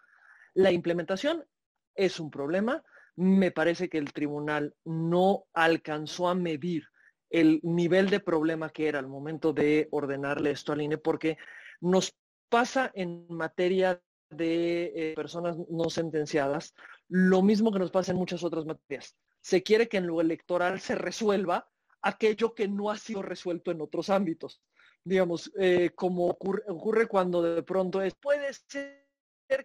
La 0.53 0.71
implementación 0.71 1.45
es 1.93 2.21
un 2.21 2.31
problema. 2.31 2.83
Me 3.17 3.51
parece 3.51 3.89
que 3.89 3.97
el 3.97 4.13
tribunal 4.13 4.75
no 4.85 5.45
alcanzó 5.53 6.29
a 6.29 6.35
medir 6.35 6.85
el 7.29 7.59
nivel 7.63 8.09
de 8.09 8.21
problema 8.21 8.69
que 8.69 8.87
era 8.87 8.99
al 8.99 9.07
momento 9.07 9.51
de 9.51 9.89
ordenarle 9.91 10.51
esto 10.51 10.71
al 10.71 10.81
INE, 10.81 10.97
porque 10.97 11.37
nos 11.81 12.15
pasa 12.47 12.89
en 12.93 13.27
materia 13.29 14.01
de 14.29 14.91
eh, 14.95 15.13
personas 15.15 15.57
no 15.69 15.89
sentenciadas 15.89 16.73
lo 17.07 17.41
mismo 17.41 17.71
que 17.71 17.79
nos 17.79 17.91
pasa 17.91 18.11
en 18.11 18.17
muchas 18.17 18.43
otras 18.43 18.65
materias. 18.65 19.15
Se 19.41 19.63
quiere 19.63 19.87
que 19.87 19.97
en 19.97 20.07
lo 20.07 20.19
electoral 20.19 20.79
se 20.79 20.95
resuelva 20.95 21.69
aquello 22.01 22.53
que 22.53 22.67
no 22.67 22.89
ha 22.89 22.97
sido 22.97 23.21
resuelto 23.21 23.71
en 23.71 23.81
otros 23.81 24.09
ámbitos. 24.09 24.61
Digamos, 25.03 25.51
eh, 25.57 25.91
como 25.95 26.27
ocurre, 26.27 27.07
cuando 27.07 27.41
de 27.41 27.63
pronto 27.63 28.01
es, 28.01 28.13
puede 28.15 28.51
ser 28.53 29.07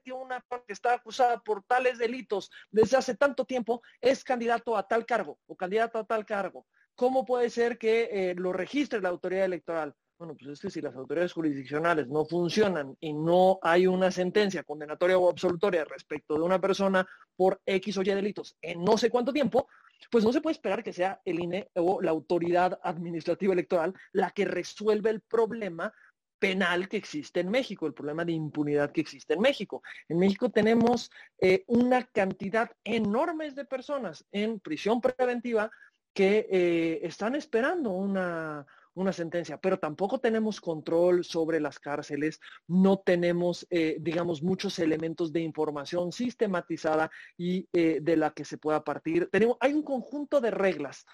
que 0.05 0.13
una 0.13 0.45
que 0.67 0.73
está 0.73 0.95
acusada 0.95 1.41
por 1.41 1.65
tales 1.65 1.99
delitos 1.99 2.51
desde 2.71 2.97
hace 2.97 3.17
tanto 3.17 3.45
tiempo 3.45 3.83
es 4.01 4.23
candidato 4.23 4.77
a 4.77 4.87
tal 4.87 5.05
cargo 5.05 5.41
o 5.47 5.57
candidato 5.57 5.99
a 5.99 6.05
tal 6.05 6.25
cargo. 6.25 6.67
¿Cómo 6.95 7.25
puede 7.25 7.51
ser 7.51 7.79
que 7.79 8.09
eh, 8.13 8.35
lo 8.37 8.53
registre 8.53 9.01
la 9.01 9.09
autoridad 9.09 9.47
electoral? 9.47 9.95
Bueno, 10.23 10.37
pues 10.37 10.53
es 10.53 10.61
que 10.61 10.71
si 10.71 10.81
las 10.81 10.95
autoridades 10.95 11.33
jurisdiccionales 11.33 12.07
no 12.07 12.25
funcionan 12.25 12.97
y 13.01 13.13
no 13.13 13.59
hay 13.61 13.89
una 13.89 14.13
sentencia 14.13 14.63
condenatoria 14.63 15.19
o 15.19 15.29
absolutoria 15.29 15.85
respecto 15.85 16.35
de 16.35 16.43
una 16.43 16.61
persona 16.61 17.05
por 17.35 17.61
X 17.67 17.99
o 17.99 18.03
Y 18.03 18.05
delitos 18.05 18.57
en 18.63 18.85
no 18.85 18.97
sé 18.97 19.11
cuánto 19.11 19.33
tiempo, 19.33 19.67
pues 20.13 20.23
no 20.23 20.33
se 20.33 20.41
puede 20.41 20.53
esperar 20.53 20.85
que 20.85 20.93
sea 20.93 21.21
el 21.25 21.41
INE 21.41 21.71
o 21.75 22.01
la 22.01 22.13
autoridad 22.13 22.79
administrativa 22.85 23.53
electoral 23.53 23.95
la 24.13 24.31
que 24.31 24.45
resuelve 24.45 25.11
el 25.11 25.23
problema 25.23 25.93
penal 26.39 26.89
que 26.89 26.99
existe 26.99 27.41
en 27.41 27.51
México, 27.51 27.89
el 27.89 27.95
problema 27.95 28.25
de 28.25 28.31
impunidad 28.31 28.93
que 28.93 29.01
existe 29.01 29.35
en 29.35 29.41
México. 29.41 29.83
En 30.09 30.21
México 30.21 30.51
tenemos 30.51 31.11
eh, 31.41 31.65
una 31.67 32.05
cantidad 32.05 32.71
enorme 32.85 33.51
de 33.51 33.65
personas 33.65 34.25
en 34.31 34.61
prisión 34.61 35.01
preventiva 35.01 35.69
que 36.15 36.47
eh, 36.49 37.01
están 37.03 37.35
esperando 37.35 37.91
una, 37.91 38.67
una 38.95 39.13
sentencia, 39.13 39.59
pero 39.59 39.79
tampoco 39.79 40.19
tenemos 40.19 40.61
control 40.61 41.25
sobre 41.25 41.61
las 41.61 41.79
cárceles, 41.79 42.41
no 42.67 42.99
tenemos, 42.99 43.67
eh, 43.71 43.97
digamos, 44.01 44.43
muchos 44.43 44.79
elementos 44.79 45.33
de 45.33 45.41
información 45.41 46.13
sistematizada 46.13 47.11
y 47.37 47.69
eh, 47.73 48.01
de 48.03 48.17
la 48.17 48.33
que 48.33 48.45
se 48.45 48.59
pueda 48.59 48.85
partir. 48.85 49.29
Tenemos, 49.31 49.57
hay 49.61 49.73
un 49.73 49.83
conjunto 49.83 50.41
de 50.41 50.51
reglas 50.51 51.07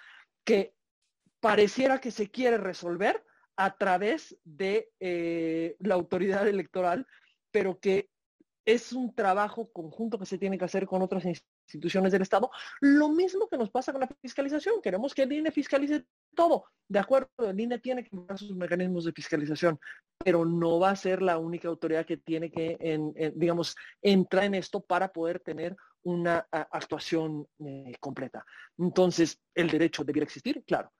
que 0.44 0.74
pareciera 1.40 2.00
que 2.00 2.10
se 2.10 2.30
quiere 2.30 2.58
resolver 2.58 3.24
a 3.56 3.76
través 3.76 4.36
de 4.44 4.90
eh, 5.00 5.76
la 5.80 5.94
autoridad 5.94 6.46
electoral, 6.48 7.06
pero 7.50 7.78
que 7.78 8.08
es 8.64 8.92
un 8.92 9.14
trabajo 9.14 9.70
conjunto 9.72 10.18
que 10.18 10.26
se 10.26 10.38
tiene 10.38 10.58
que 10.58 10.64
hacer 10.64 10.86
con 10.86 11.02
otras 11.02 11.24
instituciones 11.24 11.57
del 11.72 12.22
Estado. 12.22 12.50
Lo 12.80 13.08
mismo 13.08 13.48
que 13.48 13.58
nos 13.58 13.70
pasa 13.70 13.92
con 13.92 14.00
la 14.00 14.08
fiscalización. 14.20 14.80
Queremos 14.82 15.14
que 15.14 15.22
el 15.22 15.32
INE 15.32 15.50
fiscalice 15.50 16.04
todo. 16.34 16.64
De 16.88 16.98
acuerdo, 16.98 17.28
el 17.38 17.60
INE 17.60 17.78
tiene 17.78 18.04
que 18.04 18.14
mejorar 18.16 18.38
sus 18.38 18.56
mecanismos 18.56 19.04
de 19.04 19.12
fiscalización, 19.12 19.78
pero 20.16 20.44
no 20.44 20.78
va 20.78 20.90
a 20.90 20.96
ser 20.96 21.22
la 21.22 21.38
única 21.38 21.68
autoridad 21.68 22.06
que 22.06 22.16
tiene 22.16 22.50
que, 22.50 23.32
digamos, 23.34 23.76
entrar 24.00 24.44
en 24.44 24.54
esto 24.54 24.80
para 24.80 25.12
poder 25.12 25.40
tener 25.40 25.76
una 26.02 26.46
actuación 26.50 27.46
eh, 27.64 27.92
completa. 28.00 28.44
Entonces, 28.78 29.40
el 29.54 29.68
derecho 29.68 30.04
debiera 30.04 30.24
existir, 30.24 30.64
claro. 30.64 30.90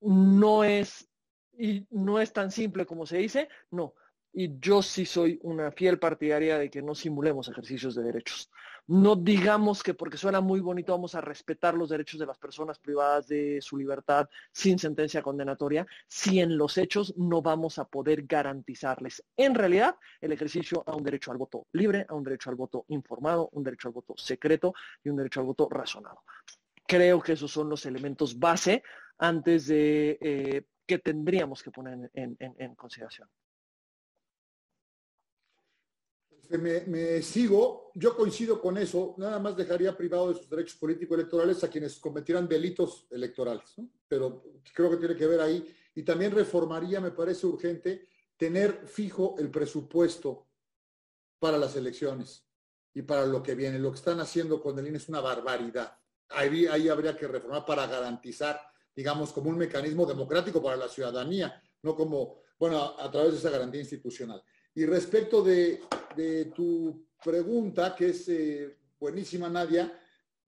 No 0.00 0.62
es, 0.64 1.08
y 1.56 1.86
no 1.90 2.20
es 2.20 2.32
tan 2.32 2.50
simple 2.50 2.84
como 2.84 3.06
se 3.06 3.18
dice, 3.18 3.48
no 3.70 3.94
y 4.38 4.58
yo 4.60 4.82
sí 4.82 5.06
soy 5.06 5.40
una 5.44 5.72
fiel 5.72 5.98
partidaria 5.98 6.58
de 6.58 6.68
que 6.68 6.82
no 6.82 6.94
simulemos 6.94 7.48
ejercicios 7.48 7.94
de 7.94 8.02
derechos. 8.02 8.50
No 8.86 9.16
digamos 9.16 9.82
que 9.82 9.94
porque 9.94 10.18
suena 10.18 10.42
muy 10.42 10.60
bonito 10.60 10.92
vamos 10.92 11.14
a 11.14 11.22
respetar 11.22 11.72
los 11.72 11.88
derechos 11.88 12.20
de 12.20 12.26
las 12.26 12.36
personas 12.36 12.78
privadas 12.78 13.28
de 13.28 13.62
su 13.62 13.78
libertad 13.78 14.28
sin 14.52 14.78
sentencia 14.78 15.22
condenatoria, 15.22 15.86
si 16.06 16.40
en 16.40 16.58
los 16.58 16.76
hechos 16.76 17.14
no 17.16 17.40
vamos 17.40 17.78
a 17.78 17.86
poder 17.86 18.26
garantizarles 18.26 19.24
en 19.38 19.54
realidad 19.54 19.96
el 20.20 20.32
ejercicio 20.32 20.84
a 20.86 20.94
un 20.94 21.02
derecho 21.02 21.32
al 21.32 21.38
voto 21.38 21.66
libre, 21.72 22.04
a 22.06 22.14
un 22.14 22.22
derecho 22.22 22.50
al 22.50 22.56
voto 22.56 22.84
informado, 22.88 23.48
un 23.52 23.64
derecho 23.64 23.88
al 23.88 23.94
voto 23.94 24.12
secreto 24.18 24.74
y 25.02 25.08
un 25.08 25.16
derecho 25.16 25.40
al 25.40 25.46
voto 25.46 25.66
razonado. 25.70 26.24
Creo 26.86 27.22
que 27.22 27.32
esos 27.32 27.50
son 27.50 27.70
los 27.70 27.86
elementos 27.86 28.38
base 28.38 28.82
antes 29.16 29.66
de 29.66 30.18
eh, 30.20 30.64
que 30.86 30.98
tendríamos 30.98 31.62
que 31.62 31.70
poner 31.70 32.10
en 32.12 32.74
consideración. 32.74 33.30
Me, 36.50 37.22
sigo, 37.22 37.90
yo 37.94 38.16
coincido 38.16 38.60
con 38.60 38.78
eso, 38.78 39.14
nada 39.18 39.38
más 39.38 39.56
dejaría 39.56 39.96
privado 39.96 40.28
de 40.32 40.38
sus 40.38 40.48
derechos 40.48 40.76
políticos 40.76 41.18
electorales 41.18 41.62
a 41.64 41.70
quienes 41.70 41.98
cometieran 41.98 42.48
delitos 42.48 43.06
electorales, 43.10 43.74
pero 44.08 44.44
creo 44.74 44.90
que 44.90 44.96
tiene 44.96 45.16
que 45.16 45.26
ver 45.26 45.40
ahí. 45.40 45.74
Y 45.94 46.02
también 46.02 46.32
reformaría, 46.32 47.00
me 47.00 47.10
parece 47.10 47.46
urgente, 47.46 48.08
tener 48.36 48.86
fijo 48.86 49.34
el 49.38 49.50
presupuesto 49.50 50.46
para 51.38 51.58
las 51.58 51.74
elecciones 51.76 52.46
y 52.92 53.02
para 53.02 53.26
lo 53.26 53.42
que 53.42 53.54
viene. 53.54 53.78
Lo 53.78 53.90
que 53.90 53.98
están 53.98 54.20
haciendo 54.20 54.60
con 54.60 54.78
el 54.78 54.86
INE 54.86 54.98
es 54.98 55.08
una 55.08 55.20
barbaridad. 55.20 55.98
Ahí, 56.30 56.66
ahí 56.66 56.88
habría 56.88 57.16
que 57.16 57.28
reformar 57.28 57.64
para 57.64 57.86
garantizar, 57.86 58.60
digamos, 58.94 59.32
como 59.32 59.50
un 59.50 59.58
mecanismo 59.58 60.04
democrático 60.04 60.62
para 60.62 60.76
la 60.76 60.88
ciudadanía, 60.88 61.62
no 61.82 61.94
como, 61.94 62.40
bueno, 62.58 62.94
a 62.98 63.10
través 63.10 63.32
de 63.32 63.38
esa 63.38 63.50
garantía 63.50 63.80
institucional. 63.80 64.42
Y 64.74 64.84
respecto 64.84 65.42
de, 65.42 65.80
tu 66.54 67.06
pregunta, 67.22 67.94
que 67.94 68.08
es 68.08 68.28
eh, 68.28 68.78
buenísima, 68.98 69.48
Nadia, 69.48 69.98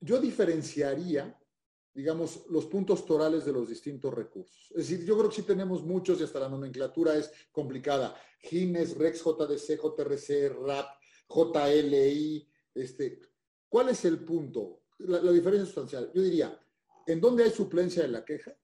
yo 0.01 0.21
diferenciaría, 0.21 1.37
digamos, 1.93 2.47
los 2.49 2.67
puntos 2.67 3.05
torales 3.05 3.45
de 3.45 3.53
los 3.53 3.69
distintos 3.69 4.13
recursos. 4.15 4.71
Es 4.71 4.89
decir, 4.89 5.05
yo 5.05 5.17
creo 5.19 5.31
que 5.31 5.37
sí 5.37 5.43
tenemos 5.43 5.83
muchos 5.83 6.21
y 6.21 6.25
hasta 6.25 6.41
la 6.41 6.49
nomenclatura 6.49 7.17
es 7.17 7.31
complicada. 7.51 8.17
GINES, 8.41 8.97
REX, 8.97 9.25
JDC, 9.25 9.81
JRC, 9.81 10.49
RAP, 10.65 10.87
JLI. 11.29 12.49
Este, 12.75 13.21
¿Cuál 13.69 13.89
es 13.91 14.05
el 14.05 14.25
punto? 14.25 14.83
La, 14.99 15.21
la 15.21 15.33
diferencia 15.33 15.67
sustancial. 15.67 16.11
Yo 16.15 16.23
diría, 16.23 16.61
¿en 17.07 17.21
dónde 17.21 17.45
hay 17.45 17.51
suplencia 17.51 18.03
de 18.03 18.09
la 18.09 18.25
queja? 18.25 18.57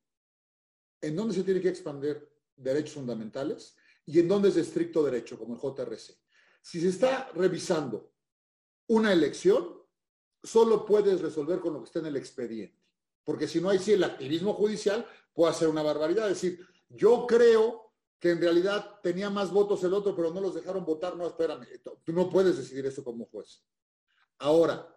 ¿En 1.01 1.17
dónde 1.17 1.35
se 1.35 1.43
tiene 1.43 1.61
que 1.61 1.69
expandir 1.69 2.29
derechos 2.57 2.95
fundamentales? 2.95 3.77
y 4.07 4.21
en 4.21 4.29
dónde 4.29 4.49
es 4.49 4.55
de 4.57 4.63
estricto 4.63 5.03
derecho, 5.03 5.39
como 5.39 5.55
el 5.55 5.61
JRC. 5.61 6.15
Si 6.65 6.81
se 6.81 6.89
está 6.89 7.31
revisando 7.35 8.15
una 8.87 9.13
elección, 9.13 9.83
solo 10.43 10.87
puedes 10.87 11.21
resolver 11.21 11.61
con 11.61 11.75
lo 11.75 11.81
que 11.81 11.85
está 11.85 11.99
en 11.99 12.07
el 12.07 12.17
expediente. 12.17 12.83
Porque 13.23 13.47
si 13.47 13.61
no 13.61 13.69
hay, 13.69 13.79
sí, 13.79 13.93
el 13.93 14.03
activismo 14.03 14.55
judicial 14.55 15.07
puede 15.35 15.51
hacer 15.51 15.69
una 15.69 15.83
barbaridad. 15.83 16.31
Es 16.31 16.41
decir, 16.41 16.67
yo 16.89 17.27
creo 17.27 17.93
que 18.19 18.31
en 18.31 18.41
realidad 18.41 18.99
tenía 19.03 19.29
más 19.29 19.53
votos 19.53 19.85
el 19.85 19.93
otro, 19.93 20.17
pero 20.17 20.33
no 20.33 20.41
los 20.41 20.55
dejaron 20.55 20.87
votar. 20.87 21.17
No, 21.17 21.27
espérame, 21.27 21.67
no 22.07 22.31
puedes 22.31 22.57
decidir 22.57 22.87
eso 22.87 23.05
como 23.05 23.27
juez. 23.27 23.63
Ahora, 24.39 24.89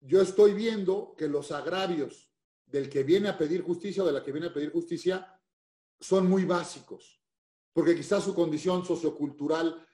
yo 0.00 0.22
estoy 0.22 0.54
viendo 0.54 1.14
que 1.14 1.28
los 1.28 1.52
agravios 1.52 2.32
del 2.64 2.88
que 2.88 3.02
viene 3.02 3.28
a 3.28 3.36
pedir 3.36 3.60
justicia 3.60 4.02
o 4.02 4.06
de 4.06 4.12
la 4.12 4.22
que 4.22 4.32
viene 4.32 4.46
a 4.46 4.54
pedir 4.54 4.72
justicia 4.72 5.38
son 6.00 6.26
muy 6.26 6.46
básicos 6.46 7.20
porque 7.74 7.96
quizás 7.96 8.24
su 8.24 8.34
condición 8.34 8.86
sociocultural 8.86 9.84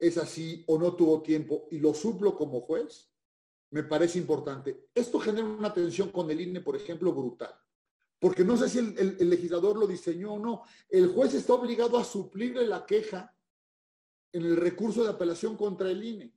es 0.00 0.16
así 0.16 0.64
o 0.66 0.78
no 0.78 0.94
tuvo 0.94 1.22
tiempo 1.22 1.68
y 1.70 1.78
lo 1.78 1.92
suplo 1.92 2.34
como 2.34 2.62
juez, 2.62 3.10
me 3.70 3.84
parece 3.84 4.18
importante. 4.18 4.88
Esto 4.94 5.20
genera 5.20 5.46
una 5.46 5.72
tensión 5.72 6.10
con 6.10 6.30
el 6.30 6.40
INE, 6.40 6.60
por 6.60 6.74
ejemplo, 6.74 7.12
brutal. 7.12 7.54
Porque 8.18 8.44
no 8.44 8.56
sé 8.56 8.68
si 8.68 8.78
el, 8.78 9.30
legislador 9.30 9.76
lo 9.78 9.86
diseñó 9.86 10.34
o 10.34 10.38
no. 10.38 10.62
El 10.88 11.08
juez 11.08 11.34
está 11.34 11.54
obligado 11.54 11.98
a 11.98 12.04
suplirle 12.04 12.66
la 12.66 12.84
queja 12.84 13.34
en 14.32 14.42
el 14.44 14.56
recurso 14.56 15.04
de 15.04 15.10
apelación 15.10 15.56
contra 15.56 15.90
el 15.90 16.02
INE. 16.02 16.34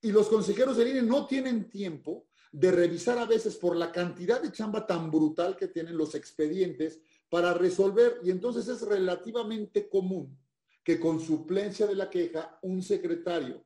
Y 0.00 0.12
los 0.12 0.28
consejeros 0.28 0.76
del 0.76 0.88
INE 0.88 1.02
no 1.02 1.26
tienen 1.26 1.68
tiempo 1.68 2.28
de 2.52 2.72
revisar 2.72 3.18
a 3.18 3.26
veces 3.26 3.56
por 3.56 3.76
la 3.76 3.92
cantidad 3.92 4.40
de 4.40 4.50
chamba 4.50 4.86
tan 4.86 5.10
brutal 5.10 5.56
que 5.56 5.68
tienen 5.68 5.96
los 5.96 6.14
expedientes 6.14 7.00
para 7.28 7.54
resolver, 7.54 8.18
y 8.24 8.30
entonces 8.30 8.66
es 8.66 8.82
relativamente 8.82 9.88
común 9.88 10.36
que 10.82 10.98
con 10.98 11.20
suplencia 11.20 11.86
de 11.86 11.94
la 11.94 12.08
queja 12.08 12.58
un 12.62 12.82
secretario 12.82 13.64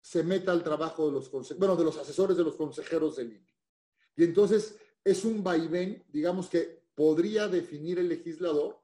se 0.00 0.22
meta 0.22 0.52
al 0.52 0.62
trabajo 0.62 1.06
de 1.06 1.12
los, 1.12 1.30
bueno, 1.58 1.76
de 1.76 1.84
los 1.84 1.96
asesores 1.98 2.36
de 2.36 2.44
los 2.44 2.56
consejeros 2.56 3.16
del 3.16 3.32
INE. 3.32 3.54
Y 4.16 4.24
entonces 4.24 4.76
es 5.04 5.24
un 5.24 5.42
vaivén, 5.42 6.04
digamos 6.08 6.48
que 6.48 6.82
podría 6.94 7.46
definir 7.48 7.98
el 7.98 8.08
legislador 8.08 8.80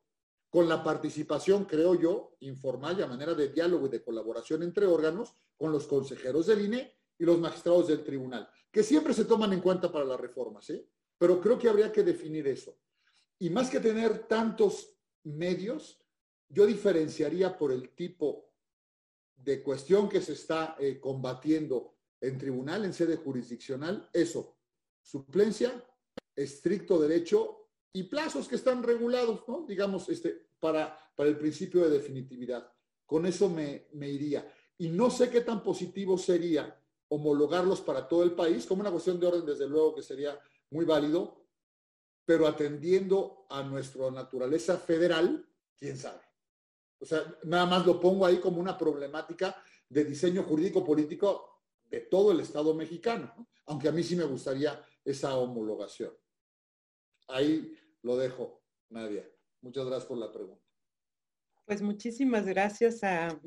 con 0.49 0.69
la 0.69 0.85
participación, 0.85 1.65
creo 1.65 1.95
yo, 1.97 2.37
informal 2.41 2.99
y 2.99 3.03
a 3.03 3.09
manera 3.09 3.35
de 3.35 3.49
diálogo 3.49 3.87
y 3.87 3.91
de 3.91 4.03
colaboración 4.03 4.63
entre 4.63 4.87
órganos 4.87 5.35
con 5.57 5.73
los 5.73 5.87
consejeros 5.87 6.47
del 6.47 6.65
INE 6.65 6.95
y 7.19 7.25
los 7.25 7.39
magistrados 7.39 7.89
del 7.89 8.05
tribunal, 8.05 8.49
que 8.71 8.83
siempre 8.83 9.15
se 9.15 9.25
toman 9.25 9.53
en 9.53 9.61
cuenta 9.61 9.91
para 9.91 10.05
las 10.05 10.21
reformas, 10.21 10.71
¿eh? 10.71 10.87
pero 11.19 11.41
creo 11.41 11.59
que 11.59 11.69
habría 11.69 11.91
que 11.91 12.03
definir 12.03 12.47
eso. 12.47 12.77
Y 13.39 13.51
más 13.51 13.69
que 13.69 13.81
tener 13.81 14.29
tantos 14.29 14.97
medios, 15.25 16.01
yo 16.55 16.67
diferenciaría 16.67 17.59
por 17.59 17.73
el 17.73 17.91
tipo 17.91 18.53
de 19.35 19.63
cuestión 19.63 20.09
que 20.09 20.21
se 20.21 20.35
está 20.35 20.77
eh, 20.79 21.01
combatiendo 21.01 21.97
en 22.21 22.39
tribunal, 22.39 22.85
en 22.85 22.95
sede 22.95 23.17
jurisdiccional, 23.17 24.09
eso, 24.13 24.57
suplencia, 25.03 25.85
estricto 26.35 26.99
derecho 26.99 27.69
y 27.93 28.05
plazos 28.05 28.49
que 28.49 28.55
están 28.55 28.83
regulados, 28.83 29.47
¿no? 29.49 29.67
Digamos, 29.67 30.09
este, 30.09 30.49
para, 30.61 30.97
para 31.17 31.29
el 31.29 31.37
principio 31.37 31.83
de 31.83 31.91
definitividad. 31.91 32.73
Con 33.05 33.27
eso 33.27 33.51
me, 33.51 33.89
me 33.93 34.09
iría. 34.09 34.51
Y 34.79 34.89
no 34.89 35.11
sé 35.11 35.31
qué 35.31 35.41
tan 35.41 35.63
positivo 35.63 36.17
sería 36.17 36.81
homologarlos 37.09 37.81
para 37.81 38.09
todo 38.09 38.23
el 38.23 38.33
país, 38.33 38.65
como 38.65 38.81
una 38.81 38.91
cuestión 38.91 39.21
de 39.21 39.27
orden, 39.27 39.45
desde 39.45 39.69
luego 39.69 39.97
que 39.97 40.03
sería 40.03 40.39
muy 40.71 40.85
válido, 40.85 41.47
pero 42.25 42.47
atendiendo 42.47 43.47
a 43.51 43.63
nuestra 43.63 44.11
naturaleza 44.11 44.79
federal, 44.79 45.47
quién 45.77 45.99
sabe. 45.99 46.23
O 47.05 47.07
sea, 47.07 47.23
nada 47.43 47.67
más 47.67 47.85
lo 47.85 48.01
pongo 48.01 48.25
ahí 48.25 48.39
como 48.39 48.59
una 48.59 48.79
problemática 48.79 49.55
de 49.91 50.07
diseño 50.07 50.43
jurídico 50.43 50.83
político 50.83 51.61
de 51.85 52.01
todo 52.01 52.33
el 52.33 52.41
Estado 52.41 52.75
mexicano, 52.75 53.47
aunque 53.67 53.89
a 53.89 53.93
mí 53.93 54.03
sí 54.03 54.17
me 54.17 54.25
gustaría 54.25 54.83
esa 55.05 55.37
homologación. 55.37 56.15
Ahí 57.29 57.77
lo 58.01 58.17
dejo, 58.17 58.63
Nadia. 58.89 59.31
Muchas 59.61 59.85
gracias 59.85 60.07
por 60.07 60.17
la 60.17 60.33
pregunta. 60.33 60.65
Pues 61.67 61.83
muchísimas 61.83 62.47
gracias 62.47 63.05
a, 63.05 63.39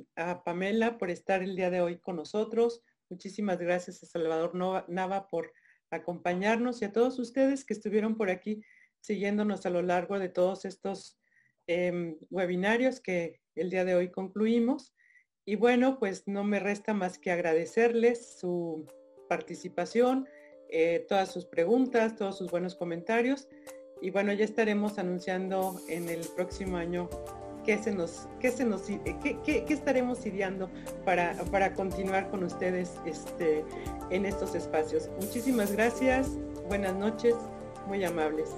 Pamela 0.46 1.00
por 1.00 1.10
estar 1.10 1.42
el 1.42 1.56
día 1.56 1.72
de 1.72 1.82
hoy 1.82 1.98
con 1.98 2.18
nosotros. 2.18 2.84
Muchísimas 3.10 3.58
gracias 3.58 4.04
a 4.04 4.06
Salvador 4.06 4.54
Nava 4.88 5.30
por 5.30 5.52
acompañarnos 5.90 6.84
y 6.84 6.86
a 6.86 6.92
todos 6.92 7.18
ustedes 7.18 7.66
que 7.66 7.74
estuvieron 7.74 8.18
por 8.18 8.30
aquí 8.30 8.62
siguiéndonos 9.00 9.66
a 9.66 9.72
lo 9.72 9.82
largo 9.82 10.20
de 10.20 10.30
todos 10.30 10.64
estos 10.66 11.20
em, 11.66 12.20
webinarios 12.30 13.00
que 13.00 13.42
el 13.58 13.70
día 13.70 13.86
de 13.86 13.96
hoy 13.96 14.10
concluimos. 14.10 14.94
Y 15.46 15.56
bueno, 15.56 15.98
pues 16.00 16.28
no 16.28 16.44
me 16.44 16.60
resta 16.60 16.94
más 16.94 17.20
que 17.20 17.32
agradecerles 17.32 18.38
su 18.40 18.86
participación, 19.30 20.28
eh, 20.70 21.06
todas 21.08 21.32
sus 21.32 21.46
preguntas, 21.46 22.16
todos 22.16 22.38
sus 22.38 22.52
buenos 22.52 22.76
comentarios. 22.76 23.48
Y 24.02 24.12
bueno, 24.12 24.34
ya 24.34 24.46
estaremos 24.46 25.00
anunciando 25.00 25.80
en 25.88 26.10
el 26.10 26.22
próximo 26.36 26.78
año 26.78 27.10
qué 27.68 27.78
se 27.78 27.94
nos, 27.94 28.28
qué 28.40 28.52
se 28.52 28.66
nos, 28.66 28.90
eh, 28.90 29.02
qué, 29.44 29.66
estaremos 29.68 30.26
ideando 30.26 30.70
para, 31.04 31.34
para 31.52 31.74
continuar 31.74 32.30
con 32.30 32.44
ustedes 32.44 32.94
este, 33.06 33.66
en 34.10 34.26
estos 34.26 34.56
espacios. 34.56 35.10
Muchísimas 35.20 35.74
gracias, 35.74 36.38
buenas 36.68 36.96
noches, 36.96 37.36
muy 37.88 38.04
amables. 38.06 38.50